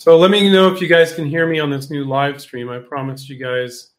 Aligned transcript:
So 0.00 0.16
let 0.16 0.30
me 0.30 0.50
know 0.50 0.72
if 0.72 0.80
you 0.80 0.88
guys 0.88 1.12
can 1.12 1.26
hear 1.26 1.46
me 1.46 1.60
on 1.60 1.68
this 1.68 1.90
new 1.90 2.06
live 2.06 2.40
stream. 2.40 2.70
I 2.70 2.78
promised 2.78 3.28
you 3.28 3.36
guys 3.36 3.90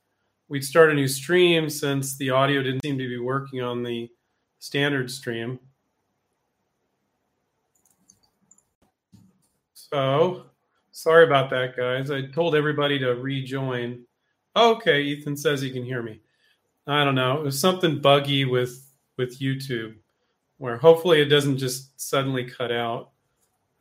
we'd 0.50 0.66
start 0.66 0.90
a 0.90 0.96
new 0.96 1.08
stream 1.08 1.70
since 1.70 2.18
the 2.18 2.32
audio 2.32 2.64
didn't 2.64 2.82
seem 2.82 2.98
to 2.98 3.08
be 3.08 3.20
working 3.20 3.62
on 3.62 3.84
the 3.84 4.10
standard 4.58 5.12
stream. 5.12 5.60
So 9.76 10.46
sorry 10.92 11.24
about 11.24 11.52
that, 11.52 11.78
guys. 11.78 12.10
I 12.10 12.26
told 12.32 12.56
everybody 12.56 12.98
to 12.98 13.14
rejoin. 13.14 14.04
Okay, 14.56 15.04
Ethan 15.04 15.38
says 15.38 15.62
he 15.62 15.70
can 15.70 15.86
hear 15.86 16.02
me. 16.02 16.20
I 16.88 17.04
don't 17.04 17.14
know. 17.14 17.38
It 17.38 17.44
was 17.44 17.60
something 17.60 18.02
buggy 18.02 18.46
with 18.46 18.92
with 19.18 19.40
YouTube 19.40 19.98
where 20.58 20.78
hopefully 20.78 21.22
it 21.22 21.26
doesn't 21.26 21.60
just 21.60 22.02
suddenly 22.02 22.44
cut 22.44 22.72
out. 22.72 23.12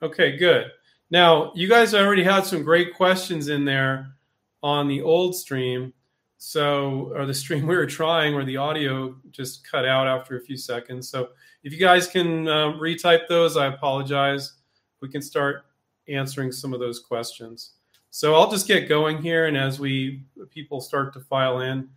Okay, 0.02 0.36
good. 0.36 0.70
Now, 1.10 1.50
you 1.54 1.68
guys 1.68 1.92
already 1.92 2.22
had 2.22 2.46
some 2.46 2.62
great 2.62 2.94
questions 2.94 3.48
in 3.48 3.64
there 3.64 4.14
on 4.62 4.86
the 4.86 5.02
old 5.02 5.34
stream. 5.34 5.92
So, 6.38 7.12
or 7.14 7.26
the 7.26 7.34
stream 7.34 7.66
we 7.66 7.76
were 7.76 7.86
trying 7.86 8.34
where 8.34 8.44
the 8.44 8.56
audio 8.56 9.16
just 9.30 9.68
cut 9.68 9.84
out 9.84 10.06
after 10.06 10.36
a 10.36 10.40
few 10.40 10.56
seconds. 10.56 11.08
So, 11.08 11.30
if 11.62 11.72
you 11.72 11.78
guys 11.78 12.06
can 12.06 12.48
uh, 12.48 12.72
retype 12.72 13.28
those, 13.28 13.56
I 13.56 13.66
apologize. 13.66 14.54
We 15.00 15.08
can 15.08 15.20
start 15.20 15.66
answering 16.08 16.52
some 16.52 16.72
of 16.72 16.80
those 16.80 17.00
questions. 17.00 17.72
So, 18.10 18.34
I'll 18.34 18.50
just 18.50 18.68
get 18.68 18.88
going 18.88 19.20
here. 19.20 19.46
And 19.46 19.56
as 19.56 19.80
we 19.80 20.24
people 20.48 20.80
start 20.80 21.12
to 21.14 21.20
file 21.20 21.60
in, 21.60 21.88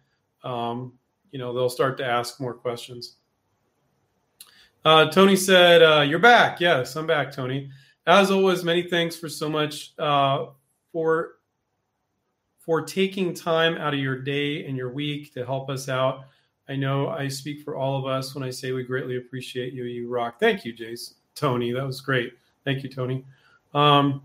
um, 0.43 0.93
you 1.32 1.40
know, 1.40 1.54
they'll 1.54 1.70
start 1.70 1.98
to 1.99 2.05
ask 2.05 2.41
more 2.41 2.54
questions. 2.54 3.18
Uh, 4.84 5.09
Tony 5.09 5.35
said, 5.35 5.82
uh, 5.82 6.02
You're 6.02 6.20
back. 6.20 6.59
Yes, 6.59 6.95
I'm 6.95 7.07
back, 7.07 7.32
Tony 7.32 7.70
as 8.05 8.32
always, 8.32 8.63
many 8.63 8.84
thanks 8.84 9.15
for 9.15 9.29
so 9.29 9.49
much 9.49 9.93
uh, 9.99 10.48
for 10.91 11.35
for 12.60 12.82
taking 12.82 13.34
time 13.34 13.77
out 13.77 13.93
of 13.93 13.99
your 13.99 14.18
day 14.18 14.65
and 14.65 14.77
your 14.77 14.90
week 14.90 15.34
to 15.34 15.45
help 15.45 15.70
us 15.70 15.90
out. 15.90 16.26
I 16.70 16.77
know 16.77 17.10
I 17.10 17.27
speak 17.27 17.62
for 17.62 17.76
all 17.76 17.99
of 17.99 18.05
us 18.05 18.34
when 18.34 18.43
I 18.43 18.49
say 18.49 18.71
we 18.71 18.84
greatly 18.84 19.18
appreciate 19.18 19.73
you. 19.73 19.84
You 19.84 20.10
rock. 20.10 20.40
Thank 20.40 20.63
you, 20.63 20.71
Jason. 20.71 21.18
Tony, 21.35 21.73
that 21.73 21.85
was 21.85 21.99
great. 21.99 22.34
Thank 22.63 22.84
you, 22.84 22.90
Tony. 22.90 23.26
Um, 23.73 24.23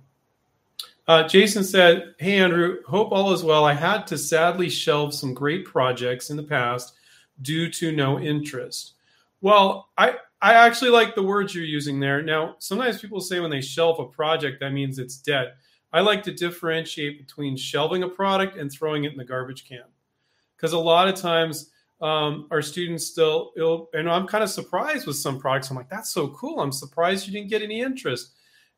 uh, 1.08 1.26
Jason 1.26 1.64
said, 1.64 2.14
Hey, 2.18 2.38
Andrew, 2.38 2.82
hope 2.86 3.10
all 3.10 3.32
is 3.32 3.42
well. 3.42 3.64
I 3.64 3.72
had 3.72 4.06
to 4.08 4.18
sadly 4.18 4.68
shelve 4.68 5.14
some 5.14 5.34
great 5.34 5.64
projects 5.64 6.30
in 6.30 6.36
the 6.36 6.42
past 6.42 6.94
due 7.42 7.70
to 7.72 7.90
no 7.90 8.20
interest. 8.20 8.94
Well, 9.40 9.88
I, 9.96 10.16
I 10.40 10.54
actually 10.54 10.90
like 10.90 11.14
the 11.14 11.22
words 11.22 11.54
you're 11.54 11.64
using 11.64 11.98
there. 11.98 12.22
Now, 12.22 12.54
sometimes 12.58 13.00
people 13.00 13.20
say 13.20 13.40
when 13.40 13.50
they 13.50 13.60
shelf 13.60 13.98
a 13.98 14.04
project, 14.04 14.60
that 14.60 14.72
means 14.72 14.98
it's 14.98 15.16
dead. 15.18 15.54
I 15.92 16.00
like 16.00 16.22
to 16.24 16.32
differentiate 16.32 17.18
between 17.18 17.56
shelving 17.56 18.02
a 18.04 18.08
product 18.08 18.56
and 18.56 18.70
throwing 18.70 19.04
it 19.04 19.12
in 19.12 19.18
the 19.18 19.24
garbage 19.24 19.68
can. 19.68 19.84
Because 20.56 20.74
a 20.74 20.78
lot 20.78 21.08
of 21.08 21.16
times 21.16 21.70
um, 22.00 22.46
our 22.50 22.62
students 22.62 23.06
still, 23.06 23.52
and 23.92 24.08
I'm 24.08 24.26
kind 24.28 24.44
of 24.44 24.50
surprised 24.50 25.06
with 25.06 25.16
some 25.16 25.40
products. 25.40 25.70
I'm 25.70 25.76
like, 25.76 25.88
that's 25.88 26.10
so 26.10 26.28
cool. 26.28 26.60
I'm 26.60 26.72
surprised 26.72 27.26
you 27.26 27.32
didn't 27.32 27.50
get 27.50 27.62
any 27.62 27.80
interest. 27.80 28.34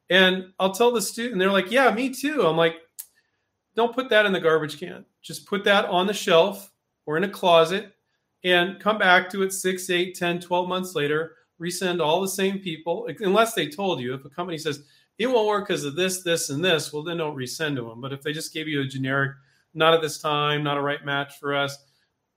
And 0.08 0.52
I'll 0.58 0.72
tell 0.72 0.92
the 0.92 1.02
student, 1.02 1.38
they're 1.38 1.52
like, 1.52 1.70
yeah, 1.70 1.90
me 1.92 2.10
too. 2.10 2.46
I'm 2.46 2.56
like, 2.56 2.76
don't 3.76 3.94
put 3.94 4.08
that 4.10 4.24
in 4.24 4.32
the 4.32 4.40
garbage 4.40 4.80
can. 4.80 5.04
Just 5.20 5.46
put 5.46 5.64
that 5.64 5.84
on 5.86 6.06
the 6.06 6.14
shelf 6.14 6.72
or 7.04 7.16
in 7.16 7.24
a 7.24 7.28
closet 7.28 7.92
and 8.44 8.80
come 8.80 8.98
back 8.98 9.28
to 9.30 9.42
it 9.42 9.52
six, 9.52 9.90
eight, 9.90 10.16
10, 10.16 10.40
12 10.40 10.68
months 10.68 10.94
later 10.94 11.36
resend 11.60 12.00
all 12.00 12.20
the 12.20 12.28
same 12.28 12.58
people, 12.58 13.08
unless 13.20 13.54
they 13.54 13.68
told 13.68 14.00
you. 14.00 14.14
If 14.14 14.24
a 14.24 14.30
company 14.30 14.58
says 14.58 14.82
it 15.18 15.26
won't 15.26 15.48
work 15.48 15.68
because 15.68 15.84
of 15.84 15.96
this, 15.96 16.22
this, 16.22 16.48
and 16.48 16.64
this, 16.64 16.92
well, 16.92 17.02
then 17.02 17.18
don't 17.18 17.36
resend 17.36 17.76
to 17.76 17.88
them. 17.88 18.00
But 18.00 18.12
if 18.12 18.22
they 18.22 18.32
just 18.32 18.54
gave 18.54 18.66
you 18.66 18.80
a 18.80 18.86
generic, 18.86 19.32
not 19.74 19.94
at 19.94 20.00
this 20.00 20.18
time, 20.18 20.62
not 20.62 20.78
a 20.78 20.82
right 20.82 21.04
match 21.04 21.38
for 21.38 21.54
us, 21.54 21.84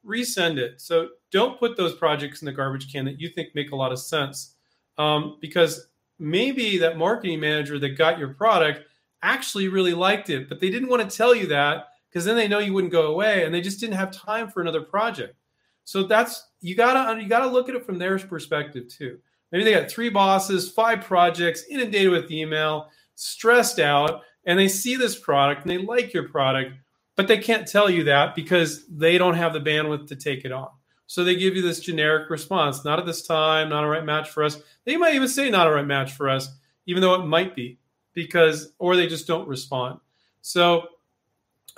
resend 0.05 0.57
it. 0.57 0.81
So 0.81 1.09
don't 1.31 1.57
put 1.57 1.77
those 1.77 1.95
projects 1.95 2.41
in 2.41 2.45
the 2.45 2.51
garbage 2.51 2.91
can 2.91 3.05
that 3.05 3.21
you 3.21 3.29
think 3.29 3.55
make 3.55 3.71
a 3.71 3.75
lot 3.75 3.93
of 3.93 3.99
sense, 3.99 4.55
um, 4.97 5.37
because 5.39 5.87
maybe 6.19 6.77
that 6.77 6.97
marketing 6.97 7.39
manager 7.39 7.79
that 7.79 7.97
got 7.97 8.19
your 8.19 8.33
product 8.33 8.81
actually 9.21 9.69
really 9.69 9.93
liked 9.93 10.29
it, 10.29 10.49
but 10.49 10.59
they 10.59 10.69
didn't 10.69 10.89
want 10.89 11.09
to 11.09 11.17
tell 11.17 11.33
you 11.33 11.47
that 11.47 11.87
because 12.09 12.25
then 12.25 12.35
they 12.35 12.47
know 12.47 12.59
you 12.59 12.73
wouldn't 12.73 12.91
go 12.91 13.07
away, 13.07 13.45
and 13.45 13.55
they 13.55 13.61
just 13.61 13.79
didn't 13.79 13.95
have 13.95 14.11
time 14.11 14.49
for 14.49 14.61
another 14.61 14.81
project. 14.81 15.35
So 15.83 16.03
that's 16.03 16.49
you 16.61 16.75
gotta 16.75 17.21
you 17.21 17.27
gotta 17.27 17.47
look 17.47 17.69
at 17.69 17.75
it 17.75 17.85
from 17.85 17.97
their 17.97 18.17
perspective 18.19 18.87
too. 18.87 19.19
Maybe 19.51 19.65
they 19.65 19.73
got 19.73 19.89
three 19.89 20.09
bosses, 20.09 20.71
five 20.71 21.01
projects, 21.01 21.65
inundated 21.69 22.11
with 22.11 22.31
email, 22.31 22.89
stressed 23.15 23.79
out, 23.79 24.21
and 24.45 24.57
they 24.57 24.67
see 24.67 24.95
this 24.95 25.17
product 25.17 25.61
and 25.61 25.71
they 25.71 25.77
like 25.77 26.13
your 26.13 26.27
product, 26.27 26.73
but 27.15 27.27
they 27.27 27.37
can't 27.37 27.67
tell 27.67 27.89
you 27.89 28.05
that 28.05 28.33
because 28.33 28.87
they 28.87 29.17
don't 29.17 29.35
have 29.35 29.53
the 29.53 29.59
bandwidth 29.59 30.07
to 30.07 30.15
take 30.15 30.45
it 30.45 30.51
on. 30.51 30.69
So 31.05 31.23
they 31.23 31.35
give 31.35 31.55
you 31.55 31.61
this 31.61 31.79
generic 31.79 32.29
response, 32.29 32.83
not 32.83 32.97
at 32.97 33.05
this 33.05 33.27
time, 33.27 33.69
not 33.69 33.83
a 33.83 33.87
right 33.87 34.03
match 34.03 34.31
for 34.31 34.43
us. 34.43 34.59
They 34.85 34.97
might 34.97 35.13
even 35.13 35.27
say 35.27 35.49
not 35.49 35.67
a 35.67 35.71
right 35.71 35.85
match 35.85 36.13
for 36.13 36.29
us, 36.29 36.49
even 36.87 37.01
though 37.01 37.13
it 37.13 37.25
might 37.25 37.55
be, 37.55 37.77
because 38.13 38.73
or 38.79 38.95
they 38.95 39.07
just 39.07 39.27
don't 39.27 39.47
respond. 39.47 39.99
So 40.41 40.87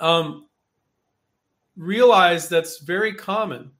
um, 0.00 0.46
realize 1.76 2.48
that's 2.48 2.78
very 2.78 3.12
common 3.14 3.70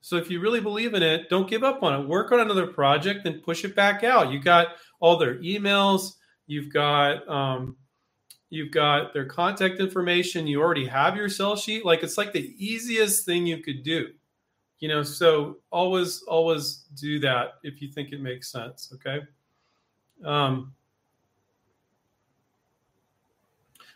so 0.00 0.16
if 0.16 0.30
you 0.30 0.40
really 0.40 0.60
believe 0.60 0.94
in 0.94 1.02
it, 1.02 1.28
don't 1.28 1.48
give 1.48 1.64
up 1.64 1.82
on 1.82 2.00
it. 2.00 2.06
Work 2.06 2.32
on 2.32 2.40
another 2.40 2.66
project 2.66 3.26
and 3.26 3.42
push 3.42 3.64
it 3.64 3.74
back 3.74 4.04
out. 4.04 4.30
You 4.30 4.40
got 4.40 4.68
all 5.00 5.16
their 5.16 5.36
emails. 5.36 6.14
You've 6.46 6.72
got 6.72 7.28
um, 7.28 7.76
you've 8.50 8.70
got 8.70 9.12
their 9.12 9.26
contact 9.26 9.80
information. 9.80 10.46
You 10.46 10.62
already 10.62 10.86
have 10.86 11.16
your 11.16 11.28
sell 11.28 11.56
sheet. 11.56 11.84
Like 11.84 12.02
it's 12.02 12.16
like 12.16 12.32
the 12.32 12.54
easiest 12.56 13.26
thing 13.26 13.46
you 13.46 13.58
could 13.58 13.82
do. 13.82 14.08
You 14.78 14.88
know, 14.88 15.02
so 15.02 15.58
always 15.70 16.22
always 16.22 16.84
do 16.94 17.18
that 17.20 17.54
if 17.64 17.82
you 17.82 17.90
think 17.90 18.12
it 18.12 18.20
makes 18.20 18.50
sense. 18.52 18.92
Okay. 18.94 19.20
Um, 20.24 20.72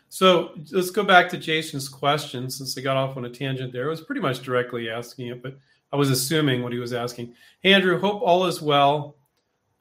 so 0.09 0.51
let's 0.71 0.91
go 0.91 1.03
back 1.03 1.27
to 1.29 1.37
Jason's 1.37 1.89
question 1.89 2.49
since 2.51 2.77
I 2.77 2.81
got 2.81 2.97
off 2.97 3.17
on 3.17 3.25
a 3.25 3.29
tangent 3.29 3.73
there. 3.73 3.87
It 3.87 3.89
was 3.89 4.01
pretty 4.01 4.21
much 4.21 4.41
directly 4.41 4.87
asking 4.89 5.29
it, 5.29 5.41
but 5.41 5.57
I 5.93 5.97
was 5.97 6.11
assuming 6.11 6.63
what 6.63 6.73
he 6.73 6.79
was 6.79 6.93
asking. 6.93 7.35
Hey, 7.61 7.73
Andrew, 7.73 7.99
hope 8.01 8.23
all 8.23 8.47
is 8.47 8.61
well. 8.61 9.17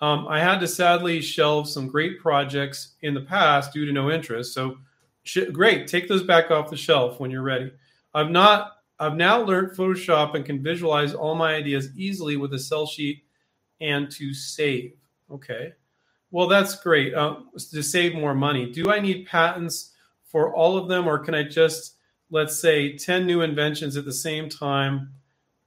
Um, 0.01 0.29
I 0.29 0.41
had 0.41 0.61
to 0.61 0.69
sadly 0.69 1.23
shelve 1.23 1.69
some 1.69 1.89
great 1.89 2.21
projects 2.21 2.95
in 3.03 3.15
the 3.15 3.23
past 3.23 3.75
due 3.75 3.87
to 3.87 3.93
no 3.93 4.11
interest. 4.13 4.55
So, 4.55 4.79
sh- 5.25 5.51
great, 5.53 5.89
take 5.89 6.09
those 6.09 6.25
back 6.25 6.51
off 6.53 6.71
the 6.71 6.79
shelf 6.79 7.21
when 7.21 7.33
you're 7.33 7.43
ready. 7.43 7.73
I've 8.15 8.31
not. 8.31 8.73
I've 9.01 9.17
now 9.17 9.43
learned 9.43 9.73
Photoshop 9.77 10.35
and 10.37 10.45
can 10.47 10.63
visualize 10.63 11.15
all 11.15 11.35
my 11.37 11.55
ideas 11.55 11.91
easily 11.97 12.37
with 12.37 12.55
a 12.55 12.61
sell 12.61 12.87
sheet 12.87 13.25
and 13.81 14.11
to 14.13 14.35
save. 14.35 14.95
Okay, 15.31 15.75
well 16.33 16.49
that's 16.49 16.81
great. 16.83 17.15
Uh, 17.15 17.37
to 17.73 17.83
save 17.83 18.15
more 18.15 18.35
money. 18.35 18.73
Do 18.73 18.91
I 18.93 19.01
need 19.01 19.27
patents 19.27 19.93
for 20.27 20.55
all 20.55 20.79
of 20.79 20.89
them, 20.89 21.07
or 21.09 21.19
can 21.19 21.35
I 21.35 21.45
just 21.45 21.97
let's 22.31 22.59
say 22.61 22.97
10 22.97 23.27
new 23.27 23.43
inventions 23.43 23.97
at 23.97 24.05
the 24.07 24.13
same 24.13 24.49
time 24.49 25.11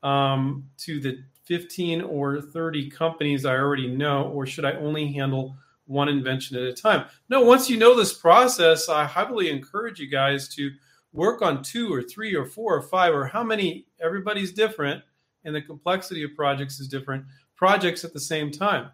um, 0.06 0.70
to 0.78 1.00
the 1.00 1.24
15 1.46 2.02
or 2.02 2.40
30 2.40 2.90
companies 2.92 3.46
I 3.46 3.56
already 3.56 3.88
know, 3.88 4.30
or 4.30 4.46
should 4.46 4.64
I 4.64 4.74
only 4.74 5.12
handle 5.12 5.58
one 5.88 6.10
invention 6.10 6.58
at 6.58 6.64
a 6.64 6.74
time? 6.74 7.06
No, 7.28 7.42
once 7.42 7.70
you 7.70 7.78
know 7.78 7.96
this 7.96 8.14
process, 8.14 8.88
I 8.88 9.06
highly 9.06 9.50
encourage 9.50 10.00
you 10.00 10.08
guys 10.08 10.48
to 10.56 10.72
work 11.12 11.42
on 11.42 11.64
two 11.64 11.92
or 11.92 12.04
three 12.04 12.36
or 12.36 12.46
four 12.46 12.76
or 12.76 12.82
five 12.84 13.16
or 13.16 13.26
how 13.26 13.44
many, 13.44 13.88
everybody's 14.00 14.52
different 14.52 15.04
and 15.44 15.56
the 15.56 15.62
complexity 15.62 16.24
of 16.24 16.36
projects 16.36 16.80
is 16.80 16.88
different, 16.88 17.26
projects 17.56 18.04
at 18.04 18.14
the 18.14 18.20
same 18.20 18.52
time. 18.52 18.91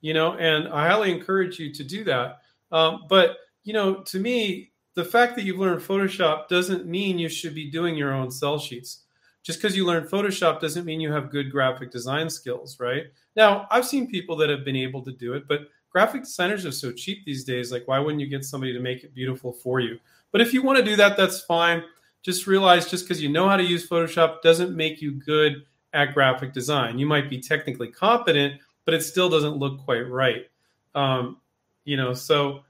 You 0.00 0.14
know, 0.14 0.34
and 0.34 0.68
I 0.68 0.88
highly 0.88 1.10
encourage 1.10 1.58
you 1.58 1.72
to 1.72 1.82
do 1.82 2.04
that. 2.04 2.40
Um, 2.70 3.04
but, 3.08 3.38
you 3.64 3.72
know, 3.72 4.02
to 4.02 4.20
me, 4.20 4.72
the 4.94 5.04
fact 5.04 5.34
that 5.36 5.44
you've 5.44 5.58
learned 5.58 5.80
Photoshop 5.80 6.48
doesn't 6.48 6.86
mean 6.86 7.18
you 7.18 7.28
should 7.28 7.54
be 7.54 7.70
doing 7.70 7.96
your 7.96 8.12
own 8.12 8.30
sell 8.30 8.58
sheets 8.58 9.03
just 9.44 9.60
because 9.60 9.76
you 9.76 9.86
learn 9.86 10.08
Photoshop 10.08 10.58
doesn't 10.58 10.86
mean 10.86 11.00
you 11.00 11.12
have 11.12 11.30
good 11.30 11.52
graphic 11.52 11.92
design 11.92 12.30
skills, 12.30 12.80
right? 12.80 13.04
Now, 13.36 13.68
I've 13.70 13.86
seen 13.86 14.10
people 14.10 14.36
that 14.36 14.48
have 14.48 14.64
been 14.64 14.74
able 14.74 15.02
to 15.02 15.12
do 15.12 15.34
it, 15.34 15.46
but 15.46 15.68
graphic 15.90 16.22
designers 16.22 16.64
are 16.64 16.72
so 16.72 16.90
cheap 16.90 17.24
these 17.26 17.44
days. 17.44 17.70
Like, 17.70 17.86
why 17.86 17.98
wouldn't 17.98 18.22
you 18.22 18.26
get 18.26 18.44
somebody 18.44 18.72
to 18.72 18.80
make 18.80 19.04
it 19.04 19.14
beautiful 19.14 19.52
for 19.52 19.80
you? 19.80 20.00
But 20.32 20.40
if 20.40 20.54
you 20.54 20.62
want 20.62 20.78
to 20.78 20.84
do 20.84 20.96
that, 20.96 21.18
that's 21.18 21.42
fine. 21.42 21.84
Just 22.22 22.46
realize 22.46 22.90
just 22.90 23.04
because 23.04 23.22
you 23.22 23.28
know 23.28 23.46
how 23.46 23.58
to 23.58 23.62
use 23.62 23.86
Photoshop 23.86 24.40
doesn't 24.40 24.74
make 24.74 25.02
you 25.02 25.12
good 25.12 25.66
at 25.92 26.14
graphic 26.14 26.54
design. 26.54 26.98
You 26.98 27.06
might 27.06 27.28
be 27.28 27.38
technically 27.38 27.88
competent, 27.88 28.60
but 28.86 28.94
it 28.94 29.02
still 29.02 29.28
doesn't 29.28 29.58
look 29.58 29.78
quite 29.84 30.08
right. 30.10 30.46
Um, 30.94 31.36
you 31.84 31.98
know, 31.98 32.14
so, 32.14 32.64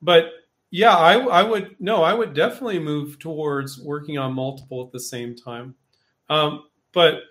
but 0.00 0.30
yeah, 0.70 0.96
I, 0.96 1.14
I 1.18 1.42
would 1.42 1.76
no, 1.80 2.02
I 2.02 2.14
would 2.14 2.32
definitely 2.34 2.78
move 2.78 3.18
towards 3.18 3.80
working 3.80 4.18
on 4.18 4.32
multiple 4.32 4.84
at 4.84 4.92
the 4.92 5.00
same 5.00 5.34
time, 5.34 5.74
um, 6.28 6.64
but 6.92 7.22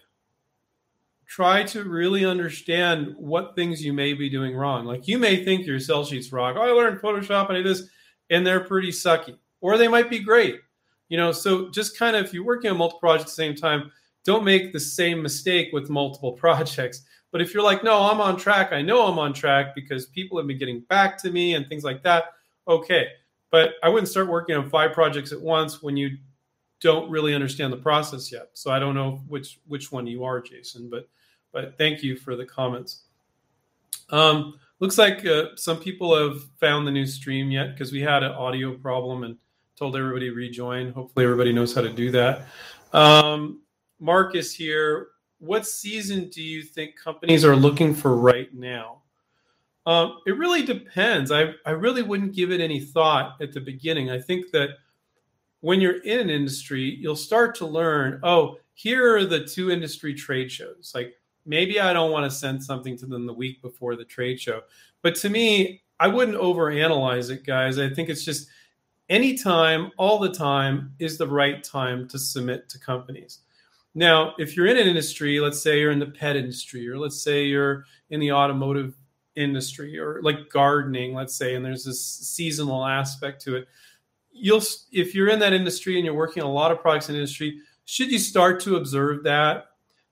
try 1.26 1.64
to 1.64 1.84
really 1.84 2.26
understand 2.26 3.14
what 3.18 3.56
things 3.56 3.84
you 3.84 3.94
may 3.94 4.14
be 4.14 4.30
doing 4.30 4.56
wrong. 4.56 4.86
Like 4.86 5.08
you 5.08 5.18
may 5.18 5.46
think 5.46 5.66
your 5.66 5.80
sell 5.80 6.04
sheets 6.04 6.34
rock. 6.34 6.56
Oh, 6.58 6.62
I 6.62 6.72
learned 6.72 7.00
Photoshop 7.00 7.50
and 7.50 7.58
I 7.58 7.62
this, 7.62 7.88
and 8.30 8.46
they're 8.46 8.66
pretty 8.66 8.92
sucky, 8.92 9.38
or 9.62 9.78
they 9.78 9.88
might 9.88 10.10
be 10.10 10.20
great. 10.20 10.60
You 11.08 11.18
know, 11.18 11.32
so 11.32 11.70
just 11.70 11.98
kind 11.98 12.16
of 12.16 12.26
if 12.26 12.34
you're 12.34 12.46
working 12.46 12.72
on 12.72 12.78
multiple 12.78 13.00
projects 13.00 13.24
at 13.24 13.28
the 13.28 13.44
same 13.44 13.56
time, 13.56 13.92
don't 14.26 14.44
make 14.44 14.74
the 14.74 14.80
same 14.80 15.22
mistake 15.22 15.70
with 15.72 15.90
multiple 15.90 16.34
projects. 16.44 17.04
But 17.32 17.42
if 17.42 17.54
you're 17.54 17.64
like, 17.64 17.84
no, 17.84 18.02
I'm 18.02 18.20
on 18.20 18.38
track, 18.38 18.74
I 18.74 18.82
know 18.82 19.06
I'm 19.06 19.20
on 19.20 19.34
track 19.34 19.76
because 19.76 20.08
people 20.08 20.38
have 20.40 20.48
been 20.48 20.58
getting 20.58 20.82
back 20.82 21.18
to 21.20 21.32
me 21.32 21.54
and 21.54 21.68
things 21.68 21.84
like 21.84 22.04
that, 22.04 22.26
okay. 22.68 23.08
But 23.52 23.74
I 23.84 23.90
wouldn't 23.90 24.10
start 24.10 24.28
working 24.28 24.56
on 24.56 24.70
five 24.70 24.94
projects 24.94 25.32
at 25.32 25.42
once 25.42 25.82
when 25.82 25.98
you 25.98 26.18
don't 26.82 27.10
really 27.10 27.36
understand 27.36 27.74
the 27.74 27.78
process 27.78 28.32
yet. 28.32 28.50
So 28.54 28.72
I 28.72 28.80
don't 28.80 28.96
know 28.96 29.22
which 29.28 29.60
which 29.68 29.92
one 29.92 30.08
you 30.08 30.24
are, 30.24 30.42
Jason. 30.42 30.90
But 30.90 31.10
but 31.52 31.78
thank 31.78 32.04
you 32.04 32.16
for 32.16 32.36
the 32.36 32.46
comments. 32.46 33.04
Um, 34.12 34.60
looks 34.80 34.98
like 34.98 35.26
uh, 35.26 35.56
some 35.56 35.78
people 35.78 36.16
have 36.16 36.44
found 36.60 36.88
the 36.88 36.92
new 36.92 37.06
stream 37.06 37.52
yet 37.52 37.74
because 37.74 37.92
we 37.92 38.02
had 38.02 38.24
an 38.24 38.32
audio 38.32 38.76
problem 38.76 39.24
and 39.24 39.38
told 39.76 39.96
everybody 39.96 40.30
to 40.30 40.36
rejoin. 40.36 40.92
Hopefully 40.92 41.26
everybody 41.26 41.54
knows 41.54 41.74
how 41.74 41.82
to 41.82 41.92
do 41.92 42.12
that. 42.12 42.48
Um, 42.94 43.62
Marcus 44.00 44.54
here. 44.54 45.08
What 45.40 45.66
season 45.66 46.30
do 46.30 46.44
you 46.44 46.64
think 46.64 46.98
companies 46.98 47.46
are 47.46 47.56
looking 47.56 47.96
for 47.96 48.18
right 48.18 48.54
now? 48.54 48.99
Um, 49.86 50.20
it 50.28 50.38
really 50.38 50.62
depends. 50.62 51.32
I, 51.32 51.54
I 51.66 51.72
really 51.72 52.04
wouldn't 52.04 52.36
give 52.36 52.52
it 52.52 52.62
any 52.62 52.80
thought 52.80 53.42
at 53.42 53.54
the 53.54 53.62
beginning. 53.62 54.12
I 54.12 54.20
think 54.20 54.52
that 54.52 54.70
when 55.62 55.82
you're 55.82 56.02
in 56.04 56.20
an 56.20 56.30
industry, 56.30 56.98
you'll 57.00 57.16
start 57.16 57.56
to 57.56 57.66
learn, 57.66 58.20
oh, 58.24 58.58
here 58.74 59.16
are 59.16 59.26
the 59.26 59.46
two 59.46 59.72
industry 59.72 60.14
trade 60.14 60.52
shows. 60.52 60.92
Like 60.94 61.16
maybe 61.46 61.80
I 61.80 61.92
don't 61.92 62.12
want 62.12 62.30
to 62.30 62.38
send 62.38 62.64
something 62.64 62.98
to 62.98 63.06
them 63.06 63.26
the 63.26 63.34
week 63.34 63.62
before 63.62 63.96
the 63.96 64.06
trade 64.06 64.40
show. 64.40 64.62
But 65.02 65.16
to 65.16 65.30
me, 65.30 65.82
I 66.00 66.08
wouldn't 66.08 66.38
overanalyze 66.38 67.30
it, 67.30 67.46
guys. 67.46 67.78
I 67.80 67.90
think 67.90 68.10
it's 68.10 68.24
just 68.24 68.48
anytime, 69.10 69.92
all 69.98 70.20
the 70.20 70.32
time 70.32 70.94
is 71.00 71.18
the 71.18 71.28
right 71.28 71.64
time 71.64 72.08
to 72.10 72.20
submit 72.20 72.70
to 72.70 72.80
companies. 72.80 73.40
Now, 73.96 74.34
if 74.38 74.56
you're 74.56 74.68
in 74.68 74.78
an 74.78 74.88
industry, 74.88 75.40
let's 75.40 75.62
say 75.62 75.80
you're 75.80 75.92
in 75.92 76.00
the 76.00 76.06
pet 76.06 76.36
industry, 76.36 76.88
or 76.88 76.98
let's 76.98 77.22
say 77.22 77.46
you're 77.46 77.86
in 78.12 78.20
the 78.20 78.32
automotive 78.32 78.96
industry, 79.40 79.98
or 79.98 80.22
like 80.22 80.50
gardening, 80.50 81.14
let's 81.14 81.36
say, 81.36 81.56
and 81.56 81.66
there's 81.66 81.86
this 81.86 82.04
seasonal 82.04 82.86
aspect 82.86 83.42
to 83.44 83.56
it. 83.56 83.68
You'll 84.32 84.62
if 84.92 85.16
you're 85.16 85.30
in 85.30 85.40
that 85.40 85.54
industry 85.54 85.96
and 85.96 86.06
you're 86.06 86.14
working 86.14 86.44
a 86.44 86.52
lot 86.52 86.72
of 86.72 86.82
products 86.82 87.10
in 87.10 87.16
industry 87.16 87.62
should 87.90 88.12
you 88.12 88.20
start 88.20 88.60
to 88.60 88.76
observe 88.76 89.24
that? 89.24 89.66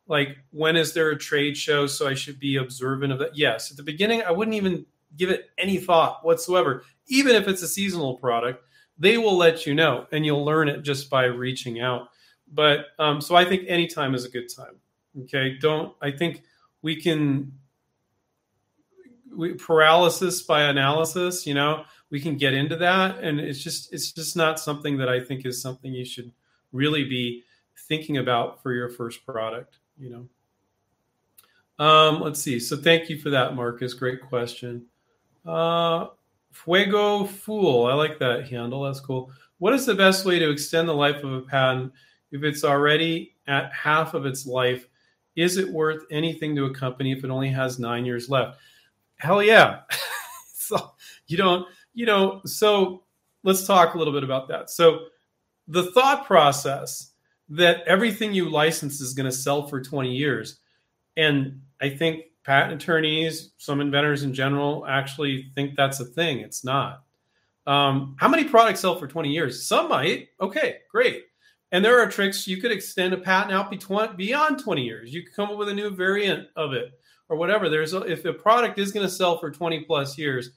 Like 0.07 0.39
when 0.49 0.75
is 0.75 0.93
there 0.93 1.11
a 1.11 1.17
trade 1.17 1.55
show 1.55 1.85
so 1.85 2.07
i 2.07 2.15
should 2.15 2.39
be 2.39 2.55
observant 2.55 3.13
of 3.13 3.19
that? 3.19 3.37
Yes. 3.37 3.69
At 3.69 3.77
the 3.77 3.83
beginning 3.83 4.23
i 4.23 4.31
wouldn't 4.31 4.55
even 4.55 4.83
give 5.15 5.29
it 5.29 5.51
any 5.59 5.77
thought 5.77 6.25
whatsoever. 6.25 6.81
Even 7.05 7.35
if 7.35 7.47
it's 7.47 7.61
a 7.61 7.67
seasonal 7.67 8.17
product 8.17 8.63
they 8.97 9.19
will 9.19 9.37
let 9.37 9.67
you 9.67 9.75
know 9.75 10.07
and 10.11 10.25
you'll 10.25 10.43
learn 10.43 10.67
it 10.67 10.81
just 10.81 11.07
by 11.07 11.25
reaching 11.25 11.79
out. 11.79 12.07
But 12.51 12.87
um, 12.97 13.21
so 13.21 13.35
i 13.35 13.45
think 13.45 13.65
any 13.67 13.85
time 13.85 14.15
is 14.15 14.25
a 14.25 14.29
good 14.29 14.49
time 14.49 14.79
okay? 15.25 15.55
Don't 15.61 15.93
i 16.01 16.09
think 16.09 16.41
we 16.81 16.99
can 16.99 17.51
we, 19.35 19.53
paralysis 19.53 20.41
by 20.41 20.63
analysis 20.63 21.45
you 21.45 21.53
know 21.53 21.83
we 22.09 22.21
can 22.21 22.37
get 22.37 22.53
into 22.53 22.75
that. 22.77 23.19
And 23.19 23.39
it's 23.39 23.61
just 23.61 23.93
it's 23.93 24.11
just 24.11 24.35
not 24.35 24.59
something 24.59 24.97
that 24.97 25.09
i 25.09 25.19
think 25.19 25.45
is 25.45 25.61
something 25.61 25.93
you 25.93 26.05
should 26.05 26.31
really 26.71 27.03
be 27.03 27.43
thinking 27.87 28.17
about 28.17 28.61
for 28.61 28.73
your 28.73 28.89
first 28.89 29.25
product 29.25 29.77
you 29.99 30.09
know. 30.09 30.27
Um, 31.83 32.21
let's 32.21 32.41
see. 32.41 32.59
So 32.59 32.75
thank 32.75 33.09
you 33.09 33.19
for 33.19 33.29
that 33.29 33.55
marcus. 33.55 33.93
Great 33.93 34.21
question. 34.21 34.85
Uh, 35.45 36.07
fuego 36.51 37.25
fool. 37.25 37.85
I 37.85 37.93
like 37.93 38.19
that 38.19 38.49
handle. 38.49 38.83
That's 38.83 38.99
cool. 38.99 39.31
What 39.59 39.73
is 39.73 39.85
the 39.85 39.95
best 39.95 40.25
way 40.25 40.39
to 40.39 40.49
extend 40.49 40.89
the 40.89 40.93
life 40.93 41.23
of 41.23 41.31
a 41.33 41.41
patent 41.41 41.93
if 42.31 42.43
it's 42.43 42.63
already 42.63 43.35
at 43.47 43.71
half 43.73 44.13
of 44.13 44.25
its 44.25 44.45
life? 44.45 44.87
Is 45.35 45.57
it 45.57 45.69
worth 45.69 46.03
anything 46.09 46.55
to 46.55 46.65
a 46.65 46.73
company 46.73 47.11
if 47.11 47.23
it 47.23 47.29
only 47.29 47.49
has 47.49 47.77
nine 47.77 48.05
years 48.05 48.29
left 48.29 48.59
hell 49.17 49.41
yeah 49.41 49.81
so 50.53 50.91
you 51.27 51.37
don't 51.37 51.67
you 51.97 52.05
know, 52.05 52.41
so 52.45 53.05
let's 53.43 53.65
talk 53.65 53.95
a 53.95 53.97
little 53.97 54.13
bit 54.13 54.23
about 54.23 54.47
that. 54.49 54.69
So 54.69 55.07
the 55.67 55.91
thought 55.93 56.27
process 56.27 57.11
that 57.49 57.81
everything 57.87 58.35
you 58.35 58.51
license 58.51 59.01
is 59.01 59.15
going 59.15 59.25
to 59.25 59.35
sell 59.35 59.65
for 59.65 59.81
20 59.81 60.15
years. 60.15 60.59
And 61.17 61.59
I 61.81 61.89
think 61.89 62.25
patent 62.43 62.79
attorneys, 62.79 63.49
some 63.57 63.81
inventors 63.81 64.21
in 64.21 64.35
general, 64.35 64.85
actually 64.87 65.51
think 65.55 65.75
that's 65.75 65.99
a 65.99 66.05
thing. 66.05 66.41
It's 66.41 66.63
not. 66.63 67.01
Um, 67.65 68.15
how 68.19 68.29
many 68.29 68.43
products 68.43 68.81
sell 68.81 68.99
for 68.99 69.07
20 69.07 69.29
years? 69.31 69.67
Some 69.67 69.89
might. 69.89 70.27
Okay, 70.39 70.81
great. 70.91 71.23
And 71.71 71.83
there 71.83 71.99
are 71.99 72.07
tricks. 72.07 72.47
You 72.47 72.61
could 72.61 72.71
extend 72.71 73.11
a 73.11 73.17
patent 73.17 73.53
out 73.53 73.71
beyond 74.17 74.59
20 74.59 74.83
years. 74.83 75.11
You 75.11 75.23
could 75.23 75.35
come 75.35 75.49
up 75.49 75.57
with 75.57 75.69
a 75.69 75.73
new 75.73 75.89
variant 75.89 76.47
of 76.55 76.73
it 76.73 76.91
or 77.29 77.37
whatever. 77.37 77.69
There's 77.69 77.93
a, 77.93 78.01
if 78.01 78.25
a 78.25 78.33
product 78.33 78.79
is 78.79 78.91
going 78.91 79.05
to 79.05 79.11
sell 79.11 79.37
for 79.37 79.51
20 79.51 79.81
plus 79.81 80.17
years, 80.17 80.51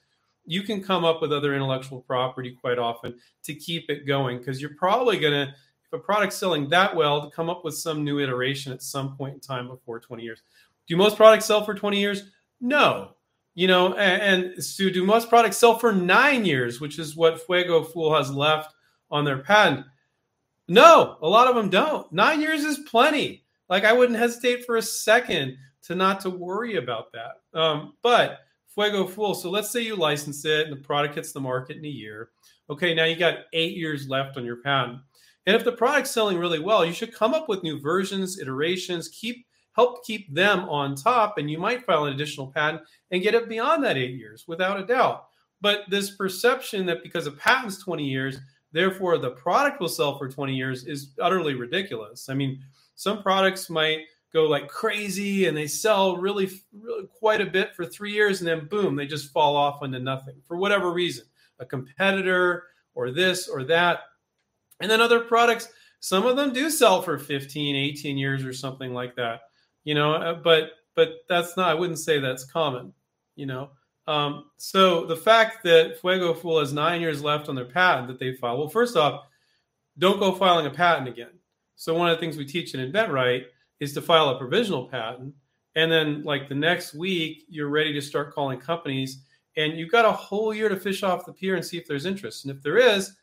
you 0.45 0.63
can 0.63 0.83
come 0.83 1.05
up 1.05 1.21
with 1.21 1.31
other 1.31 1.53
intellectual 1.53 2.01
property 2.01 2.57
quite 2.59 2.79
often 2.79 3.15
to 3.43 3.53
keep 3.53 3.89
it 3.89 4.07
going 4.07 4.39
because 4.39 4.61
you're 4.61 4.75
probably 4.75 5.19
going 5.19 5.33
to 5.33 5.53
if 5.85 5.99
a 5.99 5.99
product's 5.99 6.37
selling 6.37 6.69
that 6.69 6.95
well 6.95 7.21
to 7.23 7.35
come 7.35 7.49
up 7.49 7.65
with 7.65 7.75
some 7.75 8.03
new 8.03 8.19
iteration 8.19 8.71
at 8.71 8.81
some 8.81 9.17
point 9.17 9.33
in 9.33 9.39
time 9.39 9.67
before 9.67 9.99
20 9.99 10.23
years. 10.23 10.41
Do 10.87 10.95
most 10.95 11.17
products 11.17 11.45
sell 11.45 11.65
for 11.65 11.75
20 11.75 11.99
years? 11.99 12.23
No. 12.59 13.15
You 13.53 13.67
know 13.67 13.93
and, 13.95 14.45
and 14.55 14.63
so 14.63 14.89
do 14.89 15.03
most 15.03 15.27
products 15.27 15.57
sell 15.57 15.77
for 15.77 15.91
nine 15.91 16.45
years 16.45 16.79
which 16.79 16.97
is 16.97 17.17
what 17.17 17.45
fuego 17.45 17.83
fool 17.83 18.15
has 18.15 18.31
left 18.31 18.73
on 19.09 19.25
their 19.25 19.39
patent? 19.39 19.85
No 20.67 21.17
a 21.21 21.27
lot 21.27 21.47
of 21.47 21.55
them 21.55 21.69
don't. 21.69 22.11
Nine 22.13 22.41
years 22.41 22.63
is 22.63 22.79
plenty. 22.79 23.43
Like 23.69 23.83
i 23.83 23.93
wouldn't 23.93 24.17
hesitate 24.17 24.65
for 24.65 24.77
a 24.77 24.81
second 24.81 25.57
to 25.83 25.95
not 25.95 26.19
to 26.19 26.29
worry 26.29 26.75
about 26.75 27.11
that 27.11 27.59
um, 27.59 27.93
but 28.01 28.39
Fuego 28.73 29.05
Fool. 29.05 29.33
So 29.33 29.49
let's 29.49 29.69
say 29.69 29.81
you 29.81 29.95
license 29.95 30.45
it 30.45 30.67
and 30.67 30.71
the 30.71 30.81
product 30.81 31.15
hits 31.15 31.33
the 31.33 31.41
market 31.41 31.77
in 31.77 31.85
a 31.85 31.89
year. 31.89 32.29
Okay, 32.69 32.93
now 32.93 33.03
you 33.03 33.17
got 33.17 33.39
eight 33.53 33.75
years 33.75 34.07
left 34.07 34.37
on 34.37 34.45
your 34.45 34.57
patent. 34.57 34.99
And 35.45 35.55
if 35.55 35.65
the 35.65 35.71
product's 35.71 36.11
selling 36.11 36.37
really 36.37 36.59
well, 36.59 36.85
you 36.85 36.93
should 36.93 37.13
come 37.13 37.33
up 37.33 37.49
with 37.49 37.63
new 37.63 37.79
versions, 37.79 38.39
iterations, 38.39 39.09
keep 39.09 39.45
help 39.73 40.05
keep 40.05 40.33
them 40.33 40.67
on 40.69 40.95
top, 40.95 41.37
and 41.37 41.49
you 41.49 41.57
might 41.57 41.85
file 41.85 42.05
an 42.05 42.13
additional 42.13 42.47
patent 42.47 42.81
and 43.11 43.23
get 43.23 43.33
it 43.33 43.47
beyond 43.47 43.83
that 43.83 43.97
eight 43.97 44.15
years, 44.15 44.45
without 44.47 44.79
a 44.79 44.85
doubt. 44.85 45.27
But 45.61 45.83
this 45.89 46.15
perception 46.15 46.85
that 46.87 47.03
because 47.03 47.25
a 47.25 47.31
patent's 47.31 47.81
20 47.81 48.03
years, 48.03 48.37
therefore 48.71 49.17
the 49.17 49.31
product 49.31 49.79
will 49.79 49.89
sell 49.89 50.17
for 50.17 50.29
20 50.29 50.53
years 50.53 50.85
is 50.85 51.13
utterly 51.21 51.55
ridiculous. 51.55 52.29
I 52.29 52.33
mean, 52.33 52.61
some 52.95 53.21
products 53.21 53.69
might 53.69 54.01
go 54.33 54.43
like 54.43 54.67
crazy 54.67 55.47
and 55.47 55.55
they 55.55 55.67
sell 55.67 56.17
really, 56.17 56.49
really 56.73 57.07
quite 57.07 57.41
a 57.41 57.45
bit 57.45 57.75
for 57.75 57.85
three 57.85 58.13
years 58.13 58.39
and 58.39 58.47
then 58.47 58.67
boom, 58.67 58.95
they 58.95 59.05
just 59.05 59.31
fall 59.31 59.55
off 59.55 59.83
into 59.83 59.99
nothing 59.99 60.35
for 60.47 60.57
whatever 60.57 60.91
reason, 60.91 61.25
a 61.59 61.65
competitor 61.65 62.63
or 62.93 63.11
this 63.11 63.47
or 63.47 63.63
that. 63.65 64.01
And 64.79 64.89
then 64.89 65.01
other 65.01 65.19
products, 65.19 65.67
some 65.99 66.25
of 66.25 66.37
them 66.37 66.53
do 66.53 66.69
sell 66.69 67.01
for 67.01 67.17
15, 67.17 67.75
18 67.75 68.17
years 68.17 68.45
or 68.45 68.53
something 68.53 68.93
like 68.93 69.15
that, 69.15 69.41
you 69.83 69.95
know, 69.95 70.13
uh, 70.13 70.33
but, 70.33 70.71
but 70.95 71.09
that's 71.27 71.57
not, 71.57 71.69
I 71.69 71.75
wouldn't 71.75 71.99
say 71.99 72.19
that's 72.19 72.45
common, 72.45 72.93
you 73.35 73.45
know. 73.45 73.71
Um, 74.07 74.45
so 74.57 75.05
the 75.05 75.15
fact 75.15 75.63
that 75.63 75.99
Fuego 76.01 76.33
Fool 76.33 76.59
has 76.59 76.73
nine 76.73 77.01
years 77.01 77.21
left 77.21 77.49
on 77.49 77.55
their 77.55 77.65
patent 77.65 78.07
that 78.07 78.19
they 78.19 78.33
file, 78.33 78.57
well, 78.57 78.67
first 78.67 78.97
off, 78.97 79.25
don't 79.97 80.19
go 80.19 80.33
filing 80.33 80.65
a 80.65 80.71
patent 80.71 81.07
again. 81.07 81.39
So 81.75 81.93
one 81.93 82.09
of 82.09 82.17
the 82.17 82.19
things 82.19 82.37
we 82.37 82.45
teach 82.45 82.73
in 82.73 82.91
InventRight 82.91 83.45
is 83.81 83.93
to 83.93 84.01
file 84.01 84.29
a 84.29 84.37
provisional 84.37 84.87
patent. 84.87 85.33
And 85.75 85.91
then, 85.91 86.23
like 86.23 86.47
the 86.47 86.55
next 86.55 86.93
week, 86.93 87.43
you're 87.49 87.67
ready 87.67 87.91
to 87.93 88.01
start 88.01 88.33
calling 88.33 88.59
companies, 88.59 89.23
and 89.57 89.73
you've 89.73 89.91
got 89.91 90.05
a 90.05 90.11
whole 90.11 90.53
year 90.53 90.69
to 90.69 90.77
fish 90.77 91.03
off 91.03 91.25
the 91.25 91.33
pier 91.33 91.55
and 91.55 91.65
see 91.65 91.77
if 91.77 91.87
there's 91.87 92.05
interest. 92.05 92.45
And 92.45 92.55
if 92.55 92.61
there 92.61 92.77
is, 92.77 93.13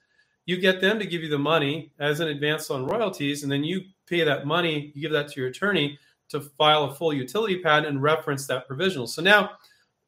you 0.44 0.58
get 0.58 0.80
them 0.80 0.98
to 0.98 1.06
give 1.06 1.22
you 1.22 1.28
the 1.28 1.38
money 1.38 1.92
as 1.98 2.20
an 2.20 2.28
advance 2.28 2.70
on 2.70 2.86
royalties, 2.86 3.42
and 3.42 3.52
then 3.52 3.64
you 3.64 3.82
pay 4.06 4.24
that 4.24 4.46
money, 4.46 4.92
you 4.94 5.02
give 5.02 5.12
that 5.12 5.28
to 5.28 5.40
your 5.40 5.50
attorney 5.50 5.98
to 6.30 6.40
file 6.40 6.84
a 6.84 6.94
full 6.94 7.12
utility 7.12 7.60
patent 7.62 7.86
and 7.86 8.02
reference 8.02 8.46
that 8.46 8.66
provisional. 8.66 9.06
So 9.06 9.22
now, 9.22 9.50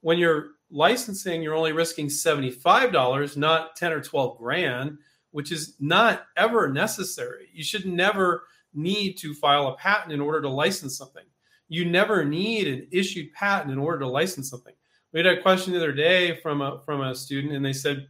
when 0.00 0.19
you're 0.19 0.52
licensing, 0.71 1.42
you're 1.42 1.54
only 1.54 1.73
risking 1.73 2.07
$75, 2.07 3.37
not 3.37 3.76
10 3.76 3.92
or 3.92 4.00
12 4.00 4.38
grand, 4.38 4.99
which 5.30 5.52
is 5.52 5.75
not 5.78 6.25
ever 6.37 6.69
necessary. 6.69 7.49
You 7.52 7.62
should 7.62 7.87
never 7.87 8.45
need 8.74 9.14
to 9.14 9.34
file 9.34 9.68
a 9.68 9.76
patent 9.76 10.12
in 10.12 10.20
order 10.20 10.40
to 10.42 10.48
license 10.48 10.96
something. 10.96 11.24
You 11.68 11.84
never 11.84 12.24
need 12.24 12.68
an 12.68 12.88
issued 12.90 13.32
patent 13.32 13.70
in 13.70 13.78
order 13.78 14.00
to 14.00 14.08
license 14.08 14.50
something. 14.50 14.74
We 15.12 15.20
had 15.20 15.26
a 15.26 15.42
question 15.42 15.72
the 15.72 15.78
other 15.78 15.92
day 15.92 16.40
from 16.40 16.60
a 16.60 16.80
from 16.84 17.00
a 17.00 17.14
student, 17.14 17.54
and 17.54 17.64
they 17.64 17.72
said, 17.72 18.06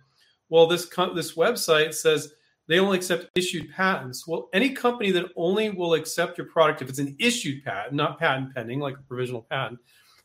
"Well, 0.49 0.67
this 0.67 0.87
this 1.15 1.35
website 1.35 1.95
says 1.95 2.35
they 2.67 2.79
only 2.79 2.99
accept 2.99 3.31
issued 3.35 3.71
patents." 3.71 4.27
Well, 4.27 4.49
any 4.53 4.71
company 4.71 5.11
that 5.13 5.31
only 5.37 5.71
will 5.71 5.95
accept 5.95 6.37
your 6.37 6.47
product 6.47 6.83
if 6.83 6.89
it's 6.89 6.99
an 6.99 7.17
issued 7.19 7.65
patent, 7.65 7.95
not 7.95 8.19
patent 8.19 8.55
pending, 8.55 8.81
like 8.81 8.97
a 8.99 9.03
provisional 9.03 9.43
patent, 9.43 9.81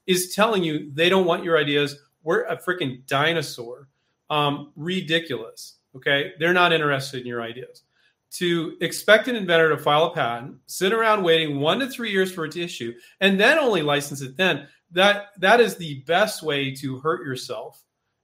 is 0.05 0.35
telling 0.35 0.63
you 0.63 0.91
they 0.93 1.09
don't 1.09 1.25
want 1.25 1.43
your 1.43 1.57
ideas. 1.57 1.97
We're 2.23 2.43
a 2.43 2.57
freaking 2.57 3.05
dinosaur. 3.07 3.87
Um, 4.29 4.71
ridiculous. 4.75 5.75
Okay. 5.95 6.33
They're 6.39 6.53
not 6.53 6.73
interested 6.73 7.21
in 7.21 7.27
your 7.27 7.41
ideas. 7.41 7.83
To 8.31 8.75
expect 8.81 9.29
an 9.29 9.37
inventor 9.37 9.69
to 9.69 9.77
file 9.77 10.05
a 10.05 10.13
patent, 10.13 10.57
sit 10.65 10.91
around 10.91 11.23
waiting 11.23 11.61
one 11.61 11.79
to 11.79 11.89
three 11.89 12.11
years 12.11 12.33
for 12.33 12.45
it 12.45 12.51
to 12.53 12.61
issue, 12.61 12.93
and 13.21 13.39
then 13.39 13.57
only 13.57 13.81
license 13.81 14.21
it 14.21 14.35
then, 14.35 14.67
that 14.91 15.27
that 15.37 15.61
is 15.61 15.77
the 15.77 16.01
best 16.01 16.43
way 16.43 16.75
to 16.75 16.99
hurt 16.99 17.25
yourself 17.25 17.81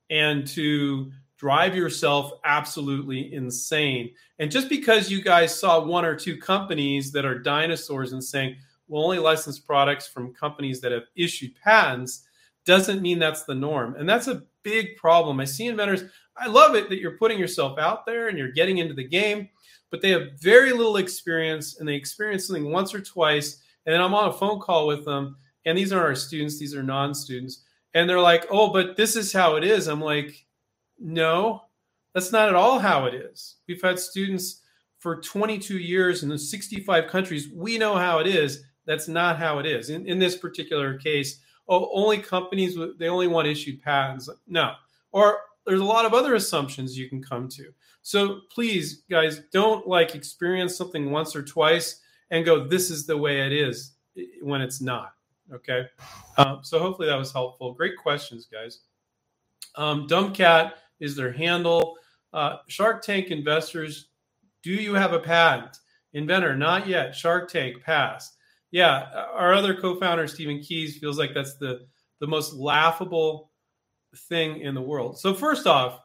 and 0.09 0.45
to 0.47 1.09
drive 1.37 1.75
yourself 1.75 2.33
absolutely 2.43 3.33
insane. 3.33 4.11
And 4.37 4.51
just 4.51 4.69
because 4.69 5.09
you 5.09 5.21
guys 5.21 5.57
saw 5.57 5.83
one 5.83 6.05
or 6.05 6.15
two 6.15 6.37
companies 6.37 7.11
that 7.13 7.25
are 7.25 7.39
dinosaurs 7.39 8.11
and 8.11 8.23
saying, 8.23 8.57
we'll 8.87 9.03
only 9.03 9.17
license 9.17 9.57
products 9.57 10.07
from 10.07 10.33
companies 10.33 10.81
that 10.81 10.91
have 10.91 11.05
issued 11.15 11.55
patents, 11.55 12.25
doesn't 12.65 13.01
mean 13.01 13.17
that's 13.17 13.43
the 13.43 13.55
norm. 13.55 13.95
And 13.95 14.07
that's 14.07 14.27
a 14.27 14.43
big 14.61 14.97
problem. 14.97 15.39
I 15.39 15.45
see 15.45 15.65
inventors, 15.65 16.03
I 16.37 16.47
love 16.47 16.75
it 16.75 16.89
that 16.89 16.99
you're 16.99 17.17
putting 17.17 17.39
yourself 17.39 17.79
out 17.79 18.05
there 18.05 18.27
and 18.27 18.37
you're 18.37 18.51
getting 18.51 18.77
into 18.77 18.93
the 18.93 19.07
game, 19.07 19.49
but 19.91 20.01
they 20.01 20.09
have 20.09 20.39
very 20.39 20.71
little 20.71 20.97
experience 20.97 21.77
and 21.79 21.87
they 21.87 21.95
experience 21.95 22.47
something 22.47 22.71
once 22.71 22.95
or 22.95 23.01
twice. 23.01 23.61
And 23.85 23.93
then 23.93 24.01
I'm 24.01 24.13
on 24.13 24.29
a 24.29 24.33
phone 24.33 24.59
call 24.59 24.87
with 24.87 25.05
them, 25.05 25.35
and 25.65 25.77
these 25.77 25.91
aren't 25.91 26.05
our 26.05 26.15
students, 26.15 26.57
these 26.57 26.73
are 26.73 26.81
non 26.81 27.13
students. 27.13 27.63
And 27.93 28.09
they're 28.09 28.19
like, 28.19 28.45
oh, 28.49 28.71
but 28.71 28.95
this 28.95 29.15
is 29.15 29.33
how 29.33 29.57
it 29.57 29.63
is. 29.63 29.87
I'm 29.87 30.01
like, 30.01 30.45
no, 30.97 31.63
that's 32.13 32.31
not 32.31 32.47
at 32.47 32.55
all 32.55 32.79
how 32.79 33.05
it 33.05 33.13
is. 33.13 33.57
We've 33.67 33.81
had 33.81 33.99
students 33.99 34.61
for 34.99 35.19
22 35.19 35.77
years 35.77 36.23
in 36.23 36.37
65 36.37 37.07
countries. 37.07 37.49
We 37.53 37.77
know 37.77 37.95
how 37.95 38.19
it 38.19 38.27
is. 38.27 38.63
That's 38.85 39.07
not 39.07 39.37
how 39.37 39.59
it 39.59 39.65
is. 39.65 39.89
In, 39.89 40.07
in 40.07 40.19
this 40.19 40.37
particular 40.37 40.97
case, 40.97 41.41
oh, 41.67 41.89
only 41.93 42.19
companies, 42.19 42.77
they 42.97 43.09
only 43.09 43.27
want 43.27 43.47
issued 43.47 43.81
patents. 43.81 44.29
No. 44.47 44.73
Or 45.11 45.39
there's 45.65 45.81
a 45.81 45.85
lot 45.85 46.05
of 46.05 46.13
other 46.13 46.35
assumptions 46.35 46.97
you 46.97 47.09
can 47.09 47.21
come 47.21 47.47
to. 47.49 47.73
So 48.01 48.41
please, 48.53 49.03
guys, 49.09 49.41
don't 49.51 49.87
like 49.87 50.15
experience 50.15 50.75
something 50.75 51.11
once 51.11 51.35
or 51.35 51.43
twice 51.43 52.01
and 52.31 52.45
go, 52.45 52.67
this 52.67 52.89
is 52.89 53.05
the 53.05 53.17
way 53.17 53.45
it 53.45 53.51
is 53.51 53.93
when 54.41 54.61
it's 54.61 54.81
not. 54.81 55.13
Okay. 55.53 55.85
Um, 56.37 56.59
so 56.63 56.79
hopefully 56.79 57.07
that 57.07 57.17
was 57.17 57.31
helpful. 57.31 57.73
Great 57.73 57.97
questions, 57.97 58.47
guys. 58.51 58.79
Um, 59.75 60.07
Dumb 60.07 60.33
Cat 60.33 60.75
is 60.99 61.15
their 61.15 61.31
handle. 61.31 61.97
Uh, 62.33 62.57
Shark 62.67 63.03
Tank 63.03 63.27
investors, 63.27 64.07
do 64.63 64.71
you 64.71 64.93
have 64.93 65.13
a 65.13 65.19
patent? 65.19 65.77
Inventor, 66.13 66.55
not 66.55 66.87
yet. 66.87 67.15
Shark 67.15 67.49
Tank, 67.49 67.81
pass. 67.83 68.35
Yeah, 68.71 69.25
our 69.33 69.53
other 69.53 69.75
co-founder 69.75 70.27
Stephen 70.27 70.61
Keys 70.61 70.97
feels 70.97 71.17
like 71.17 71.33
that's 71.33 71.55
the 71.55 71.87
the 72.19 72.27
most 72.27 72.53
laughable 72.53 73.51
thing 74.29 74.61
in 74.61 74.75
the 74.75 74.81
world. 74.81 75.19
So 75.19 75.33
first 75.33 75.67
off, 75.67 75.99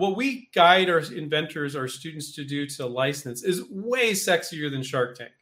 what 0.00 0.16
we 0.16 0.48
guide 0.54 0.88
our 0.88 1.00
inventors, 1.00 1.76
our 1.76 1.86
students 1.86 2.34
to 2.34 2.44
do 2.44 2.66
to 2.66 2.86
license 2.86 3.44
is 3.44 3.64
way 3.70 4.12
sexier 4.12 4.70
than 4.70 4.82
Shark 4.82 5.16
Tank. 5.16 5.32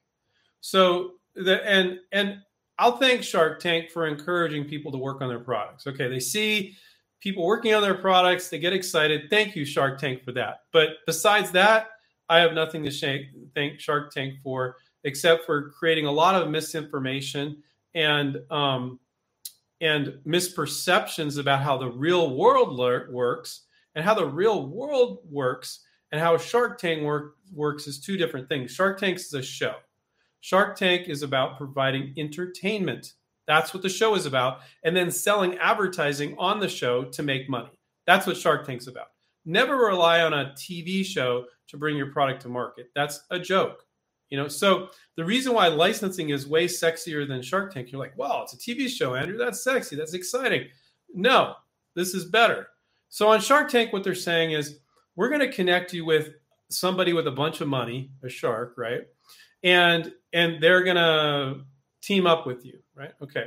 So 0.60 1.12
the 1.34 1.64
and 1.66 2.00
and 2.12 2.38
I'll 2.78 2.96
thank 2.96 3.22
Shark 3.22 3.60
Tank 3.60 3.90
for 3.90 4.06
encouraging 4.06 4.64
people 4.64 4.90
to 4.92 4.98
work 4.98 5.22
on 5.22 5.28
their 5.28 5.38
products. 5.38 5.86
Okay, 5.86 6.08
they 6.08 6.20
see 6.20 6.76
people 7.20 7.46
working 7.46 7.72
on 7.74 7.82
their 7.82 7.94
products, 7.94 8.48
they 8.48 8.58
get 8.58 8.72
excited. 8.72 9.30
Thank 9.30 9.56
you, 9.56 9.64
Shark 9.64 10.00
Tank, 10.00 10.24
for 10.24 10.32
that. 10.32 10.62
But 10.72 10.88
besides 11.06 11.50
that, 11.52 11.88
I 12.28 12.38
have 12.40 12.52
nothing 12.52 12.84
to 12.84 13.24
thank 13.54 13.80
Shark 13.80 14.12
Tank 14.12 14.34
for 14.42 14.76
except 15.04 15.46
for 15.46 15.70
creating 15.70 16.06
a 16.06 16.12
lot 16.12 16.34
of 16.34 16.50
misinformation 16.50 17.62
and 17.94 18.38
um, 18.50 18.98
and 19.80 20.18
misperceptions 20.26 21.38
about 21.38 21.62
how 21.62 21.78
the 21.78 21.88
real 21.88 22.34
world 22.34 22.76
works 22.76 23.62
and 23.98 24.04
how 24.04 24.14
the 24.14 24.24
real 24.24 24.68
world 24.68 25.18
works 25.28 25.80
and 26.12 26.20
how 26.20 26.38
Shark 26.38 26.78
Tank 26.78 27.02
work, 27.02 27.34
works 27.52 27.88
is 27.88 27.98
two 27.98 28.16
different 28.16 28.48
things. 28.48 28.70
Shark 28.70 29.00
Tank 29.00 29.16
is 29.16 29.34
a 29.34 29.42
show. 29.42 29.74
Shark 30.38 30.76
Tank 30.76 31.08
is 31.08 31.24
about 31.24 31.56
providing 31.56 32.14
entertainment. 32.16 33.14
That's 33.48 33.74
what 33.74 33.82
the 33.82 33.88
show 33.88 34.14
is 34.14 34.24
about. 34.24 34.60
And 34.84 34.94
then 34.94 35.10
selling 35.10 35.58
advertising 35.58 36.36
on 36.38 36.60
the 36.60 36.68
show 36.68 37.06
to 37.06 37.24
make 37.24 37.50
money. 37.50 37.70
That's 38.06 38.24
what 38.24 38.36
Shark 38.36 38.64
Tank's 38.64 38.86
about. 38.86 39.08
Never 39.44 39.74
rely 39.74 40.20
on 40.20 40.32
a 40.32 40.54
TV 40.56 41.04
show 41.04 41.46
to 41.66 41.76
bring 41.76 41.96
your 41.96 42.12
product 42.12 42.42
to 42.42 42.48
market. 42.48 42.92
That's 42.94 43.24
a 43.32 43.40
joke. 43.40 43.84
You 44.30 44.38
know, 44.38 44.46
so 44.46 44.90
the 45.16 45.24
reason 45.24 45.54
why 45.54 45.66
licensing 45.66 46.28
is 46.28 46.46
way 46.46 46.68
sexier 46.68 47.26
than 47.26 47.42
Shark 47.42 47.74
Tank, 47.74 47.90
you're 47.90 48.00
like, 48.00 48.16
well, 48.16 48.44
it's 48.44 48.54
a 48.54 48.58
TV 48.58 48.88
show, 48.88 49.16
Andrew. 49.16 49.36
That's 49.36 49.64
sexy. 49.64 49.96
That's 49.96 50.14
exciting. 50.14 50.68
No, 51.12 51.54
this 51.96 52.14
is 52.14 52.26
better. 52.26 52.68
So 53.08 53.28
on 53.28 53.40
Shark 53.40 53.70
Tank, 53.70 53.92
what 53.92 54.04
they're 54.04 54.14
saying 54.14 54.52
is, 54.52 54.78
we're 55.16 55.28
going 55.28 55.40
to 55.40 55.52
connect 55.52 55.92
you 55.92 56.04
with 56.04 56.30
somebody 56.70 57.12
with 57.12 57.26
a 57.26 57.32
bunch 57.32 57.60
of 57.60 57.68
money, 57.68 58.12
a 58.22 58.28
shark, 58.28 58.74
right? 58.76 59.02
And 59.64 60.12
and 60.32 60.62
they're 60.62 60.84
going 60.84 60.96
to 60.96 61.64
team 62.02 62.26
up 62.26 62.46
with 62.46 62.64
you, 62.64 62.78
right? 62.94 63.12
Okay. 63.20 63.46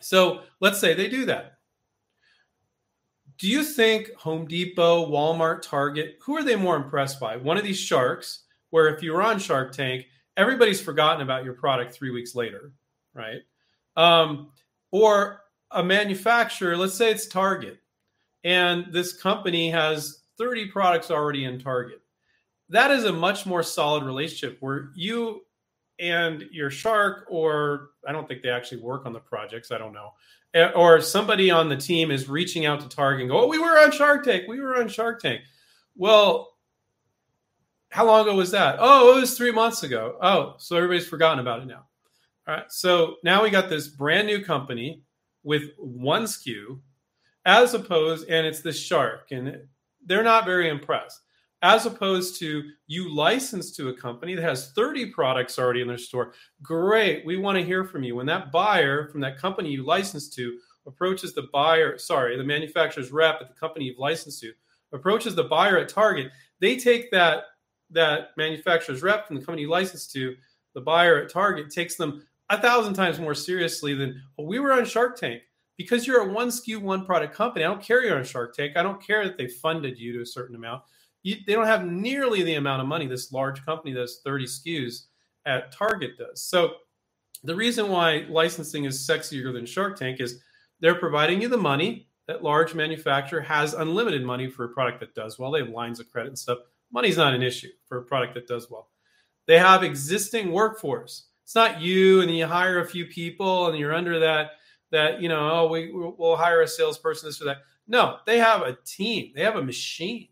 So 0.00 0.42
let's 0.60 0.80
say 0.80 0.94
they 0.94 1.08
do 1.08 1.26
that. 1.26 1.58
Do 3.38 3.48
you 3.48 3.62
think 3.62 4.12
Home 4.14 4.46
Depot, 4.46 5.10
Walmart, 5.10 5.62
Target, 5.62 6.16
who 6.22 6.36
are 6.36 6.42
they 6.42 6.56
more 6.56 6.76
impressed 6.76 7.20
by? 7.20 7.36
One 7.36 7.58
of 7.58 7.64
these 7.64 7.78
sharks 7.78 8.44
where 8.70 8.88
if 8.88 9.02
you 9.02 9.12
were 9.12 9.22
on 9.22 9.38
Shark 9.38 9.72
Tank, 9.72 10.06
everybody's 10.36 10.80
forgotten 10.80 11.22
about 11.22 11.44
your 11.44 11.54
product 11.54 11.94
three 11.94 12.10
weeks 12.10 12.34
later, 12.34 12.72
right? 13.14 13.40
Um, 13.96 14.50
or 14.90 15.42
a 15.70 15.82
manufacturer, 15.82 16.76
let's 16.76 16.94
say 16.94 17.10
it's 17.10 17.26
Target, 17.26 17.78
and 18.46 18.86
this 18.92 19.12
company 19.12 19.68
has 19.70 20.20
30 20.38 20.68
products 20.68 21.10
already 21.10 21.44
in 21.44 21.58
Target. 21.58 22.00
That 22.68 22.92
is 22.92 23.04
a 23.04 23.12
much 23.12 23.44
more 23.44 23.64
solid 23.64 24.04
relationship 24.04 24.58
where 24.60 24.90
you 24.94 25.42
and 25.98 26.44
your 26.52 26.70
shark, 26.70 27.26
or 27.28 27.90
I 28.06 28.12
don't 28.12 28.28
think 28.28 28.42
they 28.42 28.50
actually 28.50 28.82
work 28.82 29.04
on 29.04 29.12
the 29.12 29.18
projects, 29.18 29.72
I 29.72 29.78
don't 29.78 29.92
know, 29.92 30.10
eh, 30.54 30.70
or 30.76 31.00
somebody 31.00 31.50
on 31.50 31.68
the 31.68 31.76
team 31.76 32.12
is 32.12 32.28
reaching 32.28 32.66
out 32.66 32.80
to 32.82 32.88
Target 32.88 33.22
and 33.22 33.30
go, 33.30 33.40
Oh, 33.42 33.48
we 33.48 33.58
were 33.58 33.80
on 33.80 33.90
Shark 33.90 34.24
Tank, 34.24 34.44
we 34.46 34.60
were 34.60 34.76
on 34.76 34.88
Shark 34.88 35.20
Tank. 35.20 35.40
Well, 35.96 36.52
how 37.90 38.06
long 38.06 38.28
ago 38.28 38.36
was 38.36 38.52
that? 38.52 38.76
Oh, 38.78 39.16
it 39.16 39.20
was 39.20 39.36
three 39.36 39.52
months 39.52 39.82
ago. 39.82 40.18
Oh, 40.22 40.54
so 40.58 40.76
everybody's 40.76 41.08
forgotten 41.08 41.40
about 41.40 41.62
it 41.62 41.66
now. 41.66 41.86
All 42.46 42.54
right. 42.54 42.70
So 42.70 43.16
now 43.24 43.42
we 43.42 43.50
got 43.50 43.68
this 43.68 43.88
brand 43.88 44.28
new 44.28 44.44
company 44.44 45.02
with 45.42 45.70
one 45.78 46.24
SKU, 46.24 46.78
as 47.46 47.74
opposed, 47.74 48.28
and 48.28 48.46
it's 48.46 48.60
the 48.60 48.72
shark, 48.72 49.28
and 49.30 49.62
they're 50.04 50.24
not 50.24 50.44
very 50.44 50.68
impressed. 50.68 51.20
As 51.62 51.86
opposed 51.86 52.38
to 52.40 52.64
you 52.86 53.14
license 53.14 53.74
to 53.76 53.88
a 53.88 53.96
company 53.96 54.34
that 54.34 54.42
has 54.42 54.72
30 54.72 55.06
products 55.12 55.58
already 55.58 55.80
in 55.80 55.88
their 55.88 55.96
store. 55.96 56.34
Great. 56.62 57.24
We 57.24 57.38
want 57.38 57.56
to 57.56 57.64
hear 57.64 57.84
from 57.84 58.04
you. 58.04 58.14
When 58.14 58.26
that 58.26 58.52
buyer 58.52 59.08
from 59.08 59.22
that 59.22 59.38
company 59.38 59.70
you 59.70 59.84
license 59.84 60.28
to 60.30 60.58
approaches 60.86 61.34
the 61.34 61.48
buyer, 61.52 61.96
sorry, 61.96 62.36
the 62.36 62.44
manufacturer's 62.44 63.10
rep 63.10 63.40
at 63.40 63.48
the 63.48 63.54
company 63.54 63.86
you've 63.86 63.98
licensed 63.98 64.40
to, 64.40 64.52
approaches 64.92 65.34
the 65.34 65.44
buyer 65.44 65.78
at 65.78 65.88
Target, 65.88 66.30
they 66.60 66.76
take 66.76 67.10
that 67.10 67.44
that 67.90 68.30
manufacturer's 68.36 69.02
rep 69.02 69.26
from 69.26 69.36
the 69.36 69.42
company 69.42 69.62
you 69.62 69.70
licensed 69.70 70.12
to, 70.12 70.34
the 70.74 70.80
buyer 70.80 71.22
at 71.22 71.30
Target, 71.30 71.70
takes 71.70 71.94
them 71.94 72.26
a 72.50 72.60
thousand 72.60 72.94
times 72.94 73.18
more 73.18 73.34
seriously 73.34 73.94
than 73.94 74.20
well, 74.36 74.46
we 74.46 74.58
were 74.58 74.72
on 74.72 74.84
Shark 74.84 75.16
Tank. 75.16 75.42
Because 75.76 76.06
you're 76.06 76.22
a 76.22 76.32
one 76.32 76.48
SKU, 76.48 76.78
one 76.78 77.04
product 77.04 77.34
company, 77.34 77.64
I 77.64 77.68
don't 77.68 77.82
care 77.82 78.02
you're 78.04 78.16
on 78.16 78.24
Shark 78.24 78.54
Tank. 78.54 78.76
I 78.76 78.82
don't 78.82 79.04
care 79.04 79.24
that 79.24 79.36
they 79.36 79.48
funded 79.48 79.98
you 79.98 80.12
to 80.14 80.22
a 80.22 80.26
certain 80.26 80.56
amount. 80.56 80.82
You, 81.22 81.36
they 81.46 81.52
don't 81.52 81.66
have 81.66 81.86
nearly 81.86 82.42
the 82.42 82.54
amount 82.54 82.82
of 82.82 82.88
money 82.88 83.06
this 83.06 83.32
large 83.32 83.64
company 83.64 83.92
that's 83.92 84.20
30 84.24 84.46
SKUs 84.46 85.02
at 85.44 85.72
Target 85.72 86.16
does. 86.16 86.42
So 86.42 86.74
the 87.44 87.54
reason 87.54 87.88
why 87.88 88.26
licensing 88.28 88.84
is 88.84 89.06
sexier 89.06 89.52
than 89.52 89.66
Shark 89.66 89.98
Tank 89.98 90.20
is 90.20 90.40
they're 90.80 90.94
providing 90.94 91.42
you 91.42 91.48
the 91.48 91.56
money. 91.56 92.08
That 92.26 92.42
large 92.42 92.74
manufacturer 92.74 93.40
has 93.40 93.74
unlimited 93.74 94.24
money 94.24 94.48
for 94.48 94.64
a 94.64 94.68
product 94.70 94.98
that 94.98 95.14
does 95.14 95.38
well. 95.38 95.52
They 95.52 95.60
have 95.60 95.68
lines 95.68 96.00
of 96.00 96.10
credit 96.10 96.30
and 96.30 96.38
stuff 96.38 96.58
money's 96.92 97.16
not 97.16 97.34
an 97.34 97.42
issue 97.42 97.68
for 97.86 97.98
a 97.98 98.02
product 98.02 98.34
that 98.34 98.46
does 98.46 98.70
well. 98.70 98.88
They 99.46 99.58
have 99.58 99.82
existing 99.82 100.52
workforce. 100.52 101.26
It's 101.44 101.54
not 101.54 101.80
you 101.80 102.20
and 102.20 102.34
you 102.34 102.46
hire 102.46 102.80
a 102.80 102.88
few 102.88 103.06
people 103.06 103.68
and 103.68 103.78
you're 103.78 103.94
under 103.94 104.18
that 104.20 104.52
that 104.90 105.20
you 105.20 105.28
know 105.28 105.50
oh 105.52 105.68
we 105.68 105.90
we'll 105.92 106.36
hire 106.36 106.62
a 106.62 106.68
salesperson 106.68 107.28
this 107.28 107.40
or 107.40 107.46
that. 107.46 107.58
No, 107.88 108.18
they 108.26 108.38
have 108.38 108.62
a 108.62 108.76
team. 108.84 109.32
They 109.34 109.42
have 109.42 109.56
a 109.56 109.62
machine. 109.62 110.28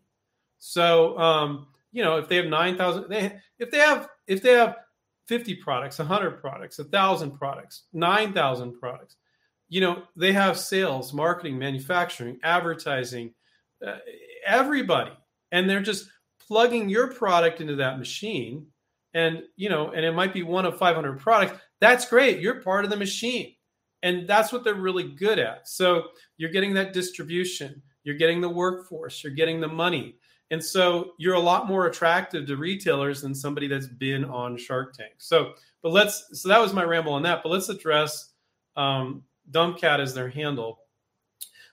So 0.57 1.17
um, 1.17 1.67
you 1.91 2.03
know 2.03 2.17
if 2.17 2.27
they 2.27 2.37
have 2.37 2.45
nine 2.45 2.77
thousand, 2.77 3.09
they 3.09 3.37
if 3.59 3.71
they 3.71 3.79
have 3.79 4.09
if 4.27 4.41
they 4.41 4.53
have 4.53 4.77
fifty 5.27 5.55
products, 5.55 5.97
hundred 5.97 6.41
products, 6.41 6.79
thousand 6.91 7.31
products, 7.31 7.83
nine 7.93 8.33
thousand 8.33 8.79
products, 8.79 9.15
you 9.69 9.81
know 9.81 10.03
they 10.15 10.33
have 10.33 10.57
sales, 10.57 11.13
marketing, 11.13 11.57
manufacturing, 11.57 12.39
advertising, 12.43 13.33
uh, 13.85 13.97
everybody, 14.45 15.11
and 15.51 15.69
they're 15.69 15.81
just 15.81 16.09
plugging 16.47 16.89
your 16.89 17.11
product 17.13 17.61
into 17.61 17.75
that 17.77 17.97
machine 17.97 18.67
and 19.15 19.41
you 19.55 19.69
know 19.69 19.91
and 19.91 20.05
it 20.05 20.13
might 20.13 20.33
be 20.33 20.43
one 20.43 20.65
of 20.65 20.77
500 20.77 21.19
products 21.19 21.59
that's 21.79 22.07
great 22.07 22.39
you're 22.39 22.61
part 22.61 22.83
of 22.83 22.91
the 22.91 22.97
machine 22.97 23.55
and 24.05 24.25
that's 24.25 24.53
what 24.53 24.63
they're 24.63 24.75
really 24.75 25.03
good 25.03 25.39
at 25.39 25.67
so 25.67 26.03
you're 26.37 26.51
getting 26.51 26.73
that 26.73 26.93
distribution 26.93 27.81
you're 28.05 28.15
getting 28.15 28.39
the 28.39 28.47
workforce, 28.47 29.21
you're 29.23 29.33
getting 29.33 29.59
the 29.59 29.67
money. 29.67 30.15
And 30.51 30.63
so 30.63 31.13
you're 31.17 31.33
a 31.33 31.39
lot 31.39 31.67
more 31.67 31.87
attractive 31.87 32.45
to 32.47 32.55
retailers 32.55 33.21
than 33.21 33.33
somebody 33.33 33.67
that's 33.67 33.87
been 33.87 34.23
on 34.23 34.57
Shark 34.57 34.93
Tank. 34.93 35.13
So, 35.17 35.53
but 35.81 35.91
let's, 35.91 36.23
so 36.33 36.47
that 36.47 36.61
was 36.61 36.71
my 36.71 36.83
ramble 36.83 37.13
on 37.13 37.23
that. 37.23 37.41
But 37.41 37.49
let's 37.49 37.67
address 37.67 38.31
um, 38.77 39.23
Dumbcat 39.51 39.99
as 39.99 40.13
their 40.13 40.29
handle, 40.29 40.79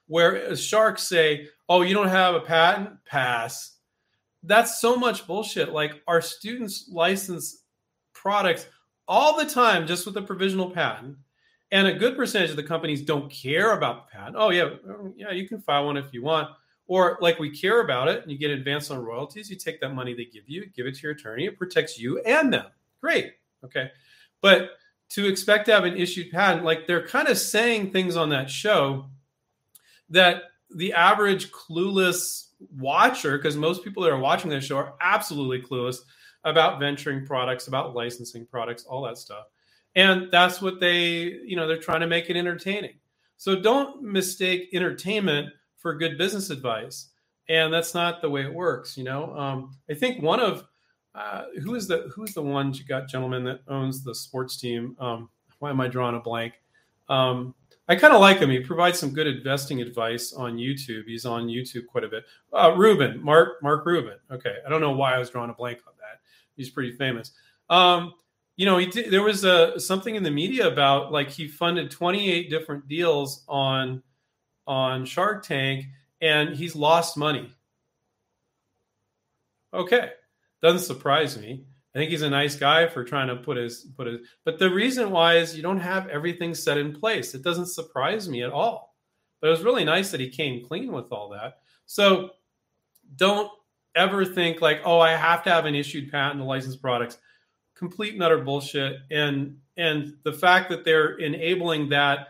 where 0.06 0.56
sharks 0.56 1.02
say, 1.02 1.48
oh, 1.68 1.82
you 1.82 1.92
don't 1.92 2.08
have 2.08 2.34
a 2.34 2.40
patent? 2.40 2.90
Pass. 3.04 3.76
That's 4.42 4.80
so 4.80 4.96
much 4.96 5.26
bullshit. 5.26 5.70
Like 5.70 6.00
our 6.08 6.22
students 6.22 6.88
license 6.90 7.62
products 8.14 8.66
all 9.06 9.36
the 9.36 9.44
time 9.44 9.86
just 9.86 10.06
with 10.06 10.16
a 10.16 10.22
provisional 10.22 10.70
patent. 10.70 11.16
And 11.72 11.88
a 11.88 11.94
good 11.94 12.16
percentage 12.16 12.50
of 12.50 12.56
the 12.56 12.62
companies 12.62 13.02
don't 13.02 13.30
care 13.30 13.72
about 13.72 14.06
the 14.06 14.16
patent. 14.16 14.36
Oh, 14.38 14.50
yeah, 14.50 14.68
um, 14.88 15.14
yeah, 15.16 15.32
you 15.32 15.48
can 15.48 15.60
file 15.60 15.86
one 15.86 15.96
if 15.96 16.12
you 16.12 16.22
want 16.22 16.48
or 16.86 17.16
like 17.20 17.38
we 17.38 17.48
care 17.48 17.80
about 17.80 18.08
it 18.08 18.22
and 18.22 18.30
you 18.30 18.36
get 18.36 18.50
advance 18.50 18.90
on 18.90 19.02
royalties, 19.02 19.48
you 19.48 19.56
take 19.56 19.80
that 19.80 19.94
money 19.94 20.14
they 20.14 20.26
give 20.26 20.46
you, 20.46 20.66
give 20.76 20.86
it 20.86 20.94
to 20.94 21.02
your 21.02 21.12
attorney, 21.12 21.46
it 21.46 21.58
protects 21.58 21.98
you 21.98 22.20
and 22.20 22.52
them. 22.52 22.66
Great. 23.00 23.32
Okay. 23.64 23.90
But 24.40 24.72
to 25.10 25.26
expect 25.26 25.66
to 25.66 25.72
have 25.72 25.84
an 25.84 25.96
issued 25.96 26.30
patent, 26.30 26.64
like 26.64 26.86
they're 26.86 27.06
kind 27.06 27.28
of 27.28 27.38
saying 27.38 27.92
things 27.92 28.16
on 28.16 28.30
that 28.30 28.50
show 28.50 29.06
that 30.10 30.42
the 30.74 30.92
average 30.92 31.50
clueless 31.50 32.48
watcher, 32.76 33.36
because 33.36 33.56
most 33.56 33.84
people 33.84 34.02
that 34.02 34.12
are 34.12 34.18
watching 34.18 34.50
this 34.50 34.64
show 34.64 34.76
are 34.76 34.94
absolutely 35.00 35.62
clueless 35.62 35.98
about 36.44 36.80
venturing 36.80 37.24
products, 37.24 37.68
about 37.68 37.94
licensing 37.94 38.46
products, 38.46 38.84
all 38.84 39.02
that 39.02 39.16
stuff. 39.16 39.46
And 39.94 40.28
that's 40.30 40.62
what 40.62 40.80
they, 40.80 41.24
you 41.44 41.56
know, 41.56 41.66
they're 41.66 41.76
trying 41.78 42.00
to 42.00 42.06
make 42.06 42.30
it 42.30 42.36
entertaining. 42.36 42.94
So 43.36 43.60
don't 43.60 44.02
mistake 44.02 44.68
entertainment 44.72 45.48
for 45.78 45.94
good 45.94 46.16
business 46.16 46.50
advice. 46.50 47.08
And 47.48 47.72
that's 47.72 47.94
not 47.94 48.22
the 48.22 48.30
way 48.30 48.42
it 48.42 48.54
works 48.54 48.96
you 48.96 49.04
know? 49.04 49.36
Um, 49.36 49.76
i 49.90 49.94
think 49.94 50.22
one 50.22 50.40
of 50.40 50.64
uh, 51.14 51.44
who 51.62 51.74
is 51.74 51.88
the 51.88 52.10
who's 52.14 52.32
the 52.32 52.42
one 52.42 52.72
you 52.72 52.84
got 52.84 53.08
gentleman 53.08 53.44
that 53.44 53.60
owns 53.68 54.02
the 54.02 54.14
sports 54.14 54.56
team? 54.56 54.96
Um, 54.98 55.28
why 55.58 55.70
am 55.70 55.80
i 55.80 55.88
drawing 55.88 56.16
a 56.16 56.20
blank? 56.20 56.54
Um, 57.08 57.54
i 57.88 57.96
kind 57.96 58.14
of 58.14 58.20
like 58.20 58.38
him. 58.38 58.48
He 58.48 58.60
provides 58.60 58.98
some 58.98 59.10
good 59.10 59.26
investing 59.26 59.82
advice 59.82 60.32
on 60.32 60.56
youtube. 60.56 61.02
He's 61.06 61.26
on 61.26 61.48
youtube 61.48 61.86
quite 61.86 62.04
a 62.04 62.08
bit. 62.08 62.24
Uh, 62.52 62.74
Cuban 62.74 63.22
mark 63.22 63.62
mark 63.62 63.84
Cuban. 63.84 64.18
Okay. 64.30 64.56
I 64.64 64.70
don't 64.70 64.80
know 64.80 64.92
why 64.92 65.14
i 65.14 65.18
was 65.18 65.28
drawing 65.28 65.50
a 65.50 65.54
blank 65.54 65.80
on 65.86 65.92
that. 65.98 66.20
He's 66.56 66.70
pretty 66.70 66.92
famous. 66.92 67.32
Um, 67.68 68.14
you 68.56 68.66
know, 68.66 68.78
he 68.78 68.86
there 68.86 69.22
was 69.22 69.44
a 69.44 69.78
something 69.80 70.14
in 70.14 70.22
the 70.22 70.30
media 70.30 70.68
about 70.68 71.12
like 71.12 71.30
he 71.30 71.48
funded 71.48 71.90
28 71.90 72.50
different 72.50 72.86
deals 72.88 73.44
on 73.48 74.02
on 74.66 75.04
Shark 75.04 75.44
Tank 75.44 75.86
and 76.20 76.54
he's 76.54 76.76
lost 76.76 77.16
money. 77.16 77.50
Okay, 79.74 80.10
doesn't 80.60 80.86
surprise 80.86 81.38
me. 81.38 81.64
I 81.94 81.98
think 81.98 82.10
he's 82.10 82.22
a 82.22 82.30
nice 82.30 82.56
guy 82.56 82.86
for 82.86 83.04
trying 83.04 83.28
to 83.28 83.36
put 83.36 83.56
his 83.56 83.86
put 83.96 84.06
his. 84.06 84.20
But 84.44 84.58
the 84.58 84.70
reason 84.70 85.10
why 85.10 85.36
is 85.36 85.56
you 85.56 85.62
don't 85.62 85.80
have 85.80 86.08
everything 86.08 86.54
set 86.54 86.78
in 86.78 86.92
place. 86.94 87.34
It 87.34 87.42
doesn't 87.42 87.66
surprise 87.66 88.28
me 88.28 88.42
at 88.42 88.52
all. 88.52 88.96
But 89.40 89.48
it 89.48 89.50
was 89.50 89.62
really 89.62 89.84
nice 89.84 90.10
that 90.10 90.20
he 90.20 90.28
came 90.28 90.64
clean 90.64 90.92
with 90.92 91.10
all 91.10 91.28
that. 91.30 91.58
So 91.86 92.30
don't 93.16 93.50
ever 93.94 94.24
think 94.24 94.60
like, 94.60 94.80
oh, 94.84 95.00
I 95.00 95.10
have 95.10 95.42
to 95.44 95.50
have 95.50 95.66
an 95.66 95.74
issued 95.74 96.10
patent 96.10 96.40
to 96.40 96.44
license 96.44 96.76
products. 96.76 97.18
Complete 97.82 98.14
and 98.14 98.22
utter 98.22 98.38
bullshit. 98.38 98.98
And 99.10 99.56
and 99.76 100.14
the 100.22 100.32
fact 100.32 100.70
that 100.70 100.84
they're 100.84 101.16
enabling 101.16 101.88
that 101.88 102.28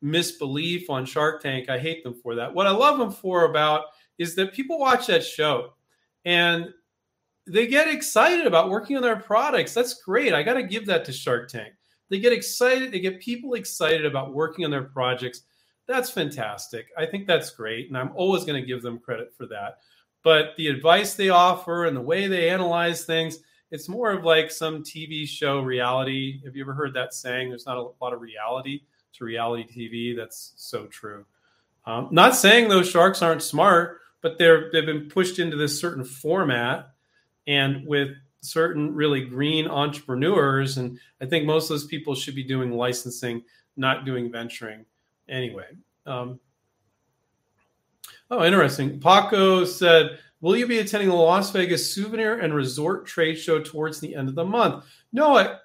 misbelief 0.00 0.88
on 0.88 1.04
Shark 1.04 1.42
Tank. 1.42 1.68
I 1.68 1.78
hate 1.78 2.04
them 2.04 2.14
for 2.14 2.36
that. 2.36 2.54
What 2.54 2.68
I 2.68 2.70
love 2.70 2.98
them 2.98 3.10
for 3.10 3.46
about 3.46 3.86
is 4.16 4.36
that 4.36 4.52
people 4.52 4.78
watch 4.78 5.08
that 5.08 5.24
show 5.24 5.72
and 6.24 6.72
they 7.48 7.66
get 7.66 7.88
excited 7.88 8.46
about 8.46 8.70
working 8.70 8.96
on 8.96 9.02
their 9.02 9.16
products. 9.16 9.74
That's 9.74 10.02
great. 10.02 10.32
I 10.32 10.44
got 10.44 10.54
to 10.54 10.62
give 10.62 10.86
that 10.86 11.04
to 11.06 11.12
Shark 11.12 11.48
Tank. 11.48 11.72
They 12.10 12.20
get 12.20 12.32
excited, 12.32 12.92
they 12.92 13.00
get 13.00 13.20
people 13.20 13.54
excited 13.54 14.06
about 14.06 14.32
working 14.32 14.64
on 14.64 14.70
their 14.70 14.84
projects. 14.84 15.42
That's 15.88 16.10
fantastic. 16.10 16.86
I 16.96 17.06
think 17.06 17.26
that's 17.26 17.50
great. 17.50 17.88
And 17.88 17.98
I'm 17.98 18.12
always 18.14 18.44
going 18.44 18.60
to 18.60 18.66
give 18.66 18.82
them 18.82 19.00
credit 19.00 19.34
for 19.36 19.46
that. 19.46 19.78
But 20.22 20.54
the 20.56 20.68
advice 20.68 21.14
they 21.14 21.30
offer 21.30 21.86
and 21.86 21.96
the 21.96 22.00
way 22.00 22.28
they 22.28 22.48
analyze 22.48 23.04
things, 23.04 23.38
it's 23.70 23.88
more 23.88 24.12
of 24.12 24.24
like 24.24 24.50
some 24.50 24.82
TV 24.82 25.26
show 25.26 25.60
reality. 25.60 26.40
Have 26.44 26.54
you 26.54 26.62
ever 26.62 26.74
heard 26.74 26.94
that 26.94 27.14
saying? 27.14 27.48
There's 27.48 27.66
not 27.66 27.76
a 27.76 27.88
lot 28.00 28.12
of 28.12 28.20
reality 28.20 28.82
to 29.14 29.24
reality 29.24 29.66
TV. 29.66 30.16
That's 30.16 30.52
so 30.56 30.86
true. 30.86 31.24
Um, 31.84 32.08
not 32.10 32.36
saying 32.36 32.68
those 32.68 32.88
sharks 32.88 33.22
aren't 33.22 33.42
smart, 33.42 34.00
but 34.20 34.38
they're 34.38 34.70
they've 34.72 34.86
been 34.86 35.08
pushed 35.08 35.38
into 35.38 35.56
this 35.56 35.80
certain 35.80 36.04
format, 36.04 36.90
and 37.46 37.86
with 37.86 38.10
certain 38.40 38.94
really 38.94 39.24
green 39.24 39.66
entrepreneurs, 39.66 40.78
and 40.78 40.98
I 41.20 41.26
think 41.26 41.46
most 41.46 41.64
of 41.64 41.68
those 41.70 41.86
people 41.86 42.14
should 42.14 42.34
be 42.34 42.44
doing 42.44 42.72
licensing, 42.72 43.42
not 43.76 44.04
doing 44.04 44.30
venturing. 44.30 44.84
Anyway. 45.28 45.66
Um, 46.06 46.38
oh, 48.30 48.44
interesting. 48.44 49.00
Paco 49.00 49.64
said, 49.64 50.18
"Will 50.40 50.56
you 50.56 50.66
be 50.66 50.78
attending 50.78 51.08
the 51.08 51.14
Las 51.16 51.50
Vegas 51.50 51.92
Souvenir 51.92 52.38
and 52.38 52.54
Resort 52.54 53.06
Trade 53.06 53.36
Show 53.36 53.60
towards 53.60 54.00
the 54.00 54.14
end 54.14 54.28
of 54.28 54.34
the 54.34 54.44
month?" 54.44 54.84
No, 55.12 55.36
I, 55.36 55.56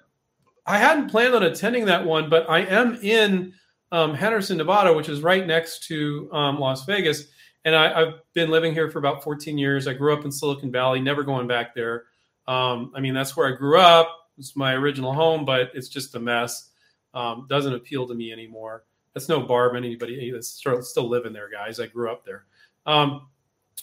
I 0.66 0.78
hadn't 0.78 1.10
planned 1.10 1.34
on 1.34 1.42
attending 1.42 1.86
that 1.86 2.04
one, 2.04 2.30
but 2.30 2.48
I 2.48 2.60
am 2.60 2.96
in 3.02 3.54
um, 3.90 4.14
Henderson, 4.14 4.56
Nevada, 4.56 4.92
which 4.92 5.08
is 5.08 5.20
right 5.20 5.46
next 5.46 5.84
to 5.88 6.28
um, 6.32 6.58
Las 6.58 6.84
Vegas. 6.86 7.24
And 7.64 7.76
I, 7.76 8.06
have 8.06 8.14
been 8.32 8.50
living 8.50 8.72
here 8.72 8.90
for 8.90 8.98
about 8.98 9.22
14 9.22 9.56
years. 9.56 9.86
I 9.86 9.92
grew 9.92 10.12
up 10.12 10.24
in 10.24 10.32
Silicon 10.32 10.72
Valley, 10.72 11.00
never 11.00 11.22
going 11.22 11.46
back 11.46 11.74
there. 11.74 12.04
Um, 12.48 12.92
I 12.94 13.00
mean, 13.00 13.14
that's 13.14 13.36
where 13.36 13.46
I 13.46 13.56
grew 13.56 13.78
up. 13.78 14.08
It's 14.38 14.56
my 14.56 14.72
original 14.72 15.12
home, 15.12 15.44
but 15.44 15.70
it's 15.74 15.88
just 15.88 16.14
a 16.16 16.20
mess. 16.20 16.70
Um, 17.14 17.46
doesn't 17.48 17.74
appeal 17.74 18.08
to 18.08 18.14
me 18.14 18.32
anymore. 18.32 18.84
That's 19.14 19.28
no 19.28 19.40
barb 19.40 19.76
anybody 19.76 20.30
that's 20.30 20.48
still 20.48 21.08
living 21.08 21.32
there, 21.32 21.50
guys. 21.50 21.78
I 21.78 21.86
grew 21.86 22.10
up 22.10 22.24
there. 22.24 22.46
Um, 22.86 23.28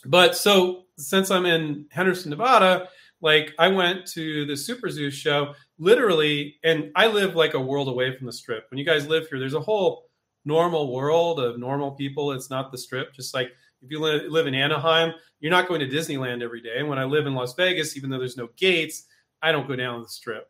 but 0.06 0.36
so 0.36 0.86
since 0.98 1.32
I'm 1.32 1.46
in 1.46 1.86
Henderson, 1.92 2.30
Nevada, 2.30 2.90
like 3.22 3.54
I 3.60 3.70
went 3.70 4.06
to 4.08 4.46
the 4.46 4.56
Super 4.56 4.90
Zoo 4.90 5.12
show 5.12 5.54
literally, 5.78 6.58
and 6.64 6.92
I 6.96 7.08
live 7.08 7.36
like 7.36 7.54
a 7.54 7.60
world 7.60 7.88
away 7.88 8.16
from 8.16 8.28
the 8.28 8.34
strip. 8.34 8.66
When 8.70 8.78
you 8.78 8.86
guys 8.86 9.08
live 9.08 9.28
here, 9.30 9.40
there's 9.40 9.54
a 9.54 9.60
whole 9.60 10.10
normal 10.46 10.94
world 10.94 11.40
of 11.40 11.60
normal 11.60 11.92
people. 11.92 12.32
It's 12.32 12.50
not 12.50 12.72
the 12.72 12.78
strip. 12.78 13.14
Just 13.14 13.34
like 13.34 13.52
if 13.82 13.92
you 13.92 14.00
live 14.00 14.48
in 14.48 14.56
Anaheim, 14.56 15.14
you're 15.40 15.52
not 15.52 15.68
going 15.68 15.80
to 15.80 15.88
Disneyland 15.88 16.42
every 16.42 16.62
day. 16.62 16.78
And 16.78 16.90
when 16.90 17.00
I 17.00 17.06
live 17.06 17.28
in 17.28 17.36
Las 17.36 17.54
Vegas, 17.56 17.96
even 17.96 18.10
though 18.10 18.20
there's 18.20 18.38
no 18.38 18.50
gates, 18.58 19.06
I 19.42 19.52
don't 19.52 19.68
go 19.68 19.76
down 19.76 20.02
the 20.02 20.10
strip. 20.10 20.50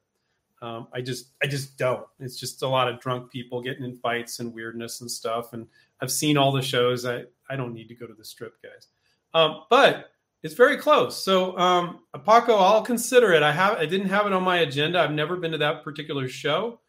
Um, 0.61 0.87
I 0.93 1.01
just, 1.01 1.27
I 1.41 1.47
just 1.47 1.77
don't. 1.77 2.05
It's 2.19 2.39
just 2.39 2.63
a 2.63 2.67
lot 2.67 2.89
of 2.89 2.99
drunk 2.99 3.31
people 3.31 3.61
getting 3.61 3.85
in 3.85 3.95
fights 3.97 4.39
and 4.39 4.53
weirdness 4.53 5.01
and 5.01 5.09
stuff. 5.09 5.53
And 5.53 5.67
I've 6.01 6.11
seen 6.11 6.37
all 6.37 6.51
the 6.51 6.61
shows. 6.61 7.05
I, 7.05 7.23
I 7.49 7.55
don't 7.55 7.73
need 7.73 7.87
to 7.89 7.95
go 7.95 8.07
to 8.07 8.13
the 8.13 8.25
strip, 8.25 8.61
guys. 8.61 8.87
Um, 9.33 9.63
but 9.69 10.11
it's 10.41 10.53
very 10.53 10.77
close. 10.77 11.21
So, 11.23 11.57
um, 11.57 11.99
Paco, 12.25 12.55
I'll 12.55 12.81
consider 12.81 13.33
it. 13.33 13.43
I 13.43 13.51
have 13.51 13.77
I 13.77 13.85
didn't 13.85 14.09
have 14.09 14.25
it 14.25 14.33
on 14.33 14.43
my 14.43 14.59
agenda. 14.59 14.99
I've 14.99 15.11
never 15.11 15.35
been 15.35 15.51
to 15.51 15.57
that 15.59 15.83
particular 15.83 16.27
show. 16.27 16.79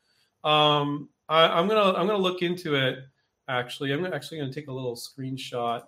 Um, 0.44 1.08
I, 1.28 1.58
am 1.58 1.68
gonna 1.68 1.96
I'm 1.98 2.06
gonna 2.06 2.18
look 2.18 2.42
into 2.42 2.74
it. 2.74 3.00
Actually, 3.48 3.92
I'm 3.92 4.06
actually 4.06 4.38
gonna 4.38 4.52
take 4.52 4.68
a 4.68 4.72
little 4.72 4.94
screenshot 4.94 5.82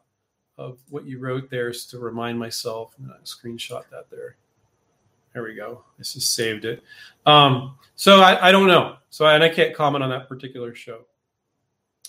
of 0.58 0.78
what 0.90 1.06
you 1.06 1.18
wrote 1.18 1.50
there 1.50 1.72
to 1.72 1.98
remind 1.98 2.38
myself. 2.38 2.94
I'm 2.98 3.06
gonna 3.06 3.18
screenshot 3.24 3.84
that 3.90 4.10
there. 4.10 4.36
There 5.32 5.44
we 5.44 5.54
go. 5.54 5.82
I 5.98 6.02
just 6.02 6.34
saved 6.34 6.64
it. 6.64 6.82
Um, 7.24 7.76
so 7.94 8.20
I, 8.20 8.48
I 8.48 8.52
don't 8.52 8.66
know. 8.66 8.96
So 9.10 9.26
and 9.26 9.42
I 9.42 9.48
can't 9.48 9.74
comment 9.74 10.04
on 10.04 10.10
that 10.10 10.28
particular 10.28 10.74
show. 10.74 11.06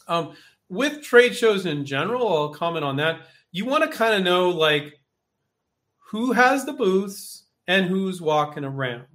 Um, 0.08 0.34
with 0.70 1.02
trade 1.02 1.36
shows 1.36 1.66
in 1.66 1.86
general, 1.86 2.28
I'll 2.28 2.50
comment 2.50 2.84
on 2.84 2.98
that. 2.98 3.28
You 3.54 3.66
want 3.66 3.90
to 3.90 3.98
kind 3.98 4.16
of 4.16 4.24
know 4.24 4.50
like 4.50 5.00
who 6.00 6.34
has 6.34 6.66
the 6.66 6.74
booths 6.74 7.46
and 7.68 7.86
who's 7.86 8.22
walking 8.22 8.66
around. 8.66 9.06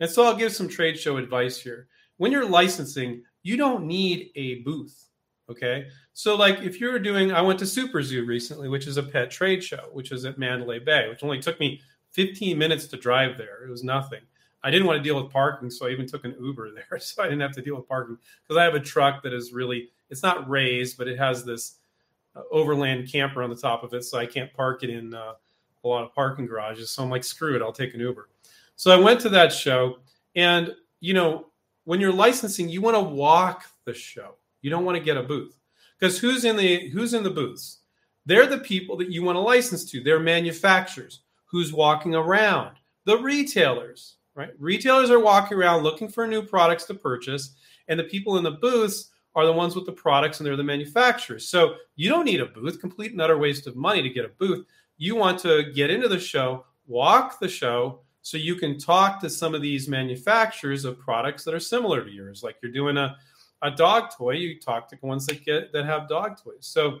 And 0.00 0.08
so 0.08 0.24
I'll 0.24 0.36
give 0.36 0.52
some 0.52 0.68
trade 0.68 0.98
show 0.98 1.16
advice 1.16 1.60
here. 1.60 1.88
When 2.16 2.32
you're 2.32 2.48
licensing, 2.48 3.22
you 3.42 3.56
don't 3.56 3.86
need 3.86 4.30
a 4.36 4.62
booth. 4.62 5.08
Okay. 5.50 5.88
So, 6.12 6.36
like 6.36 6.60
if 6.60 6.80
you're 6.80 6.98
doing, 6.98 7.32
I 7.32 7.42
went 7.42 7.58
to 7.58 7.66
Super 7.66 8.02
Zoo 8.02 8.24
recently, 8.24 8.68
which 8.68 8.86
is 8.86 8.98
a 8.98 9.02
pet 9.02 9.30
trade 9.30 9.64
show, 9.64 9.88
which 9.92 10.12
is 10.12 10.24
at 10.24 10.38
Mandalay 10.38 10.78
Bay, 10.78 11.08
which 11.08 11.22
only 11.22 11.40
took 11.40 11.58
me 11.58 11.80
15 12.12 12.56
minutes 12.56 12.86
to 12.88 12.96
drive 12.96 13.36
there. 13.36 13.64
It 13.66 13.70
was 13.70 13.82
nothing. 13.82 14.20
I 14.62 14.70
didn't 14.70 14.86
want 14.86 14.98
to 14.98 15.02
deal 15.02 15.20
with 15.20 15.32
parking, 15.32 15.70
so 15.70 15.86
I 15.86 15.90
even 15.90 16.06
took 16.06 16.24
an 16.24 16.36
Uber 16.40 16.70
there. 16.74 16.98
So 17.00 17.22
I 17.22 17.26
didn't 17.26 17.40
have 17.40 17.52
to 17.52 17.62
deal 17.62 17.76
with 17.76 17.88
parking 17.88 18.18
because 18.42 18.60
I 18.60 18.64
have 18.64 18.74
a 18.74 18.80
truck 18.80 19.22
that 19.22 19.32
is 19.32 19.52
really, 19.52 19.88
it's 20.10 20.22
not 20.22 20.48
raised, 20.48 20.98
but 20.98 21.08
it 21.08 21.18
has 21.18 21.44
this 21.44 21.77
overland 22.50 23.10
camper 23.10 23.42
on 23.42 23.50
the 23.50 23.56
top 23.56 23.82
of 23.82 23.94
it. 23.94 24.04
So 24.04 24.18
I 24.18 24.26
can't 24.26 24.52
park 24.52 24.82
it 24.82 24.90
in, 24.90 25.14
uh, 25.14 25.34
a 25.84 25.88
lot 25.88 26.04
of 26.04 26.14
parking 26.14 26.46
garages. 26.46 26.90
So 26.90 27.02
I'm 27.02 27.10
like, 27.10 27.24
screw 27.24 27.56
it, 27.56 27.62
I'll 27.62 27.72
take 27.72 27.94
an 27.94 28.00
Uber. 28.00 28.28
So 28.76 28.90
I 28.90 28.98
went 28.98 29.20
to 29.20 29.28
that 29.30 29.52
show, 29.52 29.98
and 30.36 30.74
you 31.00 31.14
know, 31.14 31.46
when 31.84 32.00
you're 32.00 32.12
licensing, 32.12 32.68
you 32.68 32.80
want 32.80 32.96
to 32.96 33.02
walk 33.02 33.64
the 33.84 33.94
show. 33.94 34.34
You 34.60 34.70
don't 34.70 34.84
want 34.84 34.98
to 34.98 35.04
get 35.04 35.16
a 35.16 35.22
booth 35.22 35.58
because 35.98 36.18
who's 36.18 36.44
in 36.44 36.56
the 36.56 36.88
who's 36.90 37.14
in 37.14 37.22
the 37.22 37.30
booths? 37.30 37.78
They're 38.26 38.46
the 38.46 38.58
people 38.58 38.96
that 38.98 39.10
you 39.10 39.22
want 39.22 39.36
to 39.36 39.40
license 39.40 39.90
to. 39.90 40.02
They're 40.02 40.20
manufacturers. 40.20 41.20
Who's 41.46 41.72
walking 41.72 42.14
around? 42.14 42.76
The 43.04 43.18
retailers, 43.18 44.16
right? 44.34 44.50
Retailers 44.58 45.10
are 45.10 45.18
walking 45.18 45.56
around 45.56 45.82
looking 45.82 46.08
for 46.08 46.26
new 46.26 46.42
products 46.42 46.84
to 46.84 46.94
purchase, 46.94 47.54
and 47.88 47.98
the 47.98 48.04
people 48.04 48.36
in 48.36 48.44
the 48.44 48.50
booths 48.50 49.10
are 49.34 49.46
the 49.46 49.52
ones 49.52 49.74
with 49.74 49.86
the 49.86 49.92
products 49.92 50.38
and 50.38 50.46
they're 50.46 50.56
the 50.56 50.64
manufacturers. 50.64 51.48
So 51.48 51.76
you 51.96 52.08
don't 52.08 52.24
need 52.24 52.40
a 52.40 52.46
booth, 52.46 52.80
complete 52.80 53.12
and 53.12 53.20
utter 53.20 53.38
waste 53.38 53.66
of 53.66 53.76
money 53.76 54.02
to 54.02 54.10
get 54.10 54.24
a 54.24 54.30
booth. 54.30 54.66
You 54.96 55.14
want 55.14 55.38
to 55.40 55.70
get 55.74 55.90
into 55.90 56.08
the 56.08 56.18
show, 56.18 56.64
walk 56.86 57.38
the 57.38 57.48
show, 57.48 58.00
so 58.22 58.36
you 58.36 58.56
can 58.56 58.78
talk 58.78 59.20
to 59.20 59.30
some 59.30 59.54
of 59.54 59.62
these 59.62 59.88
manufacturers 59.88 60.84
of 60.84 60.98
products 60.98 61.44
that 61.44 61.54
are 61.54 61.60
similar 61.60 62.04
to 62.04 62.10
yours. 62.10 62.42
Like 62.42 62.56
you're 62.62 62.72
doing 62.72 62.96
a, 62.96 63.16
a 63.62 63.70
dog 63.70 64.10
toy, 64.16 64.32
you 64.32 64.58
talk 64.58 64.88
to 64.88 64.96
the 65.00 65.06
ones 65.06 65.24
that 65.26 65.44
get 65.44 65.72
that 65.72 65.86
have 65.86 66.08
dog 66.08 66.42
toys. 66.42 66.66
So 66.66 66.98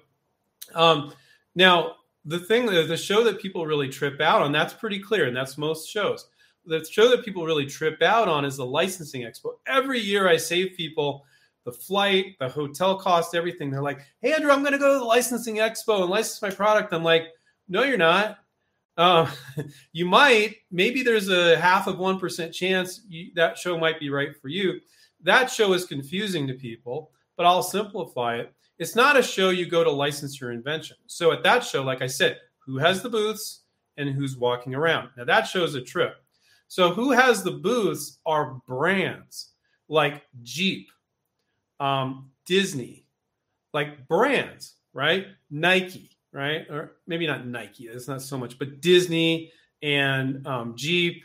um, 0.74 1.12
now 1.54 1.96
the 2.24 2.38
thing 2.38 2.66
the 2.66 2.96
show 2.96 3.24
that 3.24 3.40
people 3.40 3.66
really 3.66 3.88
trip 3.88 4.20
out 4.20 4.42
on, 4.42 4.52
that's 4.52 4.74
pretty 4.74 5.00
clear, 5.00 5.26
and 5.26 5.36
that's 5.36 5.58
most 5.58 5.88
shows. 5.88 6.28
The 6.66 6.84
show 6.84 7.08
that 7.08 7.24
people 7.24 7.46
really 7.46 7.66
trip 7.66 8.02
out 8.02 8.28
on 8.28 8.44
is 8.44 8.56
the 8.56 8.66
licensing 8.66 9.22
expo. 9.22 9.52
Every 9.66 9.98
year 9.98 10.28
I 10.28 10.36
save 10.36 10.76
people 10.76 11.24
the 11.68 11.76
flight, 11.76 12.36
the 12.40 12.48
hotel 12.48 12.98
cost, 12.98 13.34
everything. 13.34 13.70
They're 13.70 13.82
like, 13.82 14.00
"Hey, 14.22 14.32
Andrew, 14.32 14.50
I'm 14.50 14.62
going 14.62 14.72
to 14.72 14.78
go 14.78 14.94
to 14.94 14.98
the 14.98 15.04
licensing 15.04 15.56
expo 15.56 16.00
and 16.00 16.10
license 16.10 16.40
my 16.40 16.50
product." 16.50 16.94
I'm 16.94 17.04
like, 17.04 17.26
"No, 17.68 17.82
you're 17.82 17.98
not. 17.98 18.38
Uh, 18.96 19.30
you 19.92 20.06
might. 20.06 20.56
Maybe 20.70 21.02
there's 21.02 21.28
a 21.28 21.58
half 21.58 21.86
of 21.86 21.98
one 21.98 22.18
percent 22.18 22.54
chance 22.54 23.02
you, 23.06 23.32
that 23.34 23.58
show 23.58 23.76
might 23.76 24.00
be 24.00 24.08
right 24.08 24.34
for 24.40 24.48
you. 24.48 24.80
That 25.22 25.50
show 25.50 25.74
is 25.74 25.84
confusing 25.84 26.46
to 26.46 26.54
people, 26.54 27.10
but 27.36 27.44
I'll 27.44 27.62
simplify 27.62 28.36
it. 28.36 28.54
It's 28.78 28.96
not 28.96 29.18
a 29.18 29.22
show 29.22 29.50
you 29.50 29.66
go 29.66 29.84
to 29.84 29.90
license 29.90 30.40
your 30.40 30.52
invention. 30.52 30.96
So 31.06 31.32
at 31.32 31.42
that 31.42 31.64
show, 31.64 31.82
like 31.82 32.00
I 32.00 32.06
said, 32.06 32.38
who 32.60 32.78
has 32.78 33.02
the 33.02 33.10
booths 33.10 33.64
and 33.98 34.08
who's 34.08 34.36
walking 34.36 34.74
around? 34.74 35.10
Now 35.18 35.24
that 35.24 35.48
shows 35.48 35.74
a 35.74 35.82
trip. 35.82 36.14
So 36.68 36.92
who 36.94 37.10
has 37.10 37.42
the 37.42 37.50
booths 37.50 38.20
are 38.24 38.60
brands 38.66 39.50
like 39.88 40.22
Jeep, 40.42 40.88
um, 41.80 42.30
Disney, 42.46 43.04
like 43.72 44.08
brands, 44.08 44.74
right? 44.92 45.26
Nike, 45.50 46.16
right? 46.32 46.66
Or 46.70 46.96
maybe 47.06 47.26
not 47.26 47.46
Nike, 47.46 47.84
it's 47.84 48.08
not 48.08 48.22
so 48.22 48.38
much, 48.38 48.58
but 48.58 48.80
Disney 48.80 49.52
and 49.82 50.46
um, 50.46 50.74
Jeep 50.76 51.22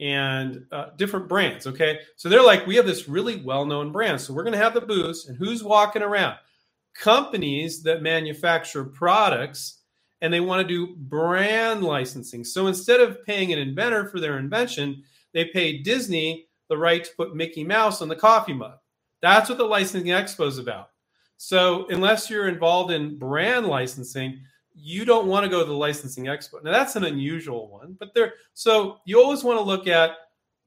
and 0.00 0.66
uh, 0.72 0.86
different 0.96 1.28
brands. 1.28 1.66
Okay. 1.66 2.00
So 2.16 2.28
they're 2.28 2.42
like, 2.42 2.66
we 2.66 2.76
have 2.76 2.86
this 2.86 3.08
really 3.08 3.36
well 3.36 3.64
known 3.64 3.92
brand. 3.92 4.20
So 4.20 4.34
we're 4.34 4.42
going 4.42 4.52
to 4.52 4.58
have 4.58 4.74
the 4.74 4.80
booths, 4.80 5.28
and 5.28 5.38
who's 5.38 5.62
walking 5.62 6.02
around? 6.02 6.36
Companies 6.94 7.82
that 7.84 8.02
manufacture 8.02 8.84
products 8.84 9.80
and 10.20 10.32
they 10.32 10.40
want 10.40 10.66
to 10.66 10.66
do 10.66 10.94
brand 10.96 11.84
licensing. 11.84 12.44
So 12.44 12.66
instead 12.66 13.00
of 13.00 13.22
paying 13.26 13.52
an 13.52 13.58
inventor 13.58 14.08
for 14.08 14.20
their 14.20 14.38
invention, 14.38 15.02
they 15.34 15.44
pay 15.46 15.82
Disney 15.82 16.46
the 16.70 16.78
right 16.78 17.04
to 17.04 17.10
put 17.16 17.36
Mickey 17.36 17.62
Mouse 17.62 18.00
on 18.00 18.08
the 18.08 18.16
coffee 18.16 18.54
mug. 18.54 18.78
That's 19.24 19.48
what 19.48 19.56
the 19.56 19.64
licensing 19.64 20.10
expo 20.10 20.46
is 20.46 20.58
about. 20.58 20.90
So 21.38 21.86
unless 21.88 22.28
you're 22.28 22.46
involved 22.46 22.92
in 22.92 23.18
brand 23.18 23.66
licensing, 23.66 24.40
you 24.74 25.06
don't 25.06 25.28
want 25.28 25.44
to 25.44 25.50
go 25.50 25.60
to 25.60 25.64
the 25.64 25.72
licensing 25.72 26.24
expo. 26.24 26.62
Now 26.62 26.72
that's 26.72 26.94
an 26.94 27.04
unusual 27.04 27.70
one, 27.70 27.96
but 27.98 28.12
there. 28.12 28.34
So 28.52 28.98
you 29.06 29.22
always 29.22 29.42
want 29.42 29.58
to 29.58 29.64
look 29.64 29.86
at, 29.86 30.10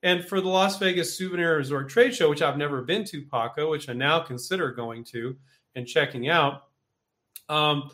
and 0.01 0.25
for 0.25 0.41
the 0.41 0.47
Las 0.47 0.79
Vegas 0.79 1.15
Souvenir 1.15 1.57
Resort 1.57 1.87
Trade 1.87 2.15
Show, 2.15 2.31
which 2.31 2.41
I've 2.41 2.57
never 2.57 2.81
been 2.81 3.03
to, 3.05 3.21
Paco, 3.21 3.69
which 3.69 3.89
I 3.89 3.93
now 3.93 4.21
consider 4.21 4.71
going 4.71 5.03
to 5.11 5.35
and 5.75 5.85
checking 5.85 6.27
out. 6.27 6.63
Um, 7.49 7.91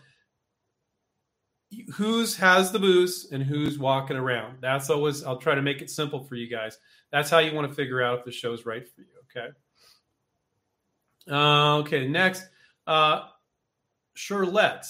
who's 1.93 2.37
has 2.37 2.71
the 2.71 2.79
booth 2.79 3.27
and 3.33 3.43
who's 3.43 3.77
walking 3.77 4.15
around? 4.15 4.59
That's 4.61 4.89
always. 4.89 5.25
I'll 5.25 5.39
try 5.39 5.55
to 5.55 5.61
make 5.61 5.81
it 5.81 5.89
simple 5.89 6.23
for 6.23 6.35
you 6.35 6.47
guys. 6.47 6.77
That's 7.11 7.29
how 7.29 7.39
you 7.39 7.53
want 7.53 7.67
to 7.67 7.75
figure 7.75 8.01
out 8.01 8.19
if 8.19 8.25
the 8.25 8.31
show's 8.31 8.65
right 8.65 8.87
for 8.87 9.01
you. 9.01 9.07
Okay. 9.35 9.49
Uh, 11.29 11.77
okay, 11.77 12.07
next. 12.07 12.47
Uh, 12.85 13.27
Charlotte 14.13 14.85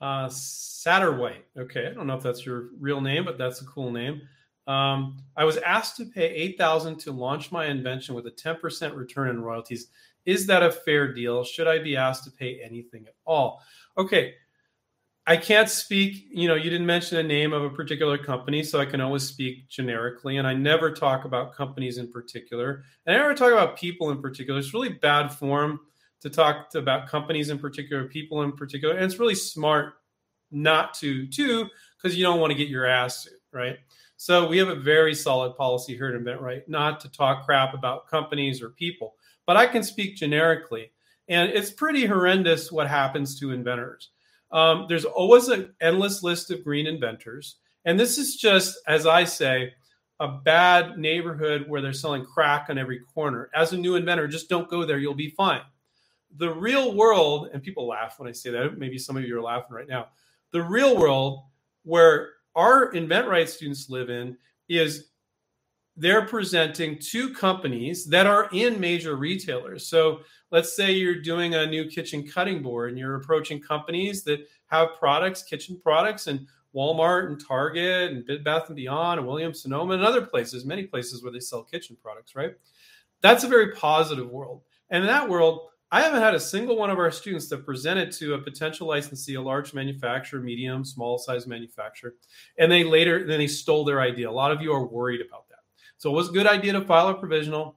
uh, 0.00 0.28
Satterwhite. 0.28 1.44
Okay, 1.56 1.86
I 1.86 1.92
don't 1.92 2.06
know 2.06 2.16
if 2.16 2.22
that's 2.22 2.44
your 2.44 2.68
real 2.78 3.00
name, 3.00 3.24
but 3.24 3.38
that's 3.38 3.62
a 3.62 3.66
cool 3.66 3.90
name. 3.90 4.20
Um, 4.66 5.18
I 5.36 5.44
was 5.44 5.58
asked 5.58 5.96
to 5.98 6.04
pay 6.06 6.26
eight 6.26 6.58
thousand 6.58 6.98
to 7.00 7.12
launch 7.12 7.52
my 7.52 7.66
invention 7.66 8.14
with 8.14 8.26
a 8.26 8.30
ten 8.30 8.56
percent 8.56 8.94
return 8.94 9.28
in 9.28 9.42
royalties. 9.42 9.88
Is 10.24 10.46
that 10.46 10.62
a 10.62 10.72
fair 10.72 11.12
deal? 11.12 11.44
Should 11.44 11.68
I 11.68 11.78
be 11.78 11.96
asked 11.96 12.24
to 12.24 12.30
pay 12.30 12.60
anything 12.60 13.06
at 13.06 13.14
all? 13.24 13.62
Okay, 13.96 14.34
I 15.28 15.36
can't 15.36 15.68
speak, 15.68 16.28
you 16.30 16.46
know, 16.46 16.54
you 16.54 16.70
didn't 16.70 16.86
mention 16.86 17.18
a 17.18 17.22
name 17.22 17.52
of 17.52 17.64
a 17.64 17.70
particular 17.70 18.16
company, 18.16 18.62
so 18.62 18.78
I 18.78 18.86
can 18.86 19.00
always 19.00 19.24
speak 19.24 19.68
generically. 19.68 20.36
And 20.36 20.46
I 20.46 20.54
never 20.54 20.92
talk 20.92 21.24
about 21.24 21.52
companies 21.52 21.98
in 21.98 22.12
particular. 22.12 22.84
And 23.04 23.16
I 23.16 23.18
never 23.18 23.34
talk 23.34 23.52
about 23.52 23.76
people 23.76 24.10
in 24.10 24.22
particular. 24.22 24.60
It's 24.60 24.72
really 24.72 24.90
bad 24.90 25.32
form 25.32 25.80
to 26.20 26.30
talk 26.30 26.70
to, 26.70 26.78
about 26.78 27.08
companies 27.08 27.50
in 27.50 27.58
particular, 27.58 28.04
people 28.04 28.42
in 28.42 28.52
particular. 28.52 28.94
And 28.94 29.04
it's 29.04 29.18
really 29.18 29.34
smart 29.34 29.94
not 30.52 30.94
to, 30.94 31.26
too, 31.26 31.66
because 31.96 32.16
you 32.16 32.22
don't 32.22 32.38
want 32.38 32.52
to 32.52 32.56
get 32.56 32.68
your 32.68 32.86
ass 32.86 33.24
sued, 33.24 33.32
right? 33.52 33.78
So 34.16 34.46
we 34.46 34.58
have 34.58 34.68
a 34.68 34.76
very 34.76 35.14
solid 35.14 35.56
policy 35.56 35.96
here 35.96 36.06
at 36.06 36.14
InventRight 36.14 36.68
not 36.68 37.00
to 37.00 37.10
talk 37.10 37.44
crap 37.44 37.74
about 37.74 38.08
companies 38.08 38.62
or 38.62 38.70
people. 38.70 39.16
But 39.44 39.56
I 39.56 39.66
can 39.66 39.82
speak 39.82 40.14
generically. 40.14 40.92
And 41.28 41.50
it's 41.50 41.72
pretty 41.72 42.06
horrendous 42.06 42.70
what 42.70 42.86
happens 42.86 43.40
to 43.40 43.50
inventors 43.50 44.10
um, 44.52 44.86
there's 44.88 45.04
always 45.04 45.48
an 45.48 45.74
endless 45.80 46.22
list 46.22 46.50
of 46.50 46.64
green 46.64 46.86
inventors. 46.86 47.56
And 47.84 47.98
this 47.98 48.18
is 48.18 48.36
just, 48.36 48.78
as 48.86 49.06
I 49.06 49.24
say, 49.24 49.72
a 50.20 50.28
bad 50.28 50.98
neighborhood 50.98 51.64
where 51.68 51.80
they're 51.80 51.92
selling 51.92 52.24
crack 52.24 52.66
on 52.68 52.78
every 52.78 53.00
corner. 53.00 53.50
As 53.54 53.72
a 53.72 53.76
new 53.76 53.96
inventor, 53.96 54.26
just 54.26 54.48
don't 54.48 54.68
go 54.68 54.84
there. 54.84 54.98
You'll 54.98 55.14
be 55.14 55.30
fine. 55.30 55.60
The 56.38 56.52
real 56.52 56.94
world, 56.94 57.50
and 57.52 57.62
people 57.62 57.86
laugh 57.86 58.18
when 58.18 58.28
I 58.28 58.32
say 58.32 58.50
that. 58.50 58.78
Maybe 58.78 58.98
some 58.98 59.16
of 59.16 59.24
you 59.24 59.38
are 59.38 59.42
laughing 59.42 59.74
right 59.74 59.88
now. 59.88 60.08
The 60.52 60.62
real 60.62 60.96
world 60.96 61.40
where 61.84 62.30
our 62.54 62.92
InventRight 62.92 63.48
students 63.48 63.90
live 63.90 64.10
in 64.10 64.36
is 64.68 65.08
they're 65.96 66.26
presenting 66.26 66.98
to 66.98 67.32
companies 67.32 68.04
that 68.06 68.26
are 68.26 68.48
in 68.52 68.78
major 68.78 69.16
retailers. 69.16 69.86
So 69.86 70.20
let's 70.50 70.76
say 70.76 70.92
you're 70.92 71.22
doing 71.22 71.54
a 71.54 71.66
new 71.66 71.86
kitchen 71.86 72.26
cutting 72.26 72.62
board 72.62 72.90
and 72.90 72.98
you're 72.98 73.16
approaching 73.16 73.60
companies 73.60 74.22
that 74.24 74.46
have 74.66 74.94
products, 74.98 75.42
kitchen 75.42 75.80
products, 75.82 76.26
and 76.26 76.46
Walmart 76.74 77.28
and 77.28 77.42
Target 77.42 78.12
and 78.12 78.26
Bed 78.26 78.44
Bath 78.44 78.66
and 78.66 78.76
Beyond 78.76 79.20
and 79.20 79.26
Williams 79.26 79.62
Sonoma 79.62 79.94
and 79.94 80.04
other 80.04 80.20
places, 80.20 80.66
many 80.66 80.84
places 80.84 81.22
where 81.22 81.32
they 81.32 81.40
sell 81.40 81.62
kitchen 81.62 81.96
products, 82.02 82.36
right? 82.36 82.54
That's 83.22 83.44
a 83.44 83.48
very 83.48 83.72
positive 83.72 84.28
world. 84.28 84.60
And 84.90 85.02
in 85.02 85.08
that 85.08 85.28
world, 85.28 85.68
I 85.90 86.02
haven't 86.02 86.20
had 86.20 86.34
a 86.34 86.40
single 86.40 86.76
one 86.76 86.90
of 86.90 86.98
our 86.98 87.10
students 87.10 87.48
that 87.48 87.64
presented 87.64 88.12
to 88.12 88.34
a 88.34 88.38
potential 88.38 88.88
licensee, 88.88 89.36
a 89.36 89.40
large 89.40 89.72
manufacturer, 89.72 90.40
medium, 90.40 90.84
small 90.84 91.16
size 91.16 91.46
manufacturer, 91.46 92.14
and 92.58 92.70
they 92.70 92.84
later 92.84 93.26
then 93.26 93.38
they 93.38 93.46
stole 93.46 93.84
their 93.84 94.00
idea. 94.00 94.28
A 94.28 94.30
lot 94.30 94.52
of 94.52 94.60
you 94.60 94.72
are 94.72 94.84
worried 94.84 95.20
about 95.26 95.45
so 95.98 96.10
it 96.10 96.14
was 96.14 96.28
a 96.28 96.32
good 96.32 96.46
idea 96.46 96.72
to 96.72 96.82
file 96.82 97.08
a 97.08 97.14
provisional 97.14 97.76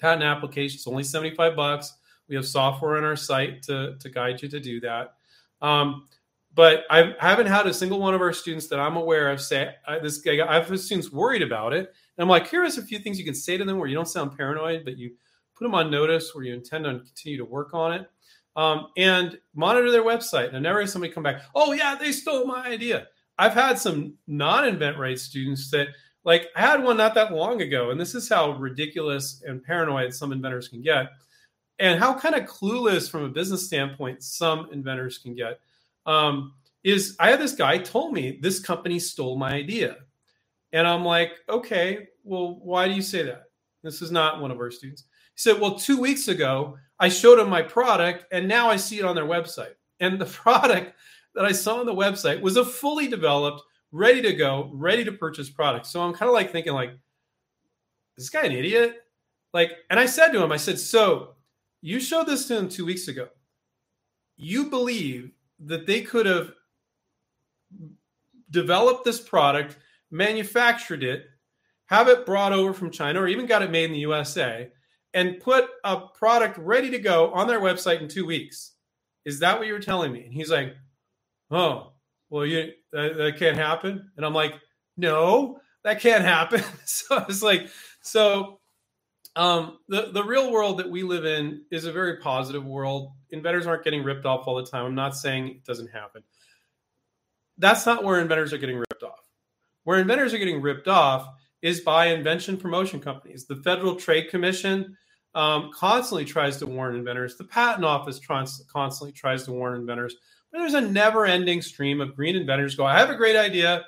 patent 0.00 0.22
application. 0.22 0.76
It's 0.76 0.86
only 0.86 1.04
75 1.04 1.54
bucks. 1.56 1.94
We 2.28 2.36
have 2.36 2.46
software 2.46 2.96
on 2.96 3.04
our 3.04 3.16
site 3.16 3.62
to, 3.64 3.96
to 3.98 4.08
guide 4.10 4.42
you 4.42 4.48
to 4.48 4.60
do 4.60 4.80
that. 4.80 5.14
Um, 5.60 6.08
but 6.54 6.84
I 6.90 7.14
haven't 7.18 7.46
had 7.46 7.66
a 7.66 7.72
single 7.72 7.98
one 7.98 8.14
of 8.14 8.20
our 8.20 8.32
students 8.32 8.66
that 8.68 8.78
I'm 8.78 8.96
aware 8.96 9.30
of 9.30 9.40
say 9.40 9.74
I, 9.86 9.98
this 9.98 10.18
guy. 10.18 10.38
I've 10.46 10.66
students 10.78 11.10
worried 11.10 11.42
about 11.42 11.72
it, 11.72 11.92
and 12.16 12.22
I'm 12.22 12.28
like, 12.28 12.48
here's 12.48 12.78
a 12.78 12.82
few 12.82 12.98
things 12.98 13.18
you 13.18 13.24
can 13.24 13.34
say 13.34 13.56
to 13.56 13.64
them 13.64 13.78
where 13.78 13.88
you 13.88 13.94
don't 13.94 14.08
sound 14.08 14.36
paranoid, 14.36 14.84
but 14.84 14.98
you 14.98 15.12
put 15.56 15.64
them 15.64 15.74
on 15.74 15.90
notice 15.90 16.34
where 16.34 16.44
you 16.44 16.52
intend 16.52 16.84
to 16.84 16.98
continue 16.98 17.38
to 17.38 17.44
work 17.44 17.72
on 17.72 17.92
it, 17.92 18.10
um, 18.56 18.88
and 18.98 19.38
monitor 19.54 19.90
their 19.90 20.04
website. 20.04 20.48
And 20.48 20.56
I 20.56 20.60
never 20.60 20.80
have 20.80 20.90
somebody 20.90 21.12
come 21.12 21.22
back. 21.22 21.42
Oh 21.54 21.72
yeah, 21.72 21.96
they 21.98 22.12
stole 22.12 22.46
my 22.46 22.66
idea. 22.66 23.06
I've 23.38 23.54
had 23.54 23.78
some 23.78 24.14
non-InventRight 24.26 25.18
students 25.18 25.70
that 25.70 25.88
like 26.24 26.48
I 26.54 26.60
had 26.60 26.82
one 26.82 26.96
not 26.96 27.14
that 27.14 27.32
long 27.32 27.62
ago, 27.62 27.90
and 27.90 28.00
this 28.00 28.14
is 28.14 28.28
how 28.28 28.52
ridiculous 28.52 29.42
and 29.46 29.62
paranoid 29.62 30.14
some 30.14 30.32
inventors 30.32 30.68
can 30.68 30.82
get, 30.82 31.08
and 31.78 31.98
how 31.98 32.14
kind 32.14 32.34
of 32.34 32.44
clueless 32.44 33.10
from 33.10 33.24
a 33.24 33.28
business 33.28 33.66
standpoint 33.66 34.22
some 34.22 34.68
inventors 34.72 35.18
can 35.18 35.34
get. 35.34 35.60
Um, 36.06 36.54
is 36.84 37.16
I 37.18 37.30
had 37.30 37.40
this 37.40 37.54
guy 37.54 37.78
told 37.78 38.12
me 38.12 38.38
this 38.40 38.60
company 38.60 38.98
stole 38.98 39.36
my 39.36 39.52
idea, 39.52 39.96
and 40.72 40.86
I'm 40.86 41.04
like, 41.04 41.32
okay, 41.48 42.08
well, 42.22 42.60
why 42.62 42.88
do 42.88 42.94
you 42.94 43.02
say 43.02 43.24
that? 43.24 43.44
This 43.82 44.00
is 44.00 44.12
not 44.12 44.40
one 44.40 44.52
of 44.52 44.58
our 44.58 44.70
students. 44.70 45.02
He 45.34 45.40
said, 45.40 45.60
well, 45.60 45.76
two 45.76 45.98
weeks 45.98 46.28
ago 46.28 46.76
I 47.00 47.08
showed 47.08 47.40
him 47.40 47.48
my 47.48 47.62
product, 47.62 48.26
and 48.32 48.46
now 48.46 48.70
I 48.70 48.76
see 48.76 49.00
it 49.00 49.04
on 49.04 49.16
their 49.16 49.26
website, 49.26 49.74
and 49.98 50.20
the 50.20 50.26
product 50.42 50.94
that 51.34 51.44
I 51.44 51.52
saw 51.52 51.80
on 51.80 51.86
the 51.86 51.94
website 51.94 52.40
was 52.40 52.56
a 52.56 52.64
fully 52.64 53.08
developed 53.08 53.62
ready 53.92 54.22
to 54.22 54.32
go, 54.32 54.70
ready 54.72 55.04
to 55.04 55.12
purchase 55.12 55.50
products. 55.50 55.90
So 55.90 56.02
I'm 56.02 56.14
kind 56.14 56.28
of 56.28 56.34
like 56.34 56.50
thinking, 56.50 56.72
like, 56.72 56.90
is 58.16 58.24
this 58.24 58.30
guy 58.30 58.42
an 58.42 58.52
idiot? 58.52 59.02
Like, 59.52 59.72
and 59.90 60.00
I 60.00 60.06
said 60.06 60.28
to 60.32 60.42
him, 60.42 60.50
I 60.50 60.56
said, 60.56 60.78
so 60.78 61.34
you 61.82 62.00
showed 62.00 62.26
this 62.26 62.48
to 62.48 62.58
him 62.58 62.68
two 62.68 62.86
weeks 62.86 63.08
ago. 63.08 63.28
You 64.36 64.70
believe 64.70 65.32
that 65.60 65.86
they 65.86 66.00
could 66.00 66.26
have 66.26 66.52
developed 68.50 69.04
this 69.04 69.20
product, 69.20 69.76
manufactured 70.10 71.04
it, 71.04 71.26
have 71.86 72.08
it 72.08 72.24
brought 72.24 72.52
over 72.52 72.72
from 72.72 72.90
China, 72.90 73.20
or 73.20 73.28
even 73.28 73.46
got 73.46 73.62
it 73.62 73.70
made 73.70 73.84
in 73.84 73.92
the 73.92 73.98
USA, 73.98 74.70
and 75.14 75.40
put 75.40 75.68
a 75.84 76.00
product 76.00 76.56
ready 76.56 76.90
to 76.90 76.98
go 76.98 77.30
on 77.32 77.46
their 77.46 77.60
website 77.60 78.00
in 78.00 78.08
two 78.08 78.24
weeks. 78.24 78.72
Is 79.26 79.38
that 79.40 79.58
what 79.58 79.66
you 79.66 79.74
were 79.74 79.78
telling 79.78 80.12
me? 80.12 80.24
And 80.24 80.32
he's 80.32 80.50
like, 80.50 80.74
Oh, 81.50 81.91
well, 82.32 82.46
you 82.46 82.72
that, 82.92 83.16
that 83.18 83.36
can't 83.38 83.58
happen. 83.58 84.10
And 84.16 84.24
I'm 84.24 84.32
like, 84.32 84.54
No, 84.96 85.60
that 85.84 86.00
can't 86.00 86.24
happen. 86.24 86.62
so 86.86 87.24
it's 87.28 87.42
like, 87.42 87.68
so 88.00 88.58
um, 89.36 89.78
the 89.88 90.10
the 90.12 90.24
real 90.24 90.50
world 90.50 90.78
that 90.78 90.90
we 90.90 91.02
live 91.02 91.26
in 91.26 91.62
is 91.70 91.84
a 91.84 91.92
very 91.92 92.16
positive 92.16 92.64
world. 92.64 93.12
Inventors 93.30 93.66
aren't 93.66 93.84
getting 93.84 94.02
ripped 94.02 94.24
off 94.24 94.48
all 94.48 94.56
the 94.56 94.64
time. 94.64 94.86
I'm 94.86 94.94
not 94.94 95.14
saying 95.14 95.48
it 95.48 95.64
doesn't 95.64 95.88
happen. 95.88 96.22
That's 97.58 97.84
not 97.84 98.02
where 98.02 98.18
inventors 98.18 98.52
are 98.54 98.58
getting 98.58 98.78
ripped 98.78 99.02
off. 99.02 99.28
Where 99.84 99.98
inventors 99.98 100.32
are 100.32 100.38
getting 100.38 100.62
ripped 100.62 100.88
off 100.88 101.28
is 101.60 101.80
by 101.80 102.06
invention 102.06 102.56
promotion 102.56 102.98
companies. 102.98 103.46
The 103.46 103.56
Federal 103.56 103.96
Trade 103.96 104.30
Commission 104.30 104.96
um, 105.34 105.70
constantly 105.74 106.24
tries 106.24 106.56
to 106.58 106.66
warn 106.66 106.96
inventors. 106.96 107.36
The 107.36 107.44
Patent 107.44 107.84
Office 107.84 108.18
constantly 108.26 109.12
tries 109.12 109.44
to 109.44 109.52
warn 109.52 109.78
inventors. 109.78 110.16
There's 110.52 110.74
a 110.74 110.80
never-ending 110.80 111.62
stream 111.62 112.00
of 112.00 112.14
green 112.14 112.36
inventors 112.36 112.74
go. 112.74 112.84
I 112.84 112.98
have 112.98 113.10
a 113.10 113.16
great 113.16 113.36
idea. 113.36 113.84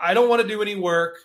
I 0.00 0.14
don't 0.14 0.28
want 0.28 0.42
to 0.42 0.48
do 0.48 0.60
any 0.60 0.76
work 0.76 1.18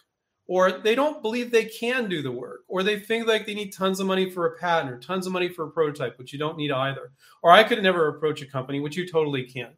or 0.49 0.71
they 0.71 0.95
don't 0.95 1.21
believe 1.21 1.51
they 1.51 1.65
can 1.65 2.09
do 2.09 2.23
the 2.23 2.31
work, 2.31 2.61
or 2.67 2.81
they 2.81 2.99
think 2.99 3.27
like 3.27 3.45
they 3.45 3.53
need 3.53 3.71
tons 3.71 3.99
of 3.99 4.07
money 4.07 4.31
for 4.31 4.47
a 4.47 4.57
patent 4.57 4.91
or 4.91 4.97
tons 4.97 5.27
of 5.27 5.31
money 5.31 5.47
for 5.47 5.65
a 5.65 5.69
prototype, 5.69 6.17
which 6.17 6.33
you 6.33 6.39
don't 6.39 6.57
need 6.57 6.71
either. 6.71 7.11
Or 7.43 7.51
I 7.51 7.63
could 7.63 7.83
never 7.83 8.07
approach 8.07 8.41
a 8.41 8.47
company, 8.47 8.79
which 8.79 8.97
you 8.97 9.07
totally 9.07 9.43
can. 9.43 9.69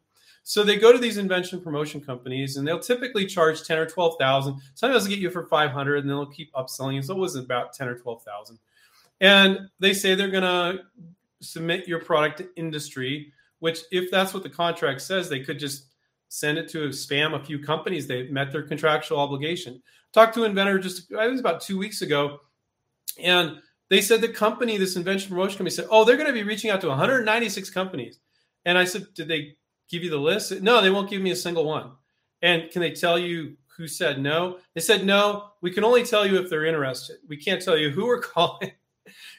So 0.44 0.64
they 0.64 0.78
go 0.78 0.90
to 0.90 0.96
these 0.96 1.18
invention 1.18 1.60
promotion 1.60 2.00
companies, 2.00 2.56
and 2.56 2.66
they'll 2.66 2.78
typically 2.78 3.26
charge 3.26 3.64
ten 3.64 3.76
or 3.76 3.84
twelve 3.84 4.16
thousand. 4.18 4.62
Sometimes 4.72 5.04
they'll 5.04 5.10
get 5.10 5.18
you 5.18 5.28
for 5.28 5.44
five 5.44 5.72
hundred, 5.72 5.98
and 5.98 6.08
then 6.08 6.16
they'll 6.16 6.24
keep 6.24 6.50
upselling. 6.54 7.04
So 7.04 7.14
it 7.16 7.20
was 7.20 7.36
about 7.36 7.74
ten 7.74 7.86
or 7.86 7.98
twelve 7.98 8.22
thousand, 8.22 8.58
and 9.20 9.68
they 9.78 9.92
say 9.92 10.14
they're 10.14 10.30
going 10.30 10.42
to 10.42 10.84
submit 11.42 11.86
your 11.86 12.00
product 12.00 12.38
to 12.38 12.48
industry. 12.56 13.30
Which, 13.62 13.82
if 13.92 14.10
that's 14.10 14.34
what 14.34 14.42
the 14.42 14.50
contract 14.50 15.02
says, 15.02 15.28
they 15.28 15.38
could 15.38 15.60
just 15.60 15.84
send 16.26 16.58
it 16.58 16.68
to 16.70 16.86
a 16.86 16.88
spam 16.88 17.40
a 17.40 17.44
few 17.44 17.60
companies. 17.60 18.08
They've 18.08 18.28
met 18.28 18.50
their 18.50 18.64
contractual 18.64 19.20
obligation. 19.20 19.80
Talked 20.12 20.34
to 20.34 20.42
an 20.42 20.50
inventor 20.50 20.80
just 20.80 21.12
I 21.14 21.28
was 21.28 21.38
about 21.38 21.60
two 21.60 21.78
weeks 21.78 22.02
ago, 22.02 22.40
and 23.22 23.58
they 23.88 24.00
said 24.00 24.20
the 24.20 24.26
company, 24.26 24.78
this 24.78 24.96
invention 24.96 25.28
promotion 25.28 25.58
company, 25.58 25.70
said, 25.70 25.86
"Oh, 25.92 26.04
they're 26.04 26.16
going 26.16 26.26
to 26.26 26.32
be 26.32 26.42
reaching 26.42 26.72
out 26.72 26.80
to 26.80 26.88
196 26.88 27.70
companies." 27.70 28.18
And 28.64 28.76
I 28.76 28.84
said, 28.84 29.06
"Did 29.14 29.28
they 29.28 29.54
give 29.88 30.02
you 30.02 30.10
the 30.10 30.18
list?" 30.18 30.60
No, 30.60 30.82
they 30.82 30.90
won't 30.90 31.08
give 31.08 31.22
me 31.22 31.30
a 31.30 31.36
single 31.36 31.64
one. 31.64 31.92
And 32.42 32.68
can 32.72 32.82
they 32.82 32.90
tell 32.90 33.16
you 33.16 33.56
who 33.76 33.86
said 33.86 34.20
no? 34.20 34.58
They 34.74 34.80
said 34.80 35.06
no. 35.06 35.50
We 35.60 35.70
can 35.70 35.84
only 35.84 36.02
tell 36.02 36.26
you 36.26 36.36
if 36.40 36.50
they're 36.50 36.64
interested. 36.64 37.18
We 37.28 37.36
can't 37.36 37.62
tell 37.62 37.78
you 37.78 37.90
who 37.90 38.06
we're 38.06 38.20
calling, 38.34 38.72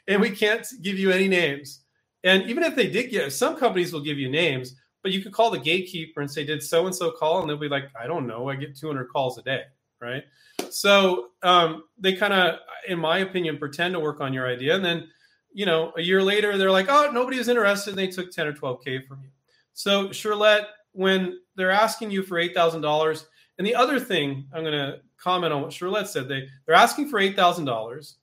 and 0.08 0.22
we 0.22 0.30
can't 0.30 0.66
give 0.82 0.98
you 0.98 1.12
any 1.12 1.28
names. 1.28 1.83
And 2.24 2.44
even 2.50 2.64
if 2.64 2.76
they 2.76 2.90
did 2.90 3.12
give, 3.12 3.34
some 3.34 3.56
companies 3.58 3.92
will 3.92 4.02
give 4.02 4.18
you 4.18 4.30
names, 4.30 4.76
but 5.02 5.12
you 5.12 5.22
could 5.22 5.34
call 5.34 5.52
the 5.52 5.60
gatekeeper 5.60 6.22
and 6.22 6.32
say, 6.32 6.46
"Did 6.46 6.64
so 6.64 6.86
and 6.86 6.96
so 6.96 7.12
call?" 7.12 7.42
And 7.42 7.50
they'll 7.50 7.58
be 7.58 7.68
like, 7.68 7.90
"I 8.00 8.08
don't 8.08 8.28
know. 8.28 8.50
I 8.50 8.56
get 8.56 8.76
200 8.76 9.10
calls 9.10 9.38
a 9.38 9.44
day." 9.44 9.64
Right? 10.02 10.24
So 10.70 11.30
um, 11.44 11.84
they 11.98 12.14
kind 12.14 12.34
of, 12.34 12.60
in 12.88 13.00
my 13.00 13.20
opinion, 13.20 13.58
pretend 13.58 13.94
to 13.94 14.00
work 14.00 14.22
on 14.22 14.34
your 14.34 14.48
idea, 14.48 14.76
and 14.76 14.84
then 14.84 15.10
you 15.54 15.66
know 15.66 15.94
a 15.98 16.02
year 16.02 16.24
later 16.24 16.58
they're 16.58 16.72
like, 16.72 16.88
"Oh, 16.90 17.12
nobody 17.12 17.38
is 17.38 17.50
interested." 17.50 17.92
And 17.92 18.00
they 18.00 18.08
took 18.08 18.32
10 18.32 18.48
or 18.48 18.54
12k 18.54 19.08
from 19.08 19.22
you. 19.24 19.30
So 19.74 20.08
Shirlette, 20.10 20.68
when 20.94 21.40
they're 21.56 21.72
asking 21.72 22.12
you 22.12 22.24
for 22.24 22.40
eight 22.40 22.54
thousand 22.54 22.82
dollars, 22.82 23.26
and 23.58 23.68
the 23.68 23.76
other 23.76 24.00
thing 24.00 24.48
I'm 24.54 24.64
going 24.64 24.74
to 24.74 25.00
comment 25.18 25.54
on 25.54 25.62
what 25.62 25.72
Shirlette 25.72 26.08
said, 26.08 26.30
they 26.30 26.48
they're 26.66 26.76
asking 26.76 27.10
for 27.10 27.20
eight 27.20 27.36
thousand 27.36 27.66
dollars, 27.66 28.18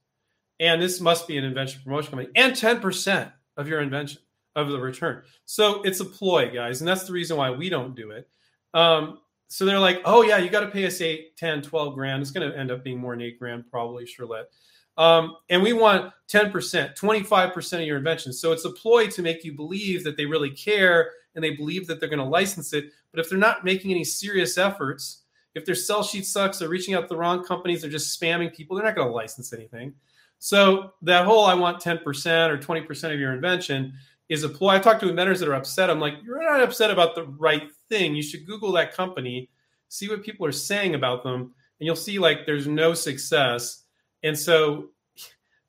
and 0.58 0.80
this 0.80 1.00
must 1.00 1.28
be 1.28 1.36
an 1.36 1.44
invention 1.44 1.82
promotion 1.84 2.10
company, 2.10 2.30
and 2.36 2.56
10 2.56 2.80
percent 2.80 3.30
of 3.56 3.68
your 3.68 3.80
invention 3.80 4.20
of 4.56 4.68
the 4.68 4.78
return. 4.78 5.22
So 5.44 5.82
it's 5.82 6.00
a 6.00 6.04
ploy, 6.04 6.50
guys. 6.52 6.80
And 6.80 6.88
that's 6.88 7.04
the 7.04 7.12
reason 7.12 7.36
why 7.36 7.50
we 7.50 7.68
don't 7.68 7.94
do 7.94 8.10
it. 8.10 8.28
Um, 8.74 9.18
so 9.48 9.64
they're 9.64 9.78
like, 9.78 10.00
oh, 10.04 10.22
yeah, 10.22 10.38
you 10.38 10.48
got 10.48 10.60
to 10.60 10.70
pay 10.70 10.86
us 10.86 11.00
8, 11.00 11.36
10, 11.36 11.62
12 11.62 11.94
grand. 11.94 12.22
It's 12.22 12.30
going 12.30 12.48
to 12.48 12.56
end 12.56 12.70
up 12.70 12.84
being 12.84 12.98
more 12.98 13.12
than 13.12 13.22
8 13.22 13.38
grand, 13.38 13.64
probably, 13.70 14.06
Charlotte. 14.06 14.48
Um, 14.96 15.36
and 15.48 15.62
we 15.62 15.72
want 15.72 16.12
10%, 16.28 16.52
25% 16.96 17.72
of 17.72 17.86
your 17.86 17.96
invention. 17.96 18.32
So 18.32 18.52
it's 18.52 18.64
a 18.64 18.70
ploy 18.70 19.08
to 19.08 19.22
make 19.22 19.44
you 19.44 19.52
believe 19.52 20.04
that 20.04 20.16
they 20.16 20.26
really 20.26 20.50
care 20.50 21.12
and 21.34 21.42
they 21.42 21.50
believe 21.50 21.86
that 21.86 22.00
they're 22.00 22.08
going 22.08 22.18
to 22.18 22.24
license 22.24 22.72
it. 22.72 22.92
But 23.12 23.20
if 23.20 23.28
they're 23.28 23.38
not 23.38 23.64
making 23.64 23.90
any 23.90 24.04
serious 24.04 24.58
efforts, 24.58 25.22
if 25.54 25.64
their 25.64 25.74
sell 25.74 26.02
sheet 26.02 26.26
sucks, 26.26 26.58
they're 26.58 26.68
reaching 26.68 26.94
out 26.94 27.02
to 27.02 27.08
the 27.08 27.16
wrong 27.16 27.44
companies, 27.44 27.82
they're 27.82 27.90
just 27.90 28.20
spamming 28.20 28.54
people, 28.54 28.76
they're 28.76 28.86
not 28.86 28.94
going 28.94 29.08
to 29.08 29.14
license 29.14 29.52
anything. 29.52 29.94
So 30.40 30.94
that 31.02 31.26
whole 31.26 31.44
I 31.44 31.54
want 31.54 31.82
10% 31.82 32.00
or 32.48 32.58
20% 32.58 33.14
of 33.14 33.20
your 33.20 33.34
invention 33.34 33.92
is 34.30 34.42
a 34.42 34.48
ploy. 34.48 34.70
I 34.70 34.78
talk 34.78 34.98
to 35.00 35.08
inventors 35.08 35.38
that 35.40 35.48
are 35.48 35.54
upset. 35.54 35.90
I'm 35.90 36.00
like, 36.00 36.14
you're 36.24 36.42
not 36.42 36.62
upset 36.62 36.90
about 36.90 37.14
the 37.14 37.24
right 37.24 37.70
thing. 37.88 38.14
You 38.14 38.22
should 38.22 38.46
Google 38.46 38.72
that 38.72 38.94
company, 38.94 39.50
see 39.88 40.08
what 40.08 40.22
people 40.22 40.46
are 40.46 40.52
saying 40.52 40.94
about 40.94 41.22
them, 41.22 41.40
and 41.42 41.86
you'll 41.86 41.94
see 41.94 42.18
like 42.18 42.46
there's 42.46 42.66
no 42.66 42.94
success. 42.94 43.84
And 44.22 44.38
so 44.38 44.90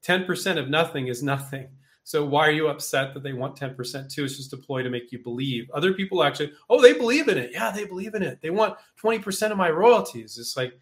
10% 0.05 0.57
of 0.57 0.69
nothing 0.69 1.07
is 1.07 1.21
nothing. 1.21 1.67
So 2.03 2.25
why 2.25 2.47
are 2.47 2.51
you 2.51 2.67
upset 2.67 3.13
that 3.13 3.23
they 3.23 3.33
want 3.33 3.57
10% 3.57 4.11
too? 4.11 4.23
It's 4.23 4.37
just 4.37 4.53
a 4.53 4.57
ploy 4.57 4.83
to 4.83 4.89
make 4.89 5.11
you 5.11 5.19
believe. 5.19 5.69
Other 5.73 5.93
people 5.93 6.23
actually, 6.23 6.53
oh, 6.69 6.81
they 6.81 6.93
believe 6.93 7.27
in 7.27 7.37
it. 7.37 7.51
Yeah, 7.51 7.71
they 7.71 7.85
believe 7.85 8.15
in 8.15 8.23
it. 8.23 8.39
They 8.41 8.49
want 8.49 8.77
20% 9.03 9.51
of 9.51 9.57
my 9.57 9.69
royalties. 9.69 10.37
It's 10.37 10.55
like, 10.55 10.79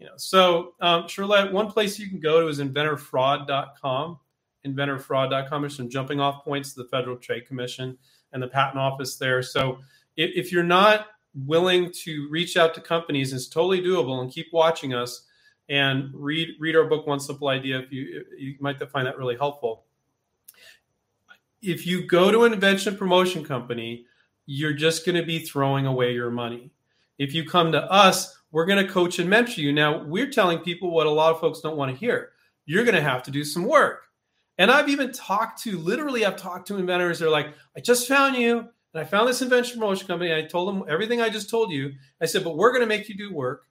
you 0.00 0.06
know, 0.06 0.12
so 0.16 0.74
um, 0.80 1.06
one 1.52 1.70
place 1.70 1.98
you 1.98 2.08
can 2.08 2.18
go 2.18 2.40
to 2.40 2.48
is 2.48 2.58
inventorfraud.com 2.58 4.18
inventorfraud.com. 4.66 5.62
There's 5.62 5.76
some 5.76 5.88
jumping 5.88 6.20
off 6.20 6.44
points 6.44 6.74
to 6.74 6.82
the 6.82 6.88
Federal 6.88 7.16
Trade 7.16 7.46
Commission 7.46 7.96
and 8.32 8.42
the 8.42 8.48
Patent 8.48 8.78
Office 8.78 9.16
there. 9.16 9.42
So 9.42 9.78
if, 10.16 10.46
if 10.46 10.52
you're 10.52 10.62
not 10.62 11.06
willing 11.46 11.92
to 12.04 12.28
reach 12.30 12.56
out 12.56 12.74
to 12.74 12.80
companies, 12.80 13.32
it's 13.32 13.48
totally 13.48 13.80
doable. 13.80 14.20
And 14.20 14.30
keep 14.30 14.48
watching 14.52 14.94
us 14.94 15.26
and 15.68 16.10
read 16.12 16.48
read 16.58 16.76
our 16.76 16.84
book 16.84 17.06
One 17.06 17.20
Simple 17.20 17.48
Idea. 17.48 17.78
If 17.78 17.92
you 17.92 18.24
you 18.36 18.54
might 18.60 18.78
find 18.90 19.06
that 19.06 19.18
really 19.18 19.36
helpful. 19.36 19.84
If 21.62 21.86
you 21.86 22.06
go 22.06 22.30
to 22.30 22.44
an 22.44 22.52
invention 22.52 22.96
promotion 22.96 23.44
company, 23.44 24.06
you're 24.46 24.72
just 24.72 25.04
going 25.04 25.16
to 25.16 25.22
be 25.26 25.40
throwing 25.40 25.86
away 25.86 26.12
your 26.12 26.30
money. 26.30 26.72
If 27.18 27.34
you 27.34 27.44
come 27.44 27.70
to 27.72 27.82
us, 27.82 28.39
we're 28.52 28.66
going 28.66 28.84
to 28.84 28.92
coach 28.92 29.18
and 29.18 29.30
mentor 29.30 29.60
you. 29.60 29.72
Now, 29.72 30.02
we're 30.02 30.30
telling 30.30 30.58
people 30.58 30.90
what 30.90 31.06
a 31.06 31.10
lot 31.10 31.32
of 31.32 31.40
folks 31.40 31.60
don't 31.60 31.76
want 31.76 31.92
to 31.92 31.96
hear. 31.96 32.30
You're 32.66 32.84
going 32.84 32.96
to 32.96 33.02
have 33.02 33.22
to 33.24 33.30
do 33.30 33.44
some 33.44 33.64
work. 33.64 34.02
And 34.58 34.70
I've 34.70 34.88
even 34.88 35.12
talked 35.12 35.62
to, 35.62 35.78
literally, 35.78 36.26
I've 36.26 36.36
talked 36.36 36.68
to 36.68 36.76
inventors. 36.76 37.18
They're 37.18 37.30
like, 37.30 37.54
I 37.76 37.80
just 37.80 38.08
found 38.08 38.36
you, 38.36 38.58
and 38.58 38.68
I 39.00 39.04
found 39.04 39.28
this 39.28 39.40
invention 39.40 39.78
promotion 39.78 40.06
company. 40.06 40.34
I 40.34 40.42
told 40.42 40.68
them 40.68 40.84
everything 40.88 41.20
I 41.20 41.30
just 41.30 41.48
told 41.48 41.70
you. 41.72 41.92
I 42.20 42.26
said, 42.26 42.44
but 42.44 42.56
we're 42.56 42.72
going 42.72 42.82
to 42.82 42.86
make 42.86 43.08
you 43.08 43.16
do 43.16 43.32
work. 43.32 43.62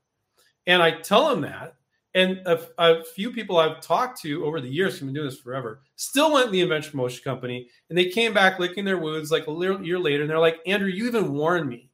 And 0.65 0.81
I 0.81 0.91
tell 0.91 1.29
them 1.29 1.41
that. 1.41 1.75
And 2.15 2.41
a, 2.47 2.59
a, 2.79 3.03
few 3.03 3.31
people 3.31 3.57
I've 3.57 3.81
talked 3.81 4.19
to 4.21 4.43
over 4.43 4.59
the 4.59 4.67
years, 4.67 4.97
who've 4.97 5.07
been 5.07 5.13
doing 5.13 5.27
this 5.27 5.39
forever, 5.39 5.81
still 5.95 6.33
went 6.33 6.47
in 6.47 6.51
the 6.51 6.61
invention 6.61 6.89
promotion 6.89 7.23
company, 7.23 7.69
and 7.89 7.97
they 7.97 8.09
came 8.09 8.33
back 8.33 8.57
licking 8.57 8.83
their 8.83 8.97
wounds 8.97 9.29
like 9.29 9.47
a 9.47 9.79
year 9.83 9.99
later, 9.99 10.23
and 10.23 10.29
they're 10.29 10.39
like, 10.39 10.57
Andrew, 10.65 10.89
you 10.89 11.05
even 11.05 11.33
warned 11.33 11.69
me, 11.69 11.91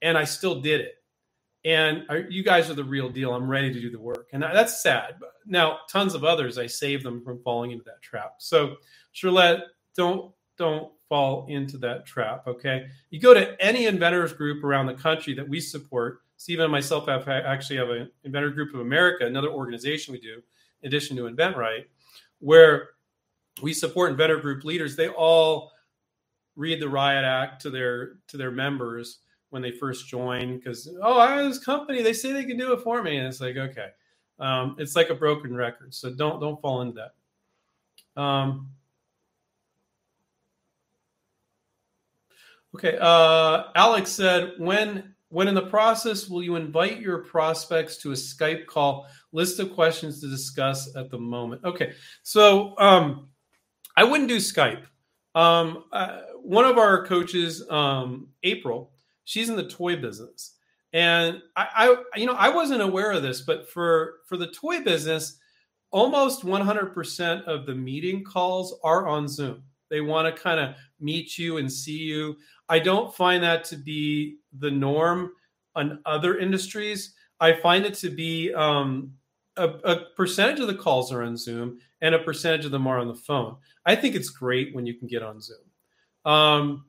and 0.00 0.16
I 0.16 0.24
still 0.24 0.62
did 0.62 0.80
it 0.80 0.94
and 1.64 2.04
you 2.28 2.42
guys 2.42 2.70
are 2.70 2.74
the 2.74 2.84
real 2.84 3.08
deal. 3.08 3.34
I'm 3.34 3.48
ready 3.48 3.72
to 3.72 3.80
do 3.80 3.90
the 3.90 4.00
work, 4.00 4.28
and 4.32 4.42
that's 4.42 4.82
sad. 4.82 5.16
Now, 5.46 5.80
tons 5.90 6.14
of 6.14 6.24
others, 6.24 6.56
I 6.58 6.66
save 6.66 7.02
them 7.02 7.22
from 7.22 7.42
falling 7.42 7.72
into 7.72 7.84
that 7.84 8.00
trap. 8.02 8.36
So, 8.38 8.76
Charlotte, 9.12 9.64
don't 9.94 10.32
don't 10.56 10.92
fall 11.08 11.46
into 11.48 11.76
that 11.78 12.06
trap. 12.06 12.46
Okay, 12.46 12.86
you 13.10 13.20
go 13.20 13.34
to 13.34 13.60
any 13.62 13.86
inventors 13.86 14.32
group 14.32 14.64
around 14.64 14.86
the 14.86 14.94
country 14.94 15.34
that 15.34 15.48
we 15.48 15.60
support. 15.60 16.20
Stephen 16.36 16.64
and 16.64 16.72
myself 16.72 17.06
have 17.06 17.28
actually 17.28 17.76
have 17.76 17.90
an 17.90 18.10
inventor 18.24 18.50
group 18.50 18.72
of 18.72 18.80
America, 18.80 19.26
another 19.26 19.50
organization 19.50 20.12
we 20.12 20.20
do, 20.20 20.40
in 20.82 20.88
addition 20.88 21.14
to 21.16 21.24
InventRight, 21.24 21.84
where 22.38 22.90
we 23.62 23.74
support 23.74 24.10
inventor 24.10 24.38
group 24.38 24.64
leaders. 24.64 24.96
They 24.96 25.08
all 25.08 25.72
read 26.56 26.80
the 26.80 26.88
Riot 26.88 27.24
Act 27.24 27.60
to 27.62 27.70
their 27.70 28.12
to 28.28 28.38
their 28.38 28.50
members 28.50 29.18
when 29.50 29.62
they 29.62 29.72
first 29.72 30.08
join 30.08 30.56
because 30.56 30.88
oh 31.02 31.18
I 31.18 31.36
have 31.36 31.44
this 31.44 31.62
company. 31.62 32.02
They 32.02 32.12
say 32.12 32.32
they 32.32 32.44
can 32.44 32.56
do 32.56 32.72
it 32.72 32.82
for 32.82 33.02
me. 33.02 33.18
And 33.18 33.26
it's 33.26 33.40
like 33.40 33.56
okay. 33.56 33.88
Um, 34.38 34.76
it's 34.78 34.96
like 34.96 35.10
a 35.10 35.14
broken 35.14 35.54
record 35.54 35.92
so 35.92 36.10
don't 36.10 36.40
don't 36.40 36.60
fall 36.62 36.80
into 36.80 36.94
that. 38.16 38.20
Um, 38.20 38.70
okay 42.74 42.96
uh, 43.00 43.64
Alex 43.74 44.10
said 44.10 44.54
when 44.58 45.14
when 45.28 45.46
in 45.46 45.54
the 45.54 45.66
process 45.66 46.28
will 46.28 46.42
you 46.42 46.56
invite 46.56 47.00
your 47.00 47.18
prospects 47.18 47.98
to 47.98 48.12
a 48.12 48.14
Skype 48.14 48.66
call? 48.66 49.06
List 49.32 49.60
of 49.60 49.72
questions 49.72 50.20
to 50.20 50.28
discuss 50.28 50.96
at 50.96 51.10
the 51.10 51.18
moment. 51.18 51.64
Okay 51.64 51.92
so 52.22 52.78
um, 52.78 53.28
I 53.96 54.04
wouldn't 54.04 54.28
do 54.28 54.38
Skype. 54.38 54.84
Um, 55.34 55.84
uh, 55.92 56.20
one 56.42 56.64
of 56.64 56.78
our 56.78 57.04
coaches 57.04 57.68
um, 57.68 58.28
April 58.42 58.90
she's 59.30 59.48
in 59.48 59.54
the 59.54 59.68
toy 59.68 59.94
business 59.94 60.56
And 60.92 61.40
I, 61.54 61.68
I, 62.14 62.18
you 62.18 62.26
know, 62.26 62.34
I 62.34 62.48
wasn't 62.48 62.82
aware 62.82 63.12
of 63.12 63.22
this, 63.22 63.42
but 63.42 63.70
for 63.70 64.14
for 64.26 64.36
the 64.36 64.48
toy 64.48 64.82
business, 64.82 65.38
almost 65.92 66.44
100% 66.44 67.44
of 67.44 67.64
the 67.64 67.74
meeting 67.74 68.24
calls 68.24 68.78
are 68.82 69.06
on 69.06 69.28
Zoom. 69.28 69.62
They 69.88 70.00
want 70.00 70.34
to 70.34 70.42
kind 70.42 70.58
of 70.58 70.74
meet 70.98 71.38
you 71.38 71.58
and 71.58 71.72
see 71.72 71.98
you. 71.98 72.36
I 72.68 72.80
don't 72.80 73.14
find 73.14 73.42
that 73.42 73.64
to 73.66 73.76
be 73.76 74.38
the 74.58 74.70
norm 74.70 75.32
on 75.76 76.00
other 76.06 76.38
industries. 76.38 77.14
I 77.38 77.52
find 77.52 77.84
it 77.84 77.94
to 77.94 78.10
be 78.10 78.52
um, 78.54 79.12
a, 79.56 79.68
a, 79.68 79.96
percentage 80.16 80.60
of 80.60 80.66
the 80.66 80.74
calls 80.74 81.12
are 81.12 81.22
on 81.22 81.36
Zoom 81.36 81.78
and 82.00 82.14
a 82.14 82.18
percentage 82.18 82.64
of 82.64 82.70
them 82.70 82.86
are 82.86 82.98
on 82.98 83.08
the 83.08 83.22
phone. 83.28 83.56
I 83.86 83.96
think 83.96 84.14
it's 84.14 84.30
great 84.30 84.74
when 84.74 84.86
you 84.86 84.94
can 84.94 85.08
get 85.08 85.22
on 85.22 85.40
Zoom. 85.40 85.66
Um, 86.24 86.84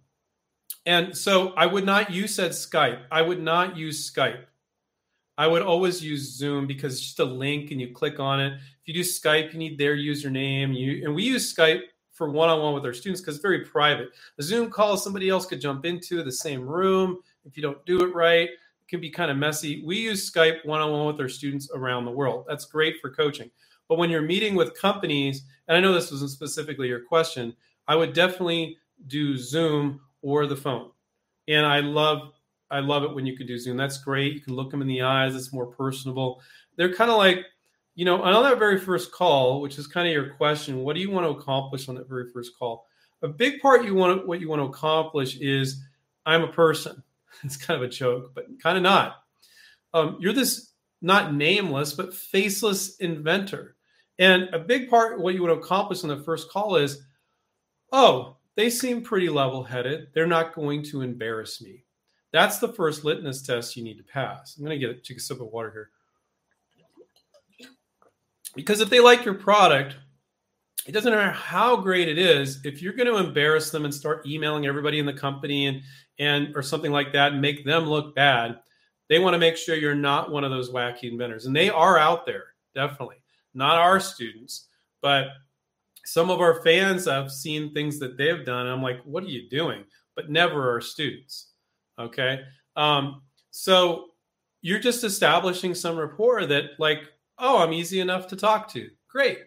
and 0.85 1.15
so 1.15 1.53
I 1.53 1.65
would 1.65 1.85
not, 1.85 2.11
you 2.11 2.27
said 2.27 2.51
Skype. 2.51 3.01
I 3.11 3.21
would 3.21 3.41
not 3.41 3.77
use 3.77 4.11
Skype. 4.11 4.45
I 5.37 5.47
would 5.47 5.61
always 5.61 6.03
use 6.03 6.35
Zoom 6.35 6.67
because 6.67 6.93
it's 6.93 7.01
just 7.01 7.19
a 7.19 7.25
link 7.25 7.71
and 7.71 7.81
you 7.81 7.93
click 7.93 8.19
on 8.19 8.39
it. 8.39 8.53
If 8.53 8.87
you 8.87 8.93
do 8.93 9.01
Skype, 9.01 9.53
you 9.53 9.59
need 9.59 9.77
their 9.77 9.95
username. 9.95 10.77
You 10.77 11.05
and 11.05 11.15
we 11.15 11.23
use 11.23 11.53
Skype 11.53 11.81
for 12.11 12.29
one-on-one 12.29 12.73
with 12.73 12.85
our 12.85 12.93
students 12.93 13.21
because 13.21 13.35
it's 13.35 13.41
very 13.41 13.65
private. 13.65 14.09
A 14.37 14.43
Zoom 14.43 14.69
call 14.69 14.97
somebody 14.97 15.29
else 15.29 15.45
could 15.45 15.61
jump 15.61 15.85
into 15.85 16.21
the 16.21 16.31
same 16.31 16.67
room. 16.67 17.19
If 17.45 17.57
you 17.57 17.63
don't 17.63 17.83
do 17.85 18.03
it 18.03 18.13
right, 18.13 18.49
it 18.49 18.87
can 18.87 19.01
be 19.01 19.09
kind 19.09 19.31
of 19.31 19.37
messy. 19.37 19.83
We 19.83 19.97
use 19.97 20.29
Skype 20.29 20.63
one-on-one 20.65 21.07
with 21.07 21.21
our 21.21 21.29
students 21.29 21.69
around 21.73 22.05
the 22.05 22.11
world. 22.11 22.45
That's 22.47 22.65
great 22.65 22.99
for 23.01 23.09
coaching. 23.09 23.49
But 23.87 23.97
when 23.97 24.09
you're 24.09 24.21
meeting 24.21 24.55
with 24.55 24.79
companies, 24.79 25.43
and 25.67 25.75
I 25.75 25.79
know 25.79 25.93
this 25.93 26.11
wasn't 26.11 26.31
specifically 26.31 26.87
your 26.87 27.01
question, 27.01 27.55
I 27.87 27.95
would 27.95 28.13
definitely 28.13 28.77
do 29.07 29.37
Zoom 29.37 30.01
or 30.21 30.45
the 30.45 30.55
phone. 30.55 30.91
And 31.47 31.65
I 31.65 31.79
love 31.79 32.31
I 32.69 32.79
love 32.79 33.03
it 33.03 33.13
when 33.13 33.25
you 33.25 33.35
can 33.35 33.47
do 33.47 33.57
Zoom. 33.57 33.75
That's 33.75 33.97
great. 33.97 34.33
You 34.33 34.39
can 34.39 34.55
look 34.55 34.71
them 34.71 34.81
in 34.81 34.87
the 34.87 35.01
eyes. 35.01 35.35
It's 35.35 35.51
more 35.51 35.65
personable. 35.65 36.41
They're 36.77 36.93
kind 36.93 37.11
of 37.11 37.17
like, 37.17 37.45
you 37.95 38.05
know, 38.05 38.21
on 38.21 38.43
that 38.43 38.59
very 38.59 38.79
first 38.79 39.11
call, 39.11 39.59
which 39.59 39.77
is 39.77 39.87
kind 39.87 40.07
of 40.07 40.13
your 40.13 40.29
question, 40.35 40.79
what 40.79 40.95
do 40.95 41.01
you 41.01 41.11
want 41.11 41.25
to 41.25 41.37
accomplish 41.37 41.89
on 41.89 41.95
that 41.95 42.07
very 42.07 42.29
first 42.31 42.57
call? 42.57 42.87
A 43.23 43.27
big 43.27 43.59
part 43.59 43.83
you 43.83 43.93
want 43.93 44.25
what 44.25 44.39
you 44.39 44.49
want 44.49 44.61
to 44.61 44.67
accomplish 44.67 45.37
is 45.37 45.83
I'm 46.25 46.43
a 46.43 46.51
person. 46.51 47.03
It's 47.43 47.55
kind 47.57 47.81
of 47.81 47.89
a 47.89 47.91
joke, 47.91 48.33
but 48.35 48.45
kind 48.61 48.75
of 48.75 48.83
not. 48.83 49.23
Um, 49.93 50.17
you're 50.19 50.33
this 50.33 50.73
not 51.01 51.33
nameless, 51.33 51.93
but 51.93 52.13
faceless 52.13 52.97
inventor. 52.97 53.75
And 54.19 54.49
a 54.53 54.59
big 54.59 54.89
part 54.89 55.19
what 55.19 55.33
you 55.33 55.41
want 55.41 55.55
to 55.55 55.65
accomplish 55.65 56.03
on 56.03 56.09
the 56.09 56.17
first 56.17 56.49
call 56.51 56.75
is, 56.75 57.01
oh, 57.91 58.37
they 58.55 58.69
seem 58.69 59.01
pretty 59.01 59.29
level 59.29 59.63
headed. 59.63 60.07
They're 60.13 60.27
not 60.27 60.53
going 60.53 60.83
to 60.83 61.01
embarrass 61.01 61.61
me. 61.61 61.83
That's 62.31 62.59
the 62.59 62.71
first 62.73 63.03
litmus 63.03 63.41
test 63.41 63.75
you 63.75 63.83
need 63.83 63.97
to 63.97 64.03
pass. 64.03 64.55
I'm 64.57 64.65
going 64.65 64.79
to 64.79 64.85
get 64.85 65.03
take 65.03 65.17
a 65.17 65.19
sip 65.19 65.41
of 65.41 65.47
water 65.47 65.71
here. 65.71 67.69
Because 68.55 68.81
if 68.81 68.89
they 68.89 68.99
like 68.99 69.23
your 69.23 69.33
product, 69.33 69.95
it 70.85 70.91
doesn't 70.91 71.13
matter 71.13 71.31
how 71.31 71.77
great 71.77 72.09
it 72.09 72.17
is. 72.17 72.59
If 72.65 72.81
you're 72.81 72.93
going 72.93 73.07
to 73.07 73.17
embarrass 73.17 73.69
them 73.69 73.85
and 73.85 73.93
start 73.93 74.25
emailing 74.25 74.65
everybody 74.65 74.99
in 74.99 75.05
the 75.05 75.13
company 75.13 75.67
and 75.67 75.81
and 76.19 76.55
or 76.55 76.61
something 76.61 76.91
like 76.91 77.13
that 77.13 77.31
and 77.31 77.41
make 77.41 77.65
them 77.65 77.85
look 77.85 78.15
bad, 78.15 78.59
they 79.09 79.19
want 79.19 79.33
to 79.33 79.39
make 79.39 79.57
sure 79.57 79.75
you're 79.75 79.95
not 79.95 80.31
one 80.31 80.43
of 80.43 80.51
those 80.51 80.71
wacky 80.71 81.03
inventors. 81.03 81.45
And 81.45 81.55
they 81.55 81.69
are 81.69 81.97
out 81.97 82.25
there, 82.25 82.45
definitely. 82.75 83.17
Not 83.53 83.77
our 83.77 83.99
students, 83.99 84.67
but 85.01 85.27
some 86.05 86.29
of 86.29 86.41
our 86.41 86.61
fans 86.63 87.05
have 87.05 87.31
seen 87.31 87.73
things 87.73 87.99
that 87.99 88.17
they've 88.17 88.45
done. 88.45 88.67
I'm 88.67 88.81
like, 88.81 89.01
what 89.03 89.23
are 89.23 89.27
you 89.27 89.49
doing? 89.49 89.83
But 90.15 90.29
never 90.29 90.71
our 90.71 90.81
students. 90.81 91.51
Okay. 91.99 92.41
Um, 92.75 93.21
so 93.51 94.07
you're 94.61 94.79
just 94.79 95.03
establishing 95.03 95.73
some 95.75 95.97
rapport 95.97 96.45
that, 96.45 96.71
like, 96.79 97.03
oh, 97.37 97.61
I'm 97.61 97.73
easy 97.73 97.99
enough 97.99 98.27
to 98.27 98.35
talk 98.35 98.67
to. 98.73 98.89
Great. 99.09 99.39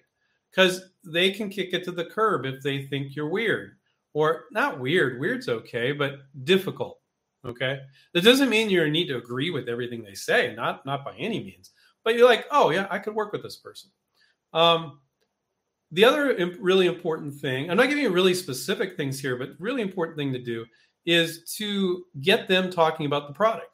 Because 0.50 0.82
they 1.04 1.30
can 1.30 1.48
kick 1.48 1.72
it 1.72 1.84
to 1.84 1.92
the 1.92 2.04
curb 2.04 2.46
if 2.46 2.62
they 2.62 2.86
think 2.86 3.16
you're 3.16 3.28
weird 3.28 3.72
or 4.12 4.44
not 4.52 4.80
weird. 4.80 5.20
Weird's 5.20 5.48
okay, 5.48 5.92
but 5.92 6.20
difficult. 6.44 7.00
Okay. 7.44 7.80
That 8.14 8.24
doesn't 8.24 8.48
mean 8.48 8.70
you 8.70 8.88
need 8.88 9.08
to 9.08 9.18
agree 9.18 9.50
with 9.50 9.68
everything 9.68 10.02
they 10.02 10.14
say, 10.14 10.54
not, 10.54 10.86
not 10.86 11.04
by 11.04 11.14
any 11.18 11.40
means. 11.40 11.72
But 12.04 12.14
you're 12.14 12.28
like, 12.28 12.46
oh, 12.50 12.70
yeah, 12.70 12.86
I 12.90 12.98
could 12.98 13.14
work 13.14 13.32
with 13.32 13.42
this 13.42 13.56
person. 13.56 13.90
Um, 14.52 15.00
the 15.94 16.04
other 16.04 16.36
really 16.58 16.86
important 16.86 17.32
thing, 17.32 17.70
I'm 17.70 17.76
not 17.76 17.88
giving 17.88 18.02
you 18.02 18.10
really 18.10 18.34
specific 18.34 18.96
things 18.96 19.20
here, 19.20 19.36
but 19.36 19.50
really 19.58 19.80
important 19.80 20.18
thing 20.18 20.32
to 20.32 20.42
do 20.42 20.66
is 21.06 21.44
to 21.56 22.04
get 22.20 22.48
them 22.48 22.70
talking 22.70 23.06
about 23.06 23.28
the 23.28 23.34
product. 23.34 23.70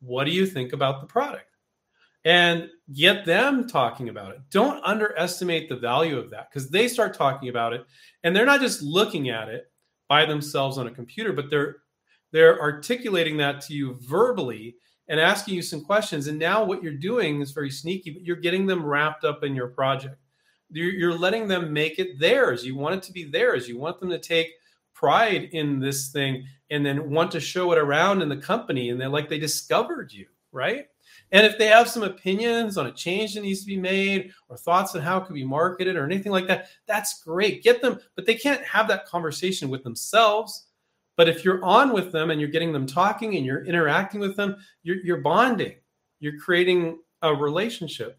What 0.00 0.24
do 0.24 0.32
you 0.32 0.44
think 0.44 0.72
about 0.72 1.00
the 1.00 1.06
product? 1.06 1.46
And 2.24 2.68
get 2.94 3.24
them 3.24 3.68
talking 3.68 4.08
about 4.08 4.32
it. 4.32 4.40
Don't 4.50 4.82
underestimate 4.84 5.68
the 5.68 5.76
value 5.76 6.18
of 6.18 6.30
that 6.30 6.50
because 6.50 6.68
they 6.68 6.88
start 6.88 7.16
talking 7.16 7.48
about 7.48 7.72
it 7.72 7.84
and 8.22 8.34
they're 8.34 8.46
not 8.46 8.60
just 8.60 8.82
looking 8.82 9.28
at 9.28 9.48
it 9.48 9.70
by 10.08 10.24
themselves 10.26 10.78
on 10.78 10.86
a 10.86 10.90
computer, 10.90 11.32
but 11.32 11.48
they're 11.50 11.76
they're 12.32 12.60
articulating 12.60 13.36
that 13.36 13.60
to 13.62 13.74
you 13.74 13.98
verbally 14.00 14.76
and 15.08 15.20
asking 15.20 15.54
you 15.54 15.62
some 15.62 15.84
questions. 15.84 16.26
And 16.26 16.38
now 16.38 16.64
what 16.64 16.82
you're 16.82 16.94
doing 16.94 17.40
is 17.40 17.50
very 17.50 17.70
sneaky, 17.70 18.10
but 18.10 18.22
you're 18.22 18.36
getting 18.36 18.66
them 18.66 18.84
wrapped 18.84 19.24
up 19.24 19.44
in 19.44 19.54
your 19.54 19.68
project. 19.68 20.16
You're, 20.72 21.18
letting 21.18 21.48
them 21.48 21.72
make 21.72 21.98
it 21.98 22.18
theirs. 22.18 22.64
You 22.64 22.76
want 22.76 22.94
it 22.96 23.02
to 23.04 23.12
be 23.12 23.24
theirs. 23.24 23.68
You 23.68 23.78
want 23.78 24.00
them 24.00 24.10
to 24.10 24.18
take 24.18 24.48
pride 24.94 25.50
in 25.52 25.78
this 25.78 26.08
thing 26.08 26.44
and 26.70 26.84
then 26.84 27.10
want 27.10 27.30
to 27.32 27.40
show 27.40 27.72
it 27.72 27.78
around 27.78 28.22
in 28.22 28.28
the 28.28 28.36
company 28.36 28.90
and 28.90 29.00
they're 29.00 29.08
like 29.08 29.28
they 29.28 29.38
discovered 29.38 30.12
you 30.12 30.26
right? 30.52 30.86
And 31.32 31.46
if 31.46 31.58
they 31.58 31.66
have 31.66 31.88
some 31.88 32.02
opinions 32.02 32.76
on 32.76 32.86
a 32.86 32.92
change 32.92 33.34
that 33.34 33.40
needs 33.40 33.60
to 33.60 33.66
be 33.66 33.78
made 33.78 34.32
or 34.48 34.56
thoughts 34.56 34.94
on 34.94 35.00
how 35.00 35.16
it 35.16 35.24
could 35.24 35.34
be 35.34 35.44
marketed 35.44 35.96
or 35.96 36.04
anything 36.04 36.30
like 36.30 36.46
that 36.46 36.68
that's 36.86 37.22
great. 37.22 37.62
Get 37.62 37.82
them 37.82 37.98
but 38.14 38.26
they 38.26 38.34
can't 38.34 38.62
have 38.64 38.86
that 38.88 39.06
conversation 39.06 39.70
with 39.70 39.82
themselves. 39.82 40.66
But 41.16 41.28
if 41.28 41.44
you're 41.44 41.64
on 41.64 41.92
with 41.92 42.12
them 42.12 42.30
and 42.30 42.40
you're 42.40 42.50
getting 42.50 42.72
them 42.72 42.86
talking 42.86 43.36
and 43.36 43.44
you're 43.44 43.64
interacting 43.64 44.20
with 44.20 44.36
them 44.36 44.56
you're, 44.82 44.98
you're 45.02 45.20
bonding. 45.20 45.74
You're 46.20 46.38
creating 46.38 46.98
a 47.22 47.34
relationship 47.34 48.18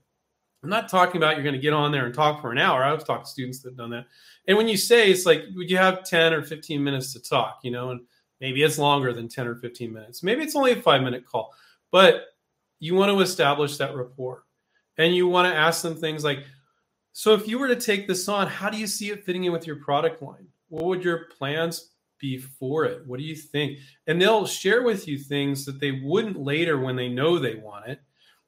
i'm 0.64 0.70
not 0.70 0.90
talking 0.90 1.18
about 1.18 1.36
you're 1.36 1.44
going 1.44 1.56
to 1.56 1.62
get 1.62 1.74
on 1.74 1.92
there 1.92 2.06
and 2.06 2.16
talk 2.16 2.42
for 2.42 2.52
an 2.52 2.58
hour 2.58 2.84
i've 2.84 3.06
talked 3.06 3.26
to 3.26 3.32
students 3.32 3.60
that 3.60 3.70
have 3.70 3.78
done 3.78 3.90
that 3.90 4.06
and 4.48 4.58
when 4.58 4.68
you 4.68 4.78
say 4.78 5.12
it's 5.12 5.26
like 5.26 5.44
would 5.56 5.70
you 5.70 5.78
have 5.78 6.04
10 6.04 6.34
or 6.34 6.42
15 6.42 6.84
minutes 6.84 7.14
to 7.14 7.22
talk 7.22 7.60
you 7.64 7.72
know 7.72 7.92
and 7.92 8.02
Maybe 8.44 8.62
it's 8.62 8.78
longer 8.78 9.14
than 9.14 9.30
10 9.30 9.48
or 9.48 9.56
15 9.56 9.94
minutes. 9.94 10.22
Maybe 10.22 10.44
it's 10.44 10.54
only 10.54 10.74
a 10.74 10.82
five 10.82 11.02
minute 11.02 11.26
call, 11.26 11.54
but 11.92 12.26
you 12.82 12.94
want 12.94 13.10
to 13.10 13.22
establish 13.22 13.78
that 13.78 13.96
rapport 13.96 14.44
and 14.98 15.16
you 15.16 15.30
want 15.30 15.50
to 15.50 15.58
ask 15.58 15.82
them 15.82 15.96
things 15.96 16.26
like, 16.26 16.46
so 17.14 17.34
if 17.34 17.48
you 17.48 17.58
were 17.58 17.70
to 17.70 17.80
take 17.80 18.06
this 18.06 18.28
on, 18.28 18.48
how 18.48 18.70
do 18.70 18.78
you 18.78 18.86
see 18.86 19.12
it 19.12 19.24
fitting 19.24 19.46
in 19.46 19.54
with 19.54 19.66
your 19.66 19.78
product 19.78 20.22
line? 20.22 20.46
What 20.68 20.84
would 20.84 21.06
your 21.06 21.28
plans 21.38 21.92
be 22.20 22.38
for 22.38 22.84
it? 22.84 23.08
What 23.08 23.18
do 23.18 23.26
you 23.26 23.36
think? 23.38 23.80
And 24.08 24.22
they'll 24.22 24.46
share 24.46 24.84
with 24.84 25.08
you 25.08 25.18
things 25.18 25.64
that 25.64 25.80
they 25.80 26.02
wouldn't 26.04 26.38
later 26.38 26.78
when 26.82 26.98
they 26.98 27.08
know 27.08 27.40
they 27.40 27.56
want 27.56 27.88
it. 27.88 28.02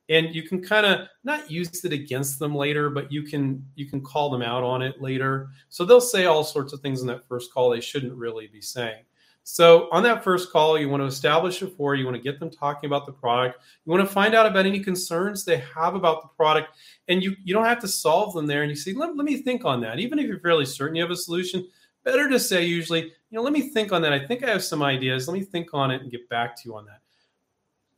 And 0.10 0.36
you 0.36 0.44
can 0.44 0.62
kind 0.62 0.86
of 0.86 1.08
not 1.24 1.50
use 1.50 1.84
it 1.84 1.92
against 1.92 2.38
them 2.38 2.54
later, 2.54 2.90
but 2.90 3.12
you 3.12 3.24
can 3.24 3.66
you 3.76 3.88
can 3.88 4.02
call 4.02 4.30
them 4.30 4.42
out 4.42 4.64
on 4.64 4.82
it 4.82 5.02
later. 5.02 5.50
So 5.70 5.84
they'll 5.84 6.02
say 6.02 6.26
all 6.26 6.44
sorts 6.44 6.74
of 6.74 6.82
things 6.82 7.02
in 7.02 7.08
that 7.08 7.28
first 7.28 7.52
call 7.52 7.72
they 7.72 7.82
shouldn't 7.82 8.14
really 8.14 8.48
be 8.48 8.62
saying. 8.62 9.04
So 9.48 9.90
on 9.92 10.02
that 10.04 10.24
first 10.24 10.52
call, 10.52 10.78
you 10.80 10.90
want 10.90 11.02
to 11.02 11.06
establish 11.08 11.62
rapport. 11.62 11.94
You 11.94 12.06
want 12.06 12.18
to 12.18 12.24
get 12.24 12.40
them 12.40 12.50
talking 12.50 12.88
about 12.88 13.06
the 13.06 13.12
product. 13.12 13.60
You 13.86 13.92
want 13.92 14.08
to 14.08 14.12
find 14.12 14.34
out 14.34 14.48
about 14.48 14.66
any 14.66 14.80
concerns 14.80 15.46
they 15.46 15.58
have 15.76 15.94
about 15.94 16.24
the 16.24 16.30
product, 16.30 16.70
and 17.08 17.22
you 17.22 17.36
you 17.44 17.54
don't 17.54 17.66
have 17.66 17.80
to 17.82 17.88
solve 17.88 18.34
them 18.34 18.48
there. 18.48 18.64
And 18.64 18.72
you 18.72 18.76
say, 18.76 18.94
let, 18.94 19.16
let 19.16 19.24
me 19.24 19.44
think 19.44 19.64
on 19.64 19.82
that. 19.82 20.00
Even 20.00 20.18
if 20.18 20.26
you're 20.26 20.40
fairly 20.40 20.66
certain 20.66 20.96
you 20.96 21.04
have 21.04 21.12
a 21.12 21.16
solution, 21.16 21.68
better 22.04 22.28
to 22.28 22.40
say 22.40 22.66
usually, 22.66 23.04
you 23.04 23.12
know, 23.32 23.44
let 23.44 23.54
me 23.54 23.70
think 23.70 23.92
on 23.92 24.02
that. 24.02 24.14
I 24.14 24.26
think 24.26 24.44
I 24.44 24.50
have 24.50 24.64
some 24.64 24.82
ideas. 24.82 25.28
Let 25.28 25.38
me 25.38 25.44
think 25.44 25.74
on 25.74 25.92
it 25.92 26.02
and 26.02 26.10
get 26.10 26.28
back 26.28 26.56
to 26.56 26.62
you 26.66 26.76
on 26.76 26.86
that. 26.86 27.02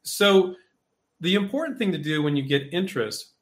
So 0.04 0.56
the 1.20 1.36
important 1.36 1.78
thing 1.78 1.92
to 1.92 1.98
do 1.98 2.22
when 2.22 2.36
you 2.36 2.44
get 2.44 2.74
interest 2.74 3.34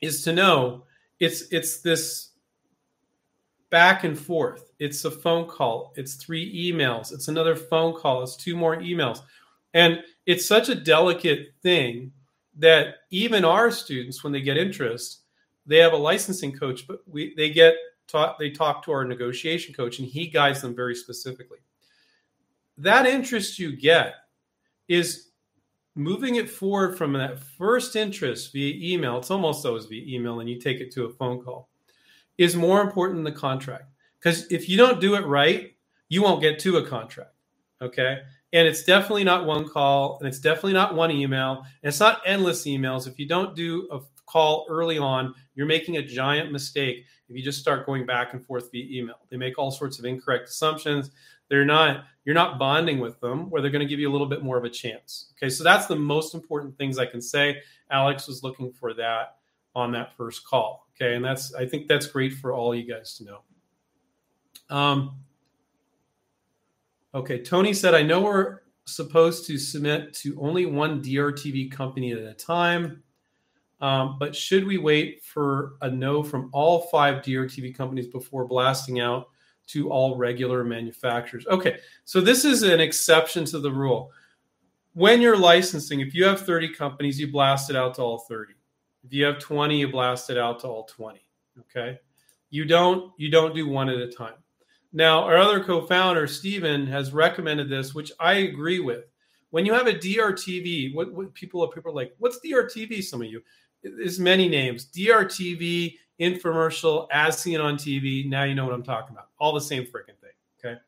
is 0.00 0.22
to 0.24 0.32
know 0.32 0.84
it's 1.20 1.42
it's 1.50 1.80
this 1.80 2.30
back 3.70 4.04
and 4.04 4.18
forth. 4.18 4.72
It's 4.78 5.04
a 5.04 5.10
phone 5.10 5.48
call, 5.48 5.92
it's 5.96 6.14
three 6.14 6.72
emails, 6.72 7.12
it's 7.12 7.28
another 7.28 7.56
phone 7.56 7.94
call, 7.94 8.22
it's 8.22 8.36
two 8.36 8.56
more 8.56 8.76
emails. 8.76 9.20
And 9.72 10.00
it's 10.26 10.46
such 10.46 10.68
a 10.68 10.74
delicate 10.74 11.54
thing 11.62 12.12
that 12.58 12.96
even 13.10 13.44
our 13.44 13.70
students, 13.70 14.22
when 14.22 14.32
they 14.32 14.40
get 14.40 14.56
interest, 14.56 15.22
they 15.66 15.78
have 15.78 15.92
a 15.92 15.96
licensing 15.96 16.52
coach, 16.52 16.86
but 16.86 17.00
we 17.06 17.34
they 17.36 17.50
get 17.50 17.74
taught 18.06 18.38
they 18.38 18.50
talk 18.50 18.84
to 18.84 18.92
our 18.92 19.04
negotiation 19.04 19.74
coach 19.74 19.98
and 19.98 20.06
he 20.06 20.26
guides 20.26 20.62
them 20.62 20.74
very 20.74 20.94
specifically. 20.94 21.58
That 22.78 23.06
interest 23.06 23.58
you 23.58 23.76
get 23.76 24.14
is 24.88 25.30
moving 25.94 26.36
it 26.36 26.50
forward 26.50 26.96
from 26.98 27.12
that 27.14 27.38
first 27.38 27.96
interest 27.96 28.52
via 28.52 28.74
email. 28.94 29.18
It's 29.18 29.30
almost 29.30 29.64
always 29.64 29.86
via 29.86 30.02
email, 30.06 30.40
and 30.40 30.48
you 30.48 30.60
take 30.60 30.80
it 30.80 30.90
to 30.92 31.04
a 31.04 31.12
phone 31.12 31.42
call 31.42 31.68
is 32.36 32.56
more 32.56 32.80
important 32.80 33.16
than 33.16 33.24
the 33.24 33.38
contract. 33.38 33.84
Because 34.18 34.50
if 34.50 34.68
you 34.68 34.76
don't 34.76 35.00
do 35.00 35.14
it 35.14 35.26
right, 35.26 35.74
you 36.08 36.22
won't 36.22 36.40
get 36.40 36.58
to 36.60 36.78
a 36.78 36.86
contract. 36.86 37.30
Okay. 37.80 38.20
And 38.52 38.68
it's 38.68 38.84
definitely 38.84 39.24
not 39.24 39.46
one 39.46 39.68
call, 39.68 40.18
and 40.18 40.28
it's 40.28 40.38
definitely 40.38 40.72
not 40.74 40.94
one 40.94 41.10
email, 41.10 41.58
and 41.82 41.88
it's 41.88 42.00
not 42.00 42.22
endless 42.24 42.64
emails. 42.64 43.06
If 43.08 43.18
you 43.18 43.26
don't 43.26 43.56
do 43.56 43.88
a 43.90 44.00
call 44.26 44.66
early 44.68 44.98
on, 44.98 45.34
you're 45.54 45.66
making 45.66 45.96
a 45.96 46.02
giant 46.02 46.52
mistake 46.52 47.04
if 47.28 47.36
you 47.36 47.42
just 47.42 47.58
start 47.58 47.86
going 47.86 48.06
back 48.06 48.32
and 48.32 48.44
forth 48.44 48.70
via 48.70 48.84
email. 49.00 49.16
They 49.28 49.36
make 49.36 49.58
all 49.58 49.70
sorts 49.70 49.98
of 49.98 50.04
incorrect 50.04 50.48
assumptions. 50.48 51.10
They're 51.48 51.64
not 51.64 52.04
you're 52.24 52.34
not 52.34 52.58
bonding 52.58 53.00
with 53.00 53.20
them 53.20 53.50
where 53.50 53.60
they're 53.60 53.70
going 53.70 53.86
to 53.86 53.88
give 53.88 54.00
you 54.00 54.10
a 54.10 54.12
little 54.12 54.26
bit 54.26 54.42
more 54.42 54.56
of 54.56 54.64
a 54.64 54.70
chance. 54.70 55.32
Okay, 55.36 55.50
so 55.50 55.62
that's 55.62 55.86
the 55.86 55.96
most 55.96 56.34
important 56.34 56.76
things 56.78 56.98
I 56.98 57.06
can 57.06 57.20
say. 57.20 57.60
Alex 57.90 58.26
was 58.26 58.42
looking 58.42 58.72
for 58.72 58.94
that 58.94 59.36
on 59.76 59.92
that 59.92 60.16
first 60.16 60.46
call. 60.46 60.88
Okay, 60.96 61.16
and 61.16 61.24
that's 61.24 61.54
I 61.54 61.66
think 61.66 61.86
that's 61.86 62.06
great 62.06 62.32
for 62.34 62.52
all 62.52 62.74
you 62.74 62.84
guys 62.84 63.14
to 63.18 63.24
know. 63.24 63.40
Um, 64.70 65.16
okay, 67.14 67.42
Tony 67.42 67.74
said, 67.74 67.94
I 67.94 68.02
know 68.02 68.22
we're 68.22 68.60
supposed 68.86 69.46
to 69.46 69.58
submit 69.58 70.14
to 70.14 70.38
only 70.40 70.66
one 70.66 71.02
DRTV 71.02 71.70
company 71.72 72.12
at 72.12 72.18
a 72.18 72.34
time, 72.34 73.02
um, 73.80 74.16
but 74.18 74.34
should 74.34 74.64
we 74.64 74.78
wait 74.78 75.22
for 75.22 75.74
a 75.82 75.90
no 75.90 76.22
from 76.22 76.48
all 76.52 76.82
five 76.82 77.22
DRTV 77.22 77.76
companies 77.76 78.06
before 78.06 78.46
blasting 78.46 79.00
out 79.00 79.28
to 79.66 79.90
all 79.90 80.16
regular 80.16 80.64
manufacturers. 80.64 81.46
Okay, 81.46 81.78
so 82.04 82.20
this 82.20 82.44
is 82.44 82.62
an 82.62 82.80
exception 82.80 83.44
to 83.46 83.58
the 83.58 83.70
rule. 83.70 84.10
When 84.92 85.20
you're 85.20 85.36
licensing, 85.36 86.00
if 86.00 86.14
you 86.14 86.24
have 86.24 86.40
30 86.40 86.74
companies, 86.74 87.18
you 87.18 87.30
blast 87.30 87.70
it 87.70 87.76
out 87.76 87.94
to 87.94 88.02
all 88.02 88.18
30. 88.18 88.54
If 89.04 89.12
you 89.12 89.24
have 89.24 89.38
20, 89.38 89.78
you 89.78 89.88
blast 89.88 90.30
it 90.30 90.38
out 90.38 90.60
to 90.60 90.68
all 90.68 90.84
20. 90.84 91.20
Okay. 91.60 91.98
You 92.50 92.64
don't 92.64 93.12
you 93.16 93.30
don't 93.30 93.54
do 93.54 93.68
one 93.68 93.88
at 93.88 93.98
a 93.98 94.10
time. 94.10 94.34
Now, 94.92 95.24
our 95.24 95.36
other 95.36 95.62
co-founder, 95.62 96.28
Stephen, 96.28 96.86
has 96.86 97.12
recommended 97.12 97.68
this, 97.68 97.94
which 97.94 98.12
I 98.20 98.34
agree 98.34 98.78
with. 98.78 99.06
When 99.50 99.66
you 99.66 99.72
have 99.72 99.88
a 99.88 99.94
DRTV, 99.94 100.94
what, 100.94 101.12
what 101.12 101.34
people 101.34 101.66
people 101.68 101.90
are 101.90 101.94
like, 101.94 102.14
what's 102.18 102.38
DRTV? 102.38 103.02
Some 103.02 103.22
of 103.22 103.28
you. 103.28 103.42
There's 103.82 104.20
many 104.20 104.48
names. 104.48 104.86
DRTV 104.86 105.96
infomercial, 106.20 107.08
as 107.10 107.38
seen 107.38 107.60
on 107.60 107.76
TV. 107.76 108.28
Now 108.28 108.44
you 108.44 108.54
know 108.54 108.64
what 108.64 108.74
I'm 108.74 108.82
talking 108.82 109.14
about. 109.14 109.28
All 109.38 109.52
the 109.52 109.60
same 109.60 109.84
freaking 109.84 110.18
thing. 110.20 110.30
Okay. 110.58 110.78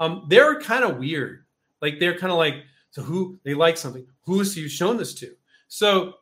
Um, 0.00 0.26
they're 0.28 0.60
kind 0.60 0.84
of 0.84 0.98
weird. 0.98 1.44
Like 1.80 1.98
they're 1.98 2.18
kind 2.18 2.32
of 2.32 2.38
like, 2.38 2.56
so 2.90 3.02
who 3.02 3.38
they 3.44 3.54
like 3.54 3.76
something. 3.76 4.06
Who 4.22 4.40
is 4.40 4.56
you 4.56 4.68
shown 4.68 4.96
this 4.96 5.14
to? 5.14 5.34
So 5.68 6.14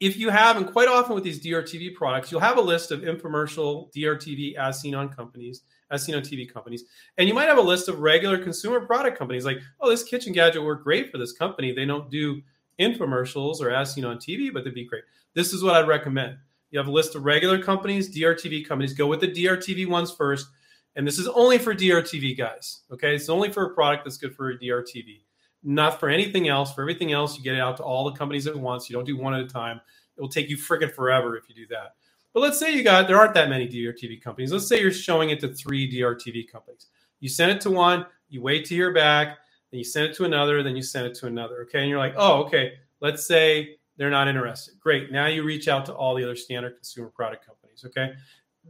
if 0.00 0.16
you 0.16 0.28
have, 0.28 0.56
and 0.56 0.70
quite 0.70 0.88
often 0.88 1.14
with 1.14 1.24
these 1.24 1.42
DRTV 1.42 1.94
products, 1.94 2.30
you'll 2.30 2.40
have 2.40 2.58
a 2.58 2.62
list 2.62 2.90
of 2.90 3.00
infomercial 3.00 3.92
DRTV 3.94 4.56
as 4.56 4.80
seen 4.80 4.94
on 4.94 5.08
companies, 5.08 5.62
as 5.90 6.02
seen 6.04 6.14
on 6.14 6.22
TV 6.22 6.52
companies, 6.52 6.84
and 7.16 7.28
you 7.28 7.34
might 7.34 7.48
have 7.48 7.58
a 7.58 7.62
list 7.62 7.88
of 7.88 8.00
regular 8.00 8.36
consumer 8.36 8.80
product 8.80 9.18
companies 9.18 9.44
like, 9.44 9.58
oh, 9.80 9.88
this 9.88 10.02
kitchen 10.02 10.32
gadget 10.32 10.62
worked 10.62 10.84
great 10.84 11.10
for 11.10 11.18
this 11.18 11.32
company. 11.32 11.72
They 11.72 11.86
don't 11.86 12.10
do 12.10 12.42
infomercials 12.78 13.60
or 13.60 13.70
as 13.70 13.94
seen 13.94 14.04
on 14.04 14.18
TV, 14.18 14.52
but 14.52 14.64
they'd 14.64 14.74
be 14.74 14.84
great. 14.84 15.04
This 15.34 15.52
is 15.52 15.62
what 15.62 15.74
I'd 15.74 15.88
recommend. 15.88 16.36
You 16.76 16.80
have 16.80 16.88
a 16.88 16.92
list 16.92 17.14
of 17.14 17.24
regular 17.24 17.58
companies, 17.58 18.14
DRTV 18.14 18.68
companies. 18.68 18.92
Go 18.92 19.06
with 19.06 19.20
the 19.20 19.28
DRTV 19.28 19.88
ones 19.88 20.10
first. 20.10 20.48
And 20.94 21.06
this 21.06 21.18
is 21.18 21.26
only 21.26 21.56
for 21.56 21.74
DRTV 21.74 22.36
guys. 22.36 22.82
Okay. 22.92 23.14
It's 23.14 23.30
only 23.30 23.50
for 23.50 23.64
a 23.64 23.74
product 23.74 24.04
that's 24.04 24.18
good 24.18 24.36
for 24.36 24.50
a 24.50 24.58
DRTV, 24.58 25.22
not 25.62 25.98
for 25.98 26.10
anything 26.10 26.48
else. 26.48 26.74
For 26.74 26.82
everything 26.82 27.12
else, 27.12 27.38
you 27.38 27.42
get 27.42 27.54
it 27.54 27.60
out 27.60 27.78
to 27.78 27.82
all 27.82 28.04
the 28.04 28.18
companies 28.18 28.46
at 28.46 28.54
once. 28.54 28.90
You 28.90 28.94
don't 28.94 29.06
do 29.06 29.16
one 29.16 29.32
at 29.32 29.40
a 29.40 29.46
time. 29.48 29.80
It 30.18 30.20
will 30.20 30.28
take 30.28 30.50
you 30.50 30.58
freaking 30.58 30.92
forever 30.92 31.34
if 31.38 31.48
you 31.48 31.54
do 31.54 31.66
that. 31.68 31.94
But 32.34 32.40
let's 32.40 32.58
say 32.58 32.74
you 32.74 32.82
got, 32.82 33.08
there 33.08 33.18
aren't 33.18 33.32
that 33.32 33.48
many 33.48 33.66
DRTV 33.66 34.20
companies. 34.20 34.52
Let's 34.52 34.68
say 34.68 34.78
you're 34.78 34.90
showing 34.90 35.30
it 35.30 35.40
to 35.40 35.48
three 35.54 35.90
DRTV 35.90 36.52
companies. 36.52 36.88
You 37.20 37.30
send 37.30 37.52
it 37.52 37.62
to 37.62 37.70
one, 37.70 38.04
you 38.28 38.42
wait 38.42 38.66
to 38.66 38.74
hear 38.74 38.92
back, 38.92 39.38
then 39.70 39.78
you 39.78 39.84
send 39.84 40.10
it 40.10 40.16
to 40.16 40.24
another, 40.24 40.62
then 40.62 40.76
you 40.76 40.82
send 40.82 41.06
it 41.06 41.14
to 41.20 41.26
another. 41.26 41.62
Okay. 41.62 41.80
And 41.80 41.88
you're 41.88 41.98
like, 41.98 42.16
oh, 42.18 42.44
okay. 42.44 42.74
Let's 43.00 43.26
say 43.26 43.78
they're 43.96 44.10
not 44.10 44.28
interested. 44.28 44.78
Great. 44.78 45.10
Now 45.10 45.26
you 45.26 45.42
reach 45.42 45.68
out 45.68 45.86
to 45.86 45.94
all 45.94 46.14
the 46.14 46.24
other 46.24 46.36
standard 46.36 46.74
consumer 46.76 47.08
product 47.08 47.46
companies. 47.46 47.84
Okay. 47.86 48.14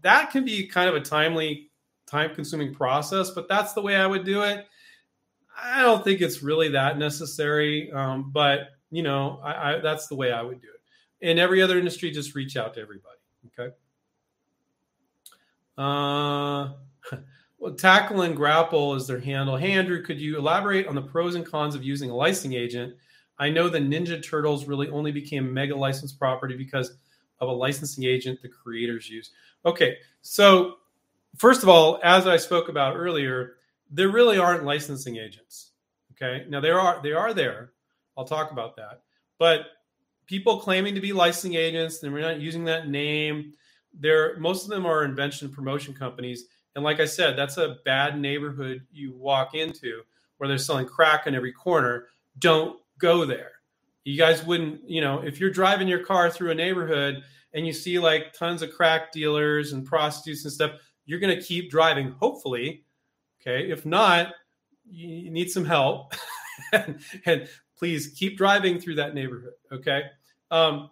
That 0.03 0.31
can 0.31 0.45
be 0.45 0.67
kind 0.67 0.89
of 0.89 0.95
a 0.95 1.01
timely, 1.01 1.71
time 2.07 2.35
consuming 2.35 2.75
process, 2.75 3.31
but 3.31 3.49
that's 3.49 3.73
the 3.73 3.83
way 3.83 3.97
I 3.97 4.07
would 4.07 4.25
do 4.25 4.43
it. 4.43 4.67
I 5.57 5.83
don't 5.83 6.05
think 6.05 6.21
it's 6.21 6.43
really 6.43 6.69
that 6.71 6.99
necessary. 6.99 7.91
Um, 7.91 8.31
but, 8.31 8.69
you 8.91 9.03
know, 9.03 9.41
I, 9.43 9.75
I, 9.75 9.79
that's 9.79 10.07
the 10.07 10.15
way 10.15 10.33
I 10.33 10.43
would 10.43 10.61
do 10.61 10.69
it. 10.69 11.29
In 11.29 11.39
every 11.39 11.63
other 11.63 11.79
industry, 11.79 12.11
just 12.11 12.35
reach 12.35 12.57
out 12.57 12.75
to 12.75 12.81
everybody. 12.81 13.17
Okay. 13.59 13.75
Uh, 15.79 16.73
well, 17.59 17.75
tackle 17.77 18.23
and 18.23 18.37
grapple 18.37 18.95
is 18.95 19.07
their 19.07 19.19
handle. 19.19 19.57
Hey, 19.57 19.73
Andrew, 19.73 20.03
could 20.03 20.21
you 20.21 20.39
elaborate 20.39 20.87
on 20.87 20.95
the 20.95 21.03
pros 21.03 21.35
and 21.35 21.45
cons 21.45 21.75
of 21.75 21.83
using 21.83 22.11
a 22.11 22.15
licensing 22.15 22.53
agent 22.53 22.95
I 23.39 23.51
know 23.51 23.69
the 23.69 23.79
Ninja 23.79 24.23
Turtles 24.23 24.67
really 24.67 24.89
only 24.89 25.13
became 25.13 25.53
mega 25.53 25.77
licensed 25.77 26.19
property 26.19 26.57
because 26.57 26.97
of 27.41 27.49
a 27.49 27.53
licensing 27.53 28.05
agent 28.05 28.41
the 28.43 28.49
creators 28.49 29.09
use. 29.09 29.31
Okay, 29.65 29.97
so 30.23 30.77
first 31.37 31.63
of 31.63 31.69
all, 31.69 32.01
as 32.03 32.27
I 32.27 32.37
spoke 32.37 32.69
about 32.69 32.97
earlier, 32.97 33.57
there 33.91 34.09
really 34.09 34.39
aren't 34.39 34.65
licensing 34.65 35.17
agents. 35.17 35.73
Okay, 36.13 36.47
now 36.49 36.61
there 36.61 36.81
are 36.81 37.01
they 37.03 37.13
are 37.13 37.35
there. 37.35 37.73
I'll 38.17 38.25
talk 38.25 38.51
about 38.51 38.77
that. 38.77 39.03
But 39.39 39.67
people 40.27 40.59
claiming 40.61 40.95
to 40.95 41.01
be 41.01 41.13
licensing 41.13 41.55
agents, 41.55 42.03
and 42.03 42.13
we're 42.13 42.21
not 42.21 42.41
using 42.41 42.65
that 42.65 42.89
name. 42.89 43.53
There, 43.99 44.39
most 44.39 44.65
of 44.65 44.71
them 44.71 44.87
are 44.87 45.05
invention 45.05 45.51
promotion 45.51 45.95
companies, 45.95 46.47
and 46.75 46.85
like 46.85 47.01
I 47.01 47.07
said, 47.07 47.37
that's 47.37 47.59
a 47.59 47.77
bad 47.85 48.19
neighborhood 48.19 48.87
you 48.93 49.13
walk 49.13 49.55
into 49.55 50.03
where 50.37 50.49
they're 50.49 50.59
selling 50.59 50.87
crack 50.87 51.25
on 51.27 51.35
every 51.35 51.53
corner. 51.53 52.07
Don't 52.39 52.79
go 52.99 53.25
there. 53.25 53.53
You 54.05 54.17
guys 54.17 54.45
wouldn't, 54.45 54.89
you 54.89 55.01
know, 55.01 55.21
if 55.21 55.41
you're 55.41 55.51
driving 55.51 55.89
your 55.89 56.05
car 56.05 56.31
through 56.31 56.51
a 56.51 56.55
neighborhood 56.55 57.23
and 57.55 57.67
you 57.67 57.73
see 57.73 57.99
like 57.99 58.33
tons 58.33 58.63
of 58.63 58.73
crack 58.73 59.13
dealers 59.13 59.73
and 59.73 59.85
prostitutes 59.85 60.45
and 60.45 60.53
stuff, 60.53 60.73
you're 61.07 61.19
going 61.21 61.37
to 61.37 61.43
keep 61.43 61.71
driving, 61.71 62.11
hopefully. 62.11 62.85
Okay. 63.41 63.71
If 63.71 63.85
not, 63.85 64.33
you 64.89 65.31
need 65.31 65.51
some 65.51 65.65
help. 65.65 66.15
and, 66.73 67.01
and, 67.27 67.49
please 67.77 68.09
keep 68.17 68.39
driving 68.39 68.81
through 68.81 68.95
that 68.95 69.15
neighborhood. 69.15 69.53
Okay. 69.71 70.05
Um, 70.51 70.91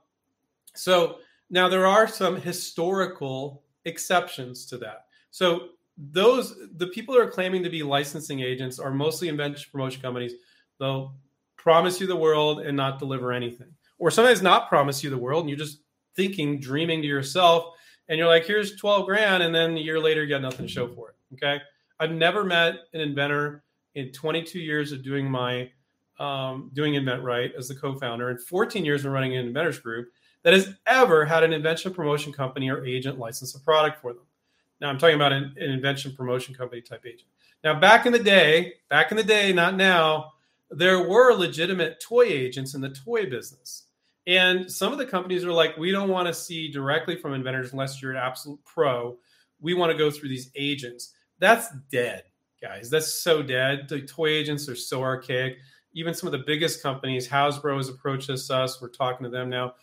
so 0.75 1.17
now 1.51 1.69
there 1.69 1.87
are 1.87 2.07
some 2.07 2.37
historical 2.37 3.63
exceptions 3.85 4.67
to 4.67 4.79
that. 4.79 5.07
So 5.31 5.69
those 5.97 6.57
the 6.77 6.89
people 6.89 7.15
who 7.15 7.21
are 7.21 7.31
claiming 7.31 7.63
to 7.63 7.71
be 7.71 7.83
licensing 7.83 8.41
agents 8.41 8.79
are 8.79 8.91
mostly 8.91 9.29
invention 9.29 9.69
promotion 9.71 10.03
companies. 10.03 10.35
They'll 10.79 11.15
promise 11.65 11.99
you 11.99 12.07
the 12.07 12.15
world 12.15 12.61
and 12.61 12.77
not 12.77 12.99
deliver 12.99 13.33
anything. 13.33 13.69
Or 13.99 14.11
sometimes 14.11 14.43
not 14.43 14.69
promise 14.69 15.03
you 15.03 15.09
the 15.09 15.17
world 15.17 15.41
and 15.41 15.49
you're 15.49 15.59
just 15.59 15.81
thinking, 16.15 16.61
dreaming 16.61 17.01
to 17.01 17.09
yourself, 17.09 17.75
and 18.09 18.19
you're 18.19 18.29
like, 18.29 18.45
here's 18.45 18.77
12 18.77 19.07
grand, 19.07 19.43
and 19.43 19.55
then 19.55 19.75
a 19.79 19.81
year 19.81 19.99
later 19.99 20.23
you 20.23 20.29
got 20.29 20.43
nothing 20.43 20.67
to 20.67 20.71
show 20.71 20.87
for 20.87 21.09
it. 21.09 21.17
Okay. 21.33 21.59
I've 21.99 22.11
never 22.11 22.45
met 22.45 22.75
an 22.93 23.01
inventor 23.01 23.65
in 23.95 24.13
22 24.13 24.59
years 24.59 24.93
of 24.93 25.03
doing 25.03 25.29
my 25.29 25.71
um, 26.21 26.71
doing 26.75 26.95
InventRight 26.95 27.55
as 27.55 27.67
the 27.67 27.75
co-founder 27.75 28.29
and 28.29 28.41
14 28.41 28.85
years 28.85 29.05
of 29.05 29.11
running 29.11 29.35
an 29.37 29.47
inventors 29.47 29.79
group 29.79 30.11
that 30.43 30.53
has 30.53 30.75
ever 30.87 31.25
had 31.25 31.43
an 31.43 31.53
invention 31.53 31.93
promotion 31.93 32.33
company 32.33 32.71
or 32.71 32.85
agent 32.85 33.19
license 33.19 33.55
a 33.55 33.61
product 33.61 34.01
for 34.01 34.13
them. 34.13 34.23
Now 34.81 34.91
I'm 34.91 34.99
talking 34.99 35.17
about 35.17 35.33
an, 35.33 35.55
an 35.57 35.71
invention 35.71 36.15
promotion 36.15 36.55
company 36.55 36.83
type 36.83 37.05
agent. 37.07 37.29
Now 37.65 37.81
back 37.81 38.07
in 38.07 38.13
the 38.13 38.19
day, 38.19 38.75
back 38.91 39.11
in 39.11 39.17
the 39.17 39.25
day, 39.25 39.53
not 39.53 39.77
now, 39.77 40.34
there 40.71 41.09
were 41.09 41.33
legitimate 41.35 42.01
toy 42.01 42.25
agents 42.25 42.75
in 42.75 42.81
the 42.81 42.91
toy 42.91 43.29
business. 43.29 43.85
And 44.27 44.71
some 44.71 44.93
of 44.93 44.99
the 44.99 45.07
companies 45.07 45.45
are 45.45 45.53
like, 45.53 45.77
we 45.77 45.91
don't 45.91 46.09
want 46.09 46.29
to 46.29 46.35
see 46.35 46.71
directly 46.71 47.17
from 47.17 47.35
inventors 47.35 47.73
unless 47.73 48.01
you're 48.01 48.13
an 48.13 48.17
absolute 48.17 48.63
pro. 48.65 49.19
We 49.61 49.75
want 49.75 49.93
to 49.93 49.99
go 49.99 50.11
through 50.11 50.31
these 50.31 50.51
agents. 50.57 51.13
That's 51.39 51.69
dead, 51.91 52.25
guys. 52.61 52.89
That's 52.89 53.13
so 53.13 53.43
dead. 53.43 53.87
The 53.89 54.01
toy 54.01 54.29
agents 54.29 54.69
are 54.69 54.75
so 54.75 55.03
archaic. 55.03 55.59
Even 55.93 56.15
some 56.15 56.27
of 56.27 56.33
the 56.33 56.45
biggest 56.47 56.83
companies, 56.83 57.29
Hasbro 57.29 57.77
has 57.77 57.89
approached 57.89 58.31
us. 58.31 58.81
We're 58.81 58.89
talking 58.89 59.25
to 59.25 59.31
them 59.31 59.51
now. 59.51 59.75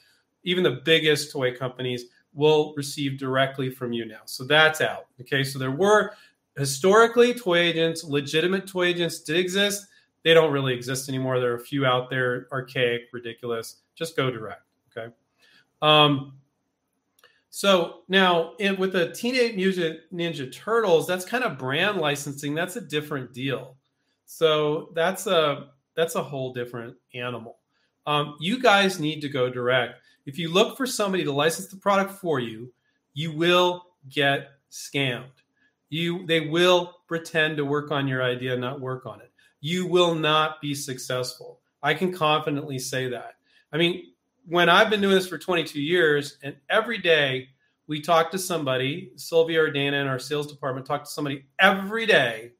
Even 0.43 0.63
the 0.63 0.81
biggest 0.83 1.31
toy 1.31 1.55
companies 1.55 2.05
will 2.33 2.73
receive 2.75 3.19
directly 3.19 3.69
from 3.69 3.93
you 3.93 4.05
now. 4.05 4.21
So 4.25 4.43
that's 4.43 4.81
out. 4.81 5.05
Okay. 5.19 5.43
So 5.43 5.59
there 5.59 5.71
were 5.71 6.13
historically 6.57 7.33
toy 7.33 7.59
agents, 7.59 8.03
legitimate 8.03 8.67
toy 8.67 8.85
agents 8.85 9.21
did 9.21 9.37
exist 9.37 9.85
they 10.23 10.33
don't 10.33 10.51
really 10.51 10.73
exist 10.73 11.09
anymore. 11.09 11.39
There 11.39 11.51
are 11.51 11.55
a 11.55 11.59
few 11.59 11.85
out 11.85 12.09
there, 12.09 12.47
archaic, 12.51 13.03
ridiculous. 13.11 13.77
Just 13.95 14.15
go 14.15 14.29
direct. 14.29 14.63
Okay. 14.95 15.13
Um, 15.81 16.33
so 17.49 18.01
now 18.07 18.53
with 18.77 18.93
the 18.93 19.11
Teenage 19.11 19.55
Mutant 19.55 19.99
Ninja 20.13 20.51
Turtles, 20.51 21.07
that's 21.07 21.25
kind 21.25 21.43
of 21.43 21.57
brand 21.57 21.97
licensing. 21.97 22.53
That's 22.55 22.75
a 22.75 22.81
different 22.81 23.33
deal. 23.33 23.75
So 24.25 24.91
that's 24.93 25.27
a 25.27 25.71
that's 25.95 26.15
a 26.15 26.23
whole 26.23 26.53
different 26.53 26.95
animal. 27.13 27.57
Um, 28.05 28.37
you 28.39 28.59
guys 28.61 28.99
need 28.99 29.21
to 29.21 29.29
go 29.29 29.49
direct. 29.49 29.95
If 30.25 30.37
you 30.37 30.49
look 30.49 30.77
for 30.77 30.85
somebody 30.85 31.23
to 31.23 31.31
license 31.31 31.67
the 31.67 31.75
product 31.75 32.13
for 32.13 32.39
you, 32.39 32.71
you 33.13 33.33
will 33.35 33.87
get 34.09 34.51
scammed. 34.71 35.25
You 35.89 36.25
they 36.27 36.41
will 36.41 37.01
pretend 37.07 37.57
to 37.57 37.65
work 37.65 37.91
on 37.91 38.07
your 38.07 38.23
idea, 38.23 38.55
not 38.55 38.79
work 38.79 39.05
on 39.05 39.19
it 39.19 39.30
you 39.61 39.87
will 39.87 40.15
not 40.15 40.59
be 40.59 40.75
successful. 40.75 41.59
I 41.81 41.93
can 41.93 42.11
confidently 42.11 42.79
say 42.79 43.09
that. 43.09 43.35
I 43.71 43.77
mean, 43.77 44.13
when 44.45 44.69
I've 44.69 44.89
been 44.89 45.01
doing 45.01 45.15
this 45.15 45.27
for 45.27 45.37
22 45.37 45.79
years, 45.79 46.37
and 46.43 46.55
every 46.69 46.97
day 46.97 47.49
we 47.87 48.01
talk 48.01 48.31
to 48.31 48.39
somebody, 48.39 49.11
Sylvia 49.15 49.63
or 49.63 49.71
Dana 49.71 49.97
in 49.97 50.07
our 50.07 50.19
sales 50.19 50.47
department 50.47 50.85
talk 50.85 51.03
to 51.03 51.09
somebody 51.09 51.45
every 51.59 52.05
day, 52.05 52.51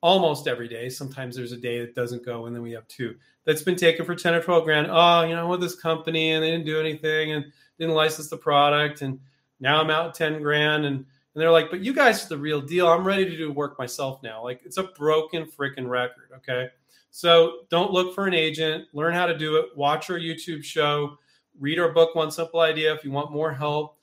almost 0.00 0.46
every 0.48 0.68
day. 0.68 0.88
Sometimes 0.88 1.36
there's 1.36 1.52
a 1.52 1.56
day 1.56 1.80
that 1.80 1.94
doesn't 1.94 2.24
go, 2.24 2.46
and 2.46 2.54
then 2.54 2.62
we 2.62 2.72
have 2.72 2.86
two 2.88 3.16
that's 3.44 3.62
been 3.62 3.76
taken 3.76 4.04
for 4.04 4.14
10 4.14 4.34
or 4.34 4.42
12 4.42 4.64
grand. 4.64 4.88
Oh, 4.90 5.22
you 5.22 5.34
know, 5.34 5.48
with 5.48 5.60
this 5.60 5.74
company, 5.74 6.32
and 6.32 6.44
they 6.44 6.50
didn't 6.50 6.66
do 6.66 6.78
anything 6.78 7.32
and 7.32 7.46
didn't 7.78 7.94
license 7.94 8.28
the 8.28 8.36
product, 8.36 9.02
and 9.02 9.20
now 9.60 9.80
I'm 9.80 9.90
out 9.90 10.14
10 10.14 10.42
grand. 10.42 10.84
And, 10.84 11.06
and 11.38 11.42
they're 11.44 11.52
like, 11.52 11.70
but 11.70 11.78
you 11.78 11.94
guys 11.94 12.24
are 12.24 12.30
the 12.30 12.36
real 12.36 12.60
deal. 12.60 12.88
I'm 12.88 13.04
ready 13.04 13.24
to 13.24 13.36
do 13.36 13.52
work 13.52 13.78
myself 13.78 14.20
now. 14.24 14.42
Like 14.42 14.60
it's 14.64 14.76
a 14.76 14.82
broken 14.82 15.46
freaking 15.46 15.88
record. 15.88 16.30
Okay. 16.38 16.66
So 17.12 17.58
don't 17.70 17.92
look 17.92 18.12
for 18.12 18.26
an 18.26 18.34
agent. 18.34 18.86
Learn 18.92 19.14
how 19.14 19.24
to 19.24 19.38
do 19.38 19.54
it. 19.54 19.66
Watch 19.76 20.10
our 20.10 20.18
YouTube 20.18 20.64
show. 20.64 21.16
Read 21.60 21.78
our 21.78 21.92
book, 21.92 22.16
One 22.16 22.32
Simple 22.32 22.58
Idea, 22.58 22.92
if 22.92 23.04
you 23.04 23.12
want 23.12 23.30
more 23.30 23.52
help. 23.52 23.98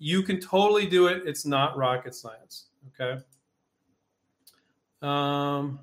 You 0.00 0.24
can 0.24 0.40
totally 0.40 0.84
do 0.84 1.06
it. 1.06 1.22
It's 1.26 1.46
not 1.46 1.76
rocket 1.76 2.12
science. 2.12 2.66
Okay. 3.00 3.22
Um, 5.00 5.78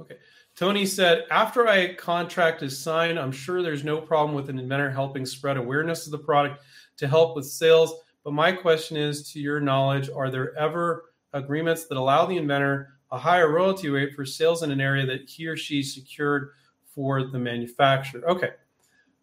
okay. 0.00 0.16
Tony 0.56 0.84
said, 0.84 1.26
after 1.30 1.68
a 1.68 1.94
contract 1.94 2.64
is 2.64 2.76
signed, 2.76 3.20
I'm 3.20 3.30
sure 3.30 3.62
there's 3.62 3.84
no 3.84 4.00
problem 4.00 4.34
with 4.34 4.50
an 4.50 4.58
inventor 4.58 4.90
helping 4.90 5.24
spread 5.24 5.56
awareness 5.56 6.06
of 6.06 6.10
the 6.10 6.18
product 6.18 6.60
to 7.02 7.08
help 7.08 7.36
with 7.36 7.46
sales. 7.46 7.94
But 8.24 8.32
my 8.32 8.52
question 8.52 8.96
is 8.96 9.30
to 9.32 9.40
your 9.40 9.60
knowledge, 9.60 10.08
are 10.08 10.30
there 10.30 10.56
ever 10.56 11.12
agreements 11.32 11.86
that 11.86 11.98
allow 11.98 12.26
the 12.26 12.36
inventor 12.36 12.94
a 13.12 13.18
higher 13.18 13.50
royalty 13.50 13.90
rate 13.90 14.14
for 14.14 14.24
sales 14.24 14.62
in 14.62 14.70
an 14.70 14.80
area 14.80 15.04
that 15.04 15.28
he 15.28 15.46
or 15.46 15.56
she 15.56 15.82
secured 15.82 16.50
for 16.94 17.24
the 17.24 17.38
manufacturer. 17.38 18.26
Okay. 18.28 18.50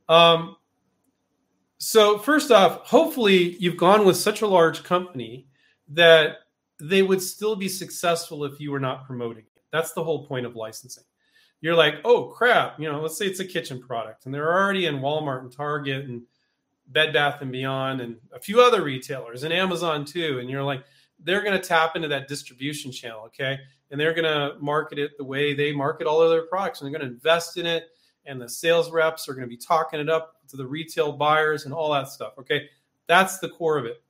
Um, 0.07 0.55
so, 1.79 2.17
first 2.19 2.51
off, 2.51 2.85
hopefully 2.85 3.57
you've 3.57 3.77
gone 3.77 4.05
with 4.05 4.15
such 4.15 4.41
a 4.41 4.47
large 4.47 4.83
company 4.83 5.47
that 5.89 6.37
they 6.79 7.01
would 7.01 7.21
still 7.21 7.55
be 7.55 7.67
successful 7.67 8.45
if 8.45 8.59
you 8.59 8.71
were 8.71 8.79
not 8.79 9.05
promoting 9.05 9.43
it. 9.55 9.63
That's 9.71 9.93
the 9.93 10.03
whole 10.03 10.25
point 10.27 10.45
of 10.45 10.55
licensing. 10.55 11.03
You're 11.61 11.75
like, 11.75 11.95
oh 12.05 12.25
crap, 12.25 12.79
you 12.79 12.89
know, 12.89 13.01
let's 13.01 13.17
say 13.17 13.25
it's 13.25 13.39
a 13.39 13.45
kitchen 13.45 13.81
product 13.81 14.25
and 14.25 14.33
they're 14.33 14.53
already 14.53 14.85
in 14.85 14.99
Walmart 14.99 15.41
and 15.41 15.51
Target 15.51 16.05
and 16.05 16.21
Bed 16.89 17.13
Bath 17.13 17.41
and 17.41 17.51
Beyond 17.51 18.01
and 18.01 18.17
a 18.33 18.39
few 18.39 18.61
other 18.61 18.83
retailers 18.83 19.43
and 19.43 19.53
Amazon 19.53 20.05
too. 20.05 20.39
And 20.39 20.49
you're 20.49 20.63
like, 20.63 20.83
they're 21.21 21.43
going 21.43 21.59
to 21.59 21.67
tap 21.67 21.95
into 21.95 22.07
that 22.07 22.27
distribution 22.27 22.91
channel. 22.91 23.23
Okay 23.25 23.59
and 23.91 23.99
they're 23.99 24.13
going 24.13 24.25
to 24.25 24.55
market 24.59 24.99
it 24.99 25.17
the 25.17 25.23
way 25.23 25.53
they 25.53 25.71
market 25.71 26.07
all 26.07 26.21
of 26.21 26.29
their 26.29 26.43
products 26.43 26.81
and 26.81 26.85
they're 26.85 26.99
going 26.99 27.09
to 27.09 27.13
invest 27.15 27.57
in 27.57 27.65
it 27.65 27.89
and 28.25 28.39
the 28.39 28.49
sales 28.49 28.91
reps 28.91 29.27
are 29.27 29.33
going 29.33 29.45
to 29.45 29.49
be 29.49 29.57
talking 29.57 29.99
it 29.99 30.09
up 30.09 30.35
to 30.47 30.57
the 30.57 30.65
retail 30.65 31.11
buyers 31.11 31.65
and 31.65 31.73
all 31.73 31.91
that 31.91 32.07
stuff 32.07 32.33
okay 32.37 32.67
that's 33.07 33.39
the 33.39 33.49
core 33.49 33.77
of 33.77 33.85
it 33.85 34.01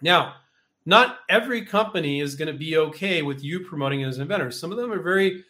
now 0.00 0.34
not 0.84 1.18
every 1.28 1.64
company 1.64 2.20
is 2.20 2.34
going 2.34 2.52
to 2.52 2.58
be 2.58 2.76
okay 2.76 3.22
with 3.22 3.42
you 3.42 3.60
promoting 3.60 4.04
as 4.04 4.16
an 4.16 4.22
inventor 4.22 4.50
some 4.50 4.70
of 4.70 4.78
them 4.78 4.92
are 4.92 5.02
very 5.02 5.44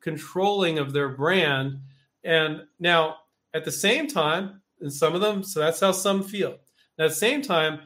controlling 0.00 0.78
of 0.78 0.92
their 0.92 1.08
brand 1.08 1.78
and 2.24 2.62
now 2.78 3.16
at 3.54 3.64
the 3.64 3.72
same 3.72 4.06
time 4.06 4.60
and 4.80 4.92
some 4.92 5.14
of 5.14 5.20
them 5.20 5.42
so 5.42 5.60
that's 5.60 5.80
how 5.80 5.92
some 5.92 6.22
feel 6.22 6.52
at 6.98 7.08
the 7.08 7.10
same 7.10 7.42
time 7.42 7.80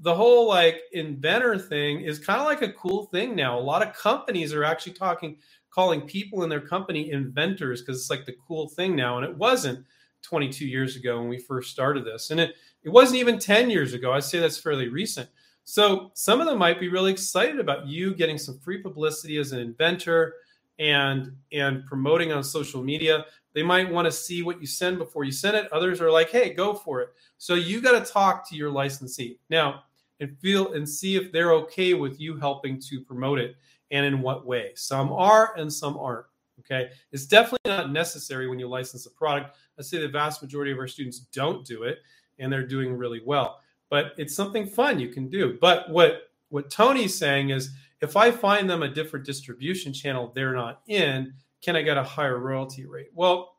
the 0.00 0.14
whole 0.14 0.48
like 0.48 0.82
inventor 0.92 1.58
thing 1.58 2.00
is 2.00 2.18
kind 2.18 2.40
of 2.40 2.46
like 2.46 2.62
a 2.62 2.72
cool 2.72 3.06
thing 3.06 3.34
now. 3.34 3.58
A 3.58 3.60
lot 3.60 3.86
of 3.86 3.94
companies 3.94 4.52
are 4.52 4.64
actually 4.64 4.92
talking, 4.92 5.38
calling 5.70 6.02
people 6.02 6.42
in 6.42 6.50
their 6.50 6.60
company 6.60 7.10
inventors 7.10 7.80
because 7.80 8.00
it's 8.00 8.10
like 8.10 8.26
the 8.26 8.36
cool 8.46 8.68
thing 8.68 8.96
now. 8.96 9.16
And 9.18 9.26
it 9.26 9.36
wasn't 9.36 9.84
22 10.22 10.66
years 10.66 10.96
ago 10.96 11.20
when 11.20 11.28
we 11.28 11.38
first 11.38 11.70
started 11.70 12.04
this. 12.04 12.30
And 12.30 12.40
it, 12.40 12.54
it 12.82 12.90
wasn't 12.90 13.20
even 13.20 13.38
10 13.38 13.70
years 13.70 13.94
ago. 13.94 14.12
I'd 14.12 14.24
say 14.24 14.40
that's 14.40 14.58
fairly 14.58 14.88
recent. 14.88 15.28
So 15.64 16.10
some 16.14 16.40
of 16.40 16.46
them 16.46 16.58
might 16.58 16.80
be 16.80 16.88
really 16.88 17.12
excited 17.12 17.58
about 17.58 17.86
you 17.86 18.14
getting 18.14 18.36
some 18.36 18.58
free 18.58 18.82
publicity 18.82 19.38
as 19.38 19.52
an 19.52 19.60
inventor 19.60 20.34
and 20.78 21.32
and 21.52 21.86
promoting 21.86 22.32
on 22.32 22.42
social 22.42 22.82
media. 22.82 23.24
They 23.54 23.62
might 23.62 23.90
want 23.90 24.06
to 24.06 24.12
see 24.12 24.42
what 24.42 24.60
you 24.60 24.66
send 24.66 24.98
before 24.98 25.24
you 25.24 25.32
send 25.32 25.56
it. 25.56 25.72
Others 25.72 26.00
are 26.00 26.10
like, 26.10 26.30
hey, 26.30 26.52
go 26.52 26.74
for 26.74 27.00
it. 27.00 27.10
So 27.38 27.54
you 27.54 27.80
got 27.80 28.04
to 28.04 28.12
talk 28.12 28.48
to 28.48 28.56
your 28.56 28.70
licensee. 28.70 29.38
Now, 29.48 29.84
and 30.20 30.36
feel 30.38 30.72
and 30.72 30.88
see 30.88 31.16
if 31.16 31.32
they're 31.32 31.52
okay 31.52 31.94
with 31.94 32.20
you 32.20 32.36
helping 32.36 32.80
to 32.80 33.00
promote 33.00 33.38
it 33.38 33.56
and 33.90 34.06
in 34.06 34.20
what 34.20 34.46
way. 34.46 34.72
Some 34.74 35.12
are 35.12 35.54
and 35.56 35.72
some 35.72 35.96
aren't. 35.96 36.26
Okay. 36.60 36.90
It's 37.12 37.26
definitely 37.26 37.58
not 37.66 37.92
necessary 37.92 38.48
when 38.48 38.58
you 38.58 38.68
license 38.68 39.06
a 39.06 39.10
product. 39.10 39.56
Let's 39.76 39.90
say 39.90 39.98
the 39.98 40.08
vast 40.08 40.40
majority 40.40 40.72
of 40.72 40.78
our 40.78 40.88
students 40.88 41.18
don't 41.18 41.64
do 41.64 41.82
it 41.82 41.98
and 42.38 42.52
they're 42.52 42.66
doing 42.66 42.96
really 42.96 43.20
well. 43.24 43.60
But 43.90 44.12
it's 44.16 44.34
something 44.34 44.66
fun 44.66 44.98
you 44.98 45.08
can 45.08 45.28
do. 45.28 45.58
But 45.60 45.90
what 45.90 46.30
what 46.48 46.70
Tony's 46.70 47.16
saying 47.16 47.50
is 47.50 47.70
if 48.00 48.16
I 48.16 48.30
find 48.30 48.68
them 48.68 48.82
a 48.82 48.88
different 48.88 49.26
distribution 49.26 49.92
channel 49.92 50.30
they're 50.34 50.54
not 50.54 50.82
in, 50.86 51.34
can 51.64 51.76
I 51.76 51.82
get 51.82 51.96
a 51.96 52.02
higher 52.02 52.38
royalty 52.38 52.86
rate? 52.86 53.08
Well, 53.14 53.56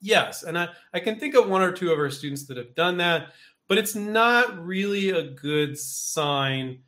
yes. 0.00 0.42
And 0.42 0.58
I, 0.58 0.68
I 0.92 1.00
can 1.00 1.18
think 1.18 1.34
of 1.34 1.48
one 1.48 1.62
or 1.62 1.72
two 1.72 1.92
of 1.92 1.98
our 1.98 2.10
students 2.10 2.46
that 2.46 2.56
have 2.56 2.74
done 2.74 2.96
that 2.98 3.28
but 3.68 3.78
it's 3.78 3.94
not 3.94 4.64
really 4.64 5.10
a 5.10 5.22
good 5.22 5.78
sign 5.78 6.80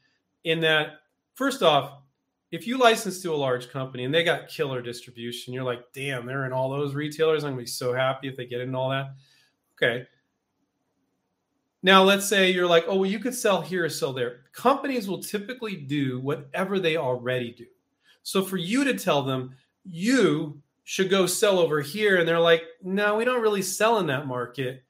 in 0.45 0.61
that 0.61 1.01
first 1.35 1.63
off 1.63 2.03
if 2.51 2.67
you 2.67 2.79
license 2.79 3.21
to 3.23 3.33
a 3.33 3.37
large 3.37 3.71
company 3.71 4.05
and 4.05 4.15
they 4.15 4.23
got 4.23 4.49
killer 4.49 4.81
distribution 4.81 5.53
you're 5.53 5.65
like 5.65 5.93
damn 5.93 6.27
they're 6.27 6.47
in 6.47 6.53
all 6.53 6.71
those 6.71 6.95
retailers. 6.95 7.45
I'm 7.45 7.53
going 7.53 7.59
to 7.59 7.63
be 7.63 7.67
so 7.71 7.93
happy 7.93 8.29
if 8.29 8.37
they 8.37 8.47
get 8.47 8.61
in 8.61 8.75
all 8.75 8.91
that. 8.91 9.15
Okay. 9.77 10.07
Now 11.83 12.03
let's 12.03 12.29
say 12.29 12.51
you're 12.51 12.67
like 12.67 12.85
oh 12.89 12.97
well 12.97 13.11
you 13.11 13.19
could 13.19 13.35
sell 13.35 13.61
here 13.61 13.89
sell 13.89 14.13
there. 14.13 14.41
Companies 14.53 15.09
will 15.09 15.23
typically 15.23 15.77
do 15.77 16.21
whatever 16.21 16.79
they 16.79 16.97
already 16.97 17.53
do. 17.53 17.67
So 18.23 18.43
for 18.43 18.57
you 18.57 18.85
to 18.85 18.95
tell 18.95 19.23
them 19.23 19.55
you 19.89 20.61
should 20.85 21.11
go 21.11 21.27
sell 21.27 21.59
over 21.59 21.81
here 21.81 22.19
and 22.19 22.29
they're 22.29 22.39
like 22.39 22.63
no 22.83 23.17
we 23.17 23.25
don't 23.25 23.43
really 23.43 23.63
sell 23.63 23.99
in 23.99 24.07
that 24.07 24.27
market 24.27 24.85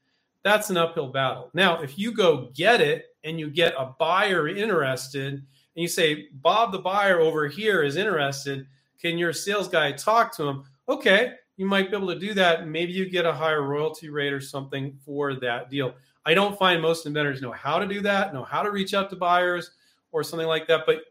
that's 0.47 0.69
an 0.69 0.77
uphill 0.77 1.09
battle. 1.09 1.49
Now, 1.53 1.81
if 1.81 1.99
you 1.99 2.13
go 2.13 2.49
get 2.53 2.79
it 2.79 3.07
and 3.25 3.37
you 3.37 3.49
get 3.49 3.73
a 3.77 3.93
buyer 3.99 4.47
interested 4.47 5.33
and 5.33 5.43
you 5.75 5.89
say, 5.89 6.29
Bob, 6.35 6.71
the 6.71 6.79
buyer 6.79 7.19
over 7.19 7.47
here 7.47 7.83
is 7.83 7.97
interested, 7.97 8.65
can 8.97 9.17
your 9.17 9.33
sales 9.33 9.67
guy 9.67 9.91
talk 9.91 10.33
to 10.37 10.47
him? 10.47 10.63
Okay, 10.87 11.33
you 11.57 11.65
might 11.65 11.91
be 11.91 11.97
able 11.97 12.07
to 12.07 12.17
do 12.17 12.33
that. 12.35 12.65
Maybe 12.65 12.93
you 12.93 13.09
get 13.09 13.25
a 13.25 13.33
higher 13.33 13.61
royalty 13.61 14.09
rate 14.09 14.31
or 14.31 14.39
something 14.39 14.97
for 15.03 15.35
that 15.35 15.69
deal. 15.69 15.93
I 16.25 16.33
don't 16.33 16.57
find 16.57 16.81
most 16.81 17.05
inventors 17.05 17.41
know 17.41 17.51
how 17.51 17.77
to 17.77 17.85
do 17.85 17.99
that, 18.01 18.33
know 18.33 18.45
how 18.45 18.63
to 18.63 18.71
reach 18.71 18.93
out 18.93 19.09
to 19.09 19.17
buyers 19.17 19.71
or 20.13 20.23
something 20.23 20.47
like 20.47 20.65
that. 20.67 20.83
But 20.85 21.01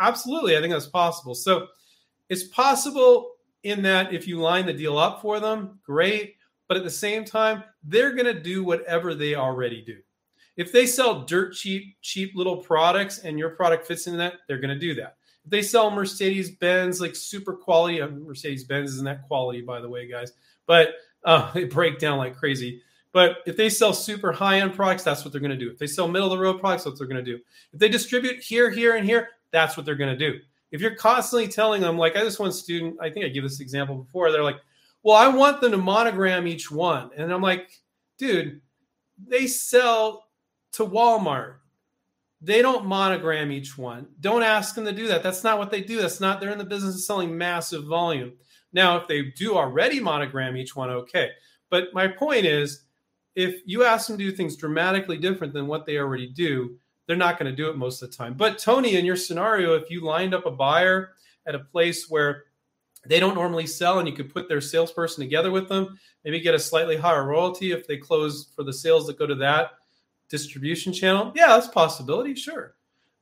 absolutely, 0.00 0.56
I 0.56 0.60
think 0.60 0.72
that's 0.72 0.86
possible. 0.86 1.36
So 1.36 1.68
it's 2.28 2.44
possible 2.48 3.29
in 3.62 3.82
that 3.82 4.12
if 4.12 4.26
you 4.26 4.40
line 4.40 4.66
the 4.66 4.72
deal 4.72 4.98
up 4.98 5.20
for 5.20 5.40
them, 5.40 5.80
great. 5.84 6.36
But 6.68 6.76
at 6.76 6.84
the 6.84 6.90
same 6.90 7.24
time, 7.24 7.64
they're 7.82 8.14
going 8.14 8.32
to 8.32 8.40
do 8.40 8.62
whatever 8.62 9.14
they 9.14 9.34
already 9.34 9.82
do. 9.82 9.98
If 10.56 10.72
they 10.72 10.86
sell 10.86 11.22
dirt 11.22 11.54
cheap, 11.54 11.96
cheap 12.02 12.32
little 12.34 12.58
products 12.58 13.18
and 13.18 13.38
your 13.38 13.50
product 13.50 13.86
fits 13.86 14.06
into 14.06 14.18
that, 14.18 14.34
they're 14.46 14.58
going 14.58 14.74
to 14.74 14.78
do 14.78 14.94
that. 14.96 15.16
If 15.44 15.50
they 15.50 15.62
sell 15.62 15.90
Mercedes 15.90 16.50
Benz, 16.50 17.00
like 17.00 17.16
super 17.16 17.54
quality, 17.54 18.00
uh, 18.00 18.08
Mercedes 18.08 18.64
Benz 18.64 18.90
isn't 18.92 19.04
that 19.04 19.26
quality, 19.26 19.62
by 19.62 19.80
the 19.80 19.88
way, 19.88 20.06
guys, 20.06 20.32
but 20.66 20.94
uh, 21.24 21.50
they 21.54 21.64
break 21.64 21.98
down 21.98 22.18
like 22.18 22.36
crazy. 22.36 22.82
But 23.12 23.38
if 23.46 23.56
they 23.56 23.68
sell 23.68 23.92
super 23.92 24.30
high 24.30 24.60
end 24.60 24.74
products, 24.74 25.02
that's 25.02 25.24
what 25.24 25.32
they're 25.32 25.40
going 25.40 25.50
to 25.50 25.56
do. 25.56 25.70
If 25.70 25.78
they 25.78 25.86
sell 25.86 26.06
middle 26.06 26.32
of 26.32 26.38
the 26.38 26.44
road 26.44 26.60
products, 26.60 26.84
that's 26.84 26.92
what 26.92 26.98
they're 26.98 27.12
going 27.12 27.24
to 27.24 27.36
do. 27.36 27.42
If 27.72 27.80
they 27.80 27.88
distribute 27.88 28.40
here, 28.40 28.70
here, 28.70 28.94
and 28.94 29.04
here, 29.04 29.30
that's 29.50 29.76
what 29.76 29.84
they're 29.84 29.96
going 29.96 30.16
to 30.16 30.30
do. 30.32 30.38
If 30.70 30.80
you're 30.80 30.94
constantly 30.94 31.48
telling 31.48 31.82
them, 31.82 31.98
like 31.98 32.16
I 32.16 32.20
just 32.20 32.38
one 32.38 32.52
student, 32.52 32.96
I 33.00 33.10
think 33.10 33.24
I 33.24 33.28
gave 33.28 33.42
this 33.42 33.60
example 33.60 33.96
before, 33.96 34.30
they're 34.30 34.44
like, 34.44 34.60
well, 35.02 35.16
I 35.16 35.28
want 35.28 35.60
them 35.60 35.72
to 35.72 35.78
monogram 35.78 36.46
each 36.46 36.70
one. 36.70 37.10
And 37.16 37.32
I'm 37.32 37.42
like, 37.42 37.70
dude, 38.18 38.60
they 39.26 39.46
sell 39.46 40.28
to 40.72 40.86
Walmart. 40.86 41.54
They 42.42 42.62
don't 42.62 42.86
monogram 42.86 43.52
each 43.52 43.76
one. 43.76 44.06
Don't 44.20 44.42
ask 44.42 44.74
them 44.74 44.84
to 44.84 44.92
do 44.92 45.08
that. 45.08 45.22
That's 45.22 45.44
not 45.44 45.58
what 45.58 45.70
they 45.70 45.82
do. 45.82 46.00
That's 46.00 46.20
not, 46.20 46.40
they're 46.40 46.52
in 46.52 46.58
the 46.58 46.64
business 46.64 46.94
of 46.94 47.00
selling 47.02 47.36
massive 47.36 47.84
volume. 47.84 48.32
Now, 48.72 48.96
if 48.96 49.08
they 49.08 49.24
do 49.36 49.56
already 49.56 50.00
monogram 50.00 50.56
each 50.56 50.76
one, 50.76 50.90
okay. 50.90 51.30
But 51.70 51.92
my 51.92 52.08
point 52.08 52.46
is, 52.46 52.84
if 53.34 53.60
you 53.66 53.84
ask 53.84 54.06
them 54.06 54.18
to 54.18 54.24
do 54.24 54.32
things 54.32 54.56
dramatically 54.56 55.16
different 55.18 55.52
than 55.52 55.66
what 55.66 55.86
they 55.86 55.98
already 55.98 56.28
do, 56.28 56.78
they're 57.10 57.16
not 57.16 57.38
going 57.40 57.50
to 57.50 57.56
do 57.56 57.68
it 57.68 57.76
most 57.76 58.02
of 58.02 58.10
the 58.10 58.16
time. 58.16 58.34
But 58.34 58.56
Tony, 58.56 58.96
in 58.96 59.04
your 59.04 59.16
scenario, 59.16 59.74
if 59.74 59.90
you 59.90 60.00
lined 60.00 60.32
up 60.32 60.46
a 60.46 60.50
buyer 60.50 61.14
at 61.44 61.56
a 61.56 61.58
place 61.58 62.08
where 62.08 62.44
they 63.04 63.18
don't 63.18 63.34
normally 63.34 63.66
sell 63.66 63.98
and 63.98 64.06
you 64.06 64.14
could 64.14 64.32
put 64.32 64.48
their 64.48 64.60
salesperson 64.60 65.24
together 65.24 65.50
with 65.50 65.70
them 65.70 65.98
maybe 66.22 66.38
get 66.38 66.54
a 66.54 66.58
slightly 66.58 66.98
higher 66.98 67.24
royalty 67.24 67.72
if 67.72 67.86
they 67.86 67.96
close 67.96 68.52
for 68.54 68.62
the 68.62 68.72
sales 68.72 69.06
that 69.06 69.18
go 69.18 69.26
to 69.26 69.34
that 69.34 69.70
distribution 70.28 70.92
channel 70.92 71.32
yeah 71.34 71.46
that's 71.46 71.66
possibility 71.66 72.34
sure 72.34 72.74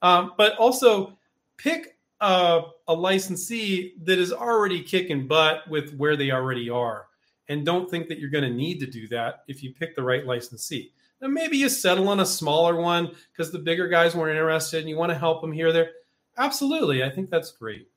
um, 0.03 0.33
but 0.37 0.57
also 0.57 1.17
pick 1.57 1.97
a, 2.21 2.63
a 2.89 2.93
licensee 2.93 3.95
that 4.03 4.19
is 4.19 4.33
already 4.33 4.83
kicking 4.83 5.29
butt 5.29 5.63
with 5.71 5.95
where 5.95 6.17
they 6.17 6.33
already 6.33 6.69
are 6.69 7.07
and 7.49 7.65
don't 7.65 7.91
think 7.91 8.09
that 8.09 8.19
you're 8.19 8.31
going 8.31 8.45
to 8.45 8.51
need 8.51 8.79
to 8.81 8.87
do 8.87 9.09
that 9.09 9.45
if 9.49 9.63
you 9.63 9.73
pick 9.73 9.97
the 9.97 10.03
right 10.03 10.27
licensee. 10.27 10.93
Maybe 11.21 11.57
you 11.57 11.69
settle 11.69 12.09
on 12.09 12.21
a 12.21 12.27
smaller 12.27 12.77
one 12.77 13.11
because 13.33 13.51
the 13.51 13.59
bigger 13.59 13.89
guys 13.89 14.15
weren't 14.15 14.31
interested 14.31 14.81
and 14.81 14.89
you 14.89 14.97
want 14.97 15.11
to 15.11 15.19
help 15.19 15.41
them 15.41 15.53
here 15.53 15.73
there. 15.73 15.91
Absolutely. 16.37 17.03
I 17.03 17.11
think 17.11 17.29
that's 17.29 17.51
great. 17.51 17.89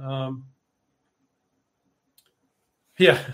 Um, 0.00 0.44
yeah. 2.98 3.18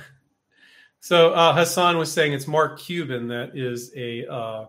So 0.98 1.30
uh, 1.34 1.54
Hassan 1.54 1.98
was 1.98 2.10
saying 2.10 2.32
it's 2.32 2.48
Mark 2.48 2.80
Cuban 2.80 3.28
that 3.28 3.56
is 3.56 3.92
a, 3.94 4.26
uh, 4.26 4.66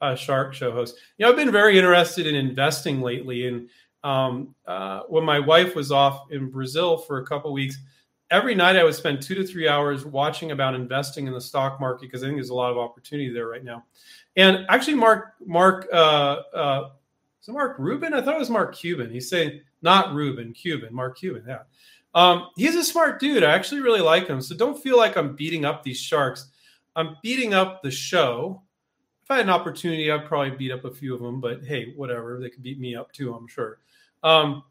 a 0.00 0.16
Shark 0.16 0.54
Show 0.54 0.72
host. 0.72 0.96
You 1.18 1.26
know, 1.26 1.30
I've 1.30 1.36
been 1.36 1.52
very 1.52 1.76
interested 1.76 2.26
in 2.26 2.34
investing 2.34 3.02
lately. 3.02 3.46
And 3.48 3.68
um, 4.02 4.54
uh, 4.66 5.02
when 5.08 5.24
my 5.24 5.38
wife 5.38 5.74
was 5.74 5.92
off 5.92 6.30
in 6.30 6.48
Brazil 6.48 6.96
for 6.96 7.18
a 7.18 7.26
couple 7.26 7.52
weeks, 7.52 7.76
every 8.30 8.54
night 8.54 8.76
I 8.76 8.84
would 8.84 8.94
spend 8.94 9.22
two 9.22 9.34
to 9.34 9.46
three 9.46 9.68
hours 9.68 10.04
watching 10.04 10.50
about 10.50 10.74
investing 10.74 11.26
in 11.26 11.32
the 11.32 11.40
stock 11.40 11.80
market 11.80 12.02
because 12.02 12.22
I 12.22 12.26
think 12.26 12.36
there's 12.36 12.50
a 12.50 12.54
lot 12.54 12.70
of 12.70 12.78
opportunity 12.78 13.30
there 13.30 13.48
right 13.48 13.64
now. 13.64 13.84
And 14.36 14.66
actually, 14.68 14.94
Mark, 14.94 15.34
Mark, 15.44 15.88
uh, 15.92 16.42
uh, 16.54 16.88
is 17.40 17.48
it 17.48 17.52
Mark 17.52 17.78
Rubin? 17.78 18.14
I 18.14 18.20
thought 18.20 18.34
it 18.34 18.40
was 18.40 18.50
Mark 18.50 18.74
Cuban. 18.74 19.10
He's 19.10 19.28
saying 19.28 19.60
not 19.82 20.14
Rubin, 20.14 20.52
Cuban, 20.52 20.94
Mark 20.94 21.18
Cuban. 21.18 21.44
Yeah. 21.46 21.62
Um, 22.14 22.48
he's 22.56 22.74
a 22.74 22.84
smart 22.84 23.20
dude. 23.20 23.44
I 23.44 23.52
actually 23.52 23.80
really 23.80 24.00
like 24.00 24.26
him. 24.26 24.40
So 24.40 24.56
don't 24.56 24.80
feel 24.80 24.96
like 24.96 25.16
I'm 25.16 25.36
beating 25.36 25.64
up 25.64 25.82
these 25.82 26.00
sharks. 26.00 26.48
I'm 26.96 27.16
beating 27.22 27.54
up 27.54 27.82
the 27.82 27.90
show. 27.90 28.62
If 29.22 29.30
I 29.30 29.36
had 29.36 29.46
an 29.46 29.50
opportunity, 29.50 30.10
I'd 30.10 30.24
probably 30.24 30.50
beat 30.56 30.72
up 30.72 30.84
a 30.84 30.90
few 30.90 31.14
of 31.14 31.20
them. 31.20 31.40
But 31.40 31.64
hey, 31.64 31.92
whatever. 31.96 32.40
They 32.40 32.50
could 32.50 32.62
beat 32.62 32.80
me 32.80 32.96
up 32.96 33.12
too. 33.12 33.34
I'm 33.34 33.46
sure. 33.46 33.78
Um, 34.22 34.64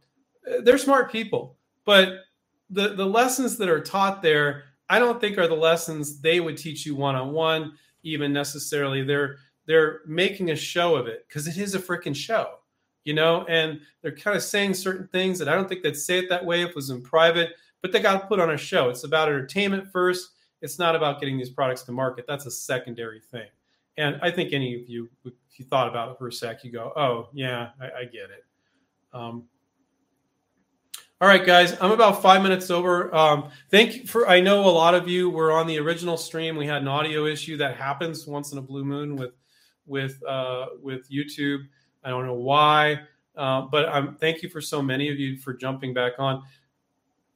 they're 0.63 0.77
smart 0.77 1.11
people, 1.11 1.57
but 1.85 2.21
the 2.70 2.89
the 2.95 3.05
lessons 3.05 3.57
that 3.57 3.70
are 3.70 3.82
taught 3.82 4.22
there, 4.22 4.63
I 4.89 4.99
don't 4.99 5.20
think 5.20 5.38
are 5.38 5.47
the 5.47 5.55
lessons 5.55 6.20
they 6.20 6.39
would 6.39 6.57
teach 6.57 6.86
you 6.86 6.95
one 6.95 7.15
on 7.15 7.32
one. 7.32 7.74
Even 8.03 8.34
necessarily, 8.34 9.03
they're 9.03 9.38
they're 9.65 10.01
making 10.05 10.51
a 10.51 10.55
show 10.55 10.95
of 10.95 11.07
it 11.07 11.26
because 11.28 11.47
it 11.47 11.57
is 11.57 11.76
a 11.76 11.80
freaking 11.80 12.15
show 12.15 12.57
you 13.07 13.13
know, 13.13 13.45
and 13.45 13.80
they're 14.01 14.11
kind 14.11 14.36
of 14.36 14.43
saying 14.43 14.74
certain 14.74 15.07
things 15.13 15.39
that 15.39 15.47
I 15.47 15.55
don't 15.55 15.70
think 15.70 15.82
they'd 15.82 15.95
say 15.95 16.20
it 16.20 16.28
that 16.28 16.43
way 16.43 16.61
if 16.63 16.72
it 16.72 16.76
was 16.76 16.89
in 16.89 17.01
private, 17.01 17.53
but 17.82 17.93
they 17.93 18.01
got 18.01 18.28
put 18.28 18.41
on 18.41 18.51
a 18.51 18.57
show. 18.57 18.89
It's 18.89 19.05
about 19.05 19.30
entertainment 19.30 19.89
first. 19.93 20.32
It's 20.61 20.78
not 20.78 20.93
about 20.93 21.22
getting 21.22 21.38
these 21.38 21.49
products 21.49 21.84
to 21.84 21.93
market. 21.93 22.26
That's 22.28 22.47
a 22.47 22.51
secondary 22.51 23.22
thing. 23.22 23.47
And 23.95 24.20
I 24.22 24.30
think 24.30 24.51
any 24.51 24.76
of 24.76 24.89
you, 24.89 25.09
if 25.24 25.34
you 25.55 25.63
thought 25.63 25.88
about 25.88 26.11
it 26.11 26.18
for 26.18 26.28
a 26.28 26.34
sec, 26.34 26.65
you 26.65 26.72
go, 26.74 26.91
oh, 26.97 27.30
yeah, 27.32 27.70
I, 27.80 27.86
I 27.86 28.03
get 28.03 28.30
it. 28.30 28.43
Um, 29.13 29.45
all 31.20 31.28
right, 31.28 31.43
guys, 31.43 31.76
I'm 31.82 31.91
about 31.91 32.22
five 32.22 32.43
minutes 32.43 32.70
over. 32.70 33.13
Um, 33.15 33.49
thank 33.72 33.95
you 33.95 34.05
for. 34.05 34.28
I 34.30 34.39
know 34.39 34.65
a 34.65 34.70
lot 34.70 34.93
of 34.93 35.07
you 35.07 35.32
were 35.32 35.51
on 35.51 35.65
the 35.65 35.80
original 35.80 36.15
stream. 36.15 36.55
We 36.55 36.68
had 36.68 36.84
an 36.84 36.88
audio 36.88 37.26
issue 37.26 37.57
that 37.57 37.76
happens 37.76 38.28
once 38.28 38.51
in 38.51 38.59
a 38.59 38.61
blue 38.61 38.86
moon 38.86 39.15
with 39.15 39.32
with 39.88 40.22
uh, 40.28 40.68
with 40.80 41.09
YouTube. 41.09 41.61
I 42.03 42.11
don't 42.11 42.28
know 42.28 42.36
why, 42.36 42.99
uh, 43.36 43.61
but 43.61 43.89
I'm 43.89 44.15
thank 44.18 44.43
you 44.43 44.49
for 44.49 44.61
so 44.61 44.80
many 44.80 45.09
of 45.09 45.18
you 45.18 45.38
for 45.39 45.55
jumping 45.55 45.91
back 45.91 46.13
on. 46.20 46.43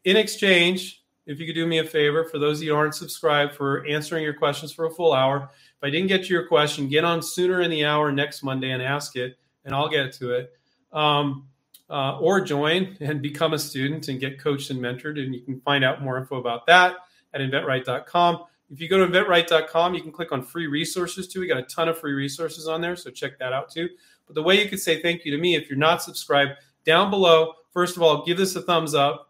In 0.04 0.16
exchange, 0.16 1.04
if 1.26 1.40
you 1.40 1.48
could 1.48 1.56
do 1.56 1.66
me 1.66 1.80
a 1.80 1.84
favor, 1.84 2.26
for 2.26 2.38
those 2.38 2.60
of 2.60 2.64
you 2.64 2.76
aren't 2.76 2.94
subscribed, 2.94 3.56
for 3.56 3.84
answering 3.88 4.24
your 4.24 4.36
questions 4.36 4.72
for 4.72 4.86
a 4.86 4.92
full 4.92 5.12
hour. 5.12 5.50
If 5.52 5.84
I 5.84 5.90
didn't 5.90 6.08
get 6.08 6.26
to 6.26 6.30
your 6.30 6.48
question, 6.48 6.88
get 6.88 7.04
on 7.04 7.24
sooner 7.24 7.62
in 7.62 7.72
the 7.72 7.86
hour 7.86 8.12
next 8.12 8.44
Monday 8.44 8.70
and 8.70 8.84
ask 8.84 9.16
it, 9.16 9.40
and 9.66 9.74
I'll 9.74 9.90
get 9.90 10.14
to 10.14 10.34
it. 10.34 10.54
Um, 10.94 11.48
uh, 11.92 12.18
or 12.20 12.39
join 12.39 12.98
and 13.02 13.22
become 13.22 13.54
a 13.54 13.60
student 13.60 14.08
and 14.08 14.20
get 14.20 14.39
coached 14.39 14.72
and 14.72 14.80
mentored. 14.80 15.20
And 15.20 15.36
you 15.36 15.42
can 15.42 15.60
find 15.60 15.84
out 15.84 16.02
more 16.02 16.18
info 16.18 16.38
about 16.38 16.66
that 16.68 16.96
at 17.34 17.42
inventright.com. 17.42 18.46
If 18.72 18.80
you 18.80 18.88
go 18.88 19.06
to 19.06 19.12
inventright.com, 19.12 19.94
you 19.94 20.02
can 20.02 20.14
click 20.14 20.32
on 20.32 20.42
free 20.42 20.68
resources 20.68 21.28
too. 21.28 21.42
We 21.42 21.48
got 21.48 21.58
a 21.58 21.64
ton 21.64 21.89
of 21.89 22.00
free 22.00 22.14
resources 22.14 22.68
on 22.68 22.80
there, 22.80 22.96
so 22.96 23.12
check 23.12 23.38
that 23.39 23.52
out 23.52 23.70
too. 23.70 23.89
But 24.26 24.36
the 24.36 24.44
way 24.44 24.64
you 24.64 24.70
could 24.70 24.80
say 24.80 25.02
thank 25.02 25.26
you 25.26 25.32
to 25.32 25.38
me 25.38 25.56
if 25.56 25.70
you're 25.70 25.78
not 25.78 26.02
subscribed, 26.02 26.52
down 26.86 27.10
below, 27.10 27.54
first 27.74 27.98
of 27.98 28.02
all, 28.02 28.26
give 28.26 28.38
this 28.38 28.56
a 28.56 28.62
thumbs 28.62 28.96
up. 28.96 29.30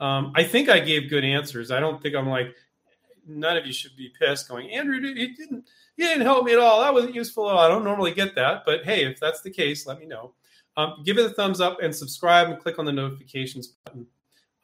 Um, 0.00 0.32
I 0.34 0.42
think 0.42 0.68
I 0.68 0.80
gave 0.80 1.08
good 1.08 1.24
answers. 1.24 1.70
I 1.70 1.78
don't 1.78 2.02
think 2.02 2.16
I'm 2.16 2.28
like, 2.28 2.56
none 3.24 3.56
of 3.56 3.64
you 3.64 3.72
should 3.72 3.96
be 3.96 4.12
pissed 4.18 4.48
going, 4.48 4.68
Andrew, 4.70 4.96
you 4.96 5.36
didn't, 5.36 5.64
you 5.96 6.08
didn't 6.08 6.22
help 6.22 6.44
me 6.44 6.52
at 6.52 6.58
all. 6.58 6.80
That 6.80 6.92
wasn't 6.92 7.14
useful 7.14 7.48
at 7.48 7.54
all. 7.54 7.60
I 7.60 7.68
don't 7.68 7.84
normally 7.84 8.12
get 8.12 8.34
that. 8.34 8.64
But 8.66 8.84
hey, 8.84 9.04
if 9.04 9.20
that's 9.20 9.42
the 9.42 9.50
case, 9.50 9.86
let 9.86 10.00
me 10.00 10.06
know. 10.06 10.32
Um, 10.76 11.02
give 11.04 11.18
it 11.18 11.26
a 11.26 11.30
thumbs 11.30 11.60
up 11.60 11.78
and 11.82 11.94
subscribe 11.94 12.48
and 12.48 12.58
click 12.58 12.78
on 12.78 12.84
the 12.84 12.92
notifications 12.92 13.68
button. 13.84 14.06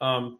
Um, 0.00 0.38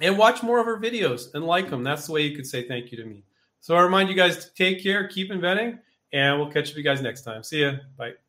and 0.00 0.18
watch 0.18 0.42
more 0.42 0.58
of 0.58 0.66
our 0.66 0.80
videos 0.80 1.32
and 1.34 1.44
like 1.44 1.70
them. 1.70 1.84
That's 1.84 2.06
the 2.06 2.12
way 2.12 2.22
you 2.22 2.34
could 2.34 2.46
say 2.46 2.66
thank 2.66 2.90
you 2.90 2.98
to 2.98 3.04
me. 3.04 3.24
So 3.60 3.76
I 3.76 3.82
remind 3.82 4.08
you 4.08 4.14
guys 4.14 4.44
to 4.44 4.54
take 4.54 4.82
care, 4.82 5.06
keep 5.06 5.30
inventing, 5.30 5.78
and 6.12 6.38
we'll 6.38 6.50
catch 6.50 6.74
you 6.74 6.82
guys 6.82 7.00
next 7.00 7.22
time. 7.22 7.42
See 7.42 7.62
ya. 7.62 7.74
Bye. 7.96 8.23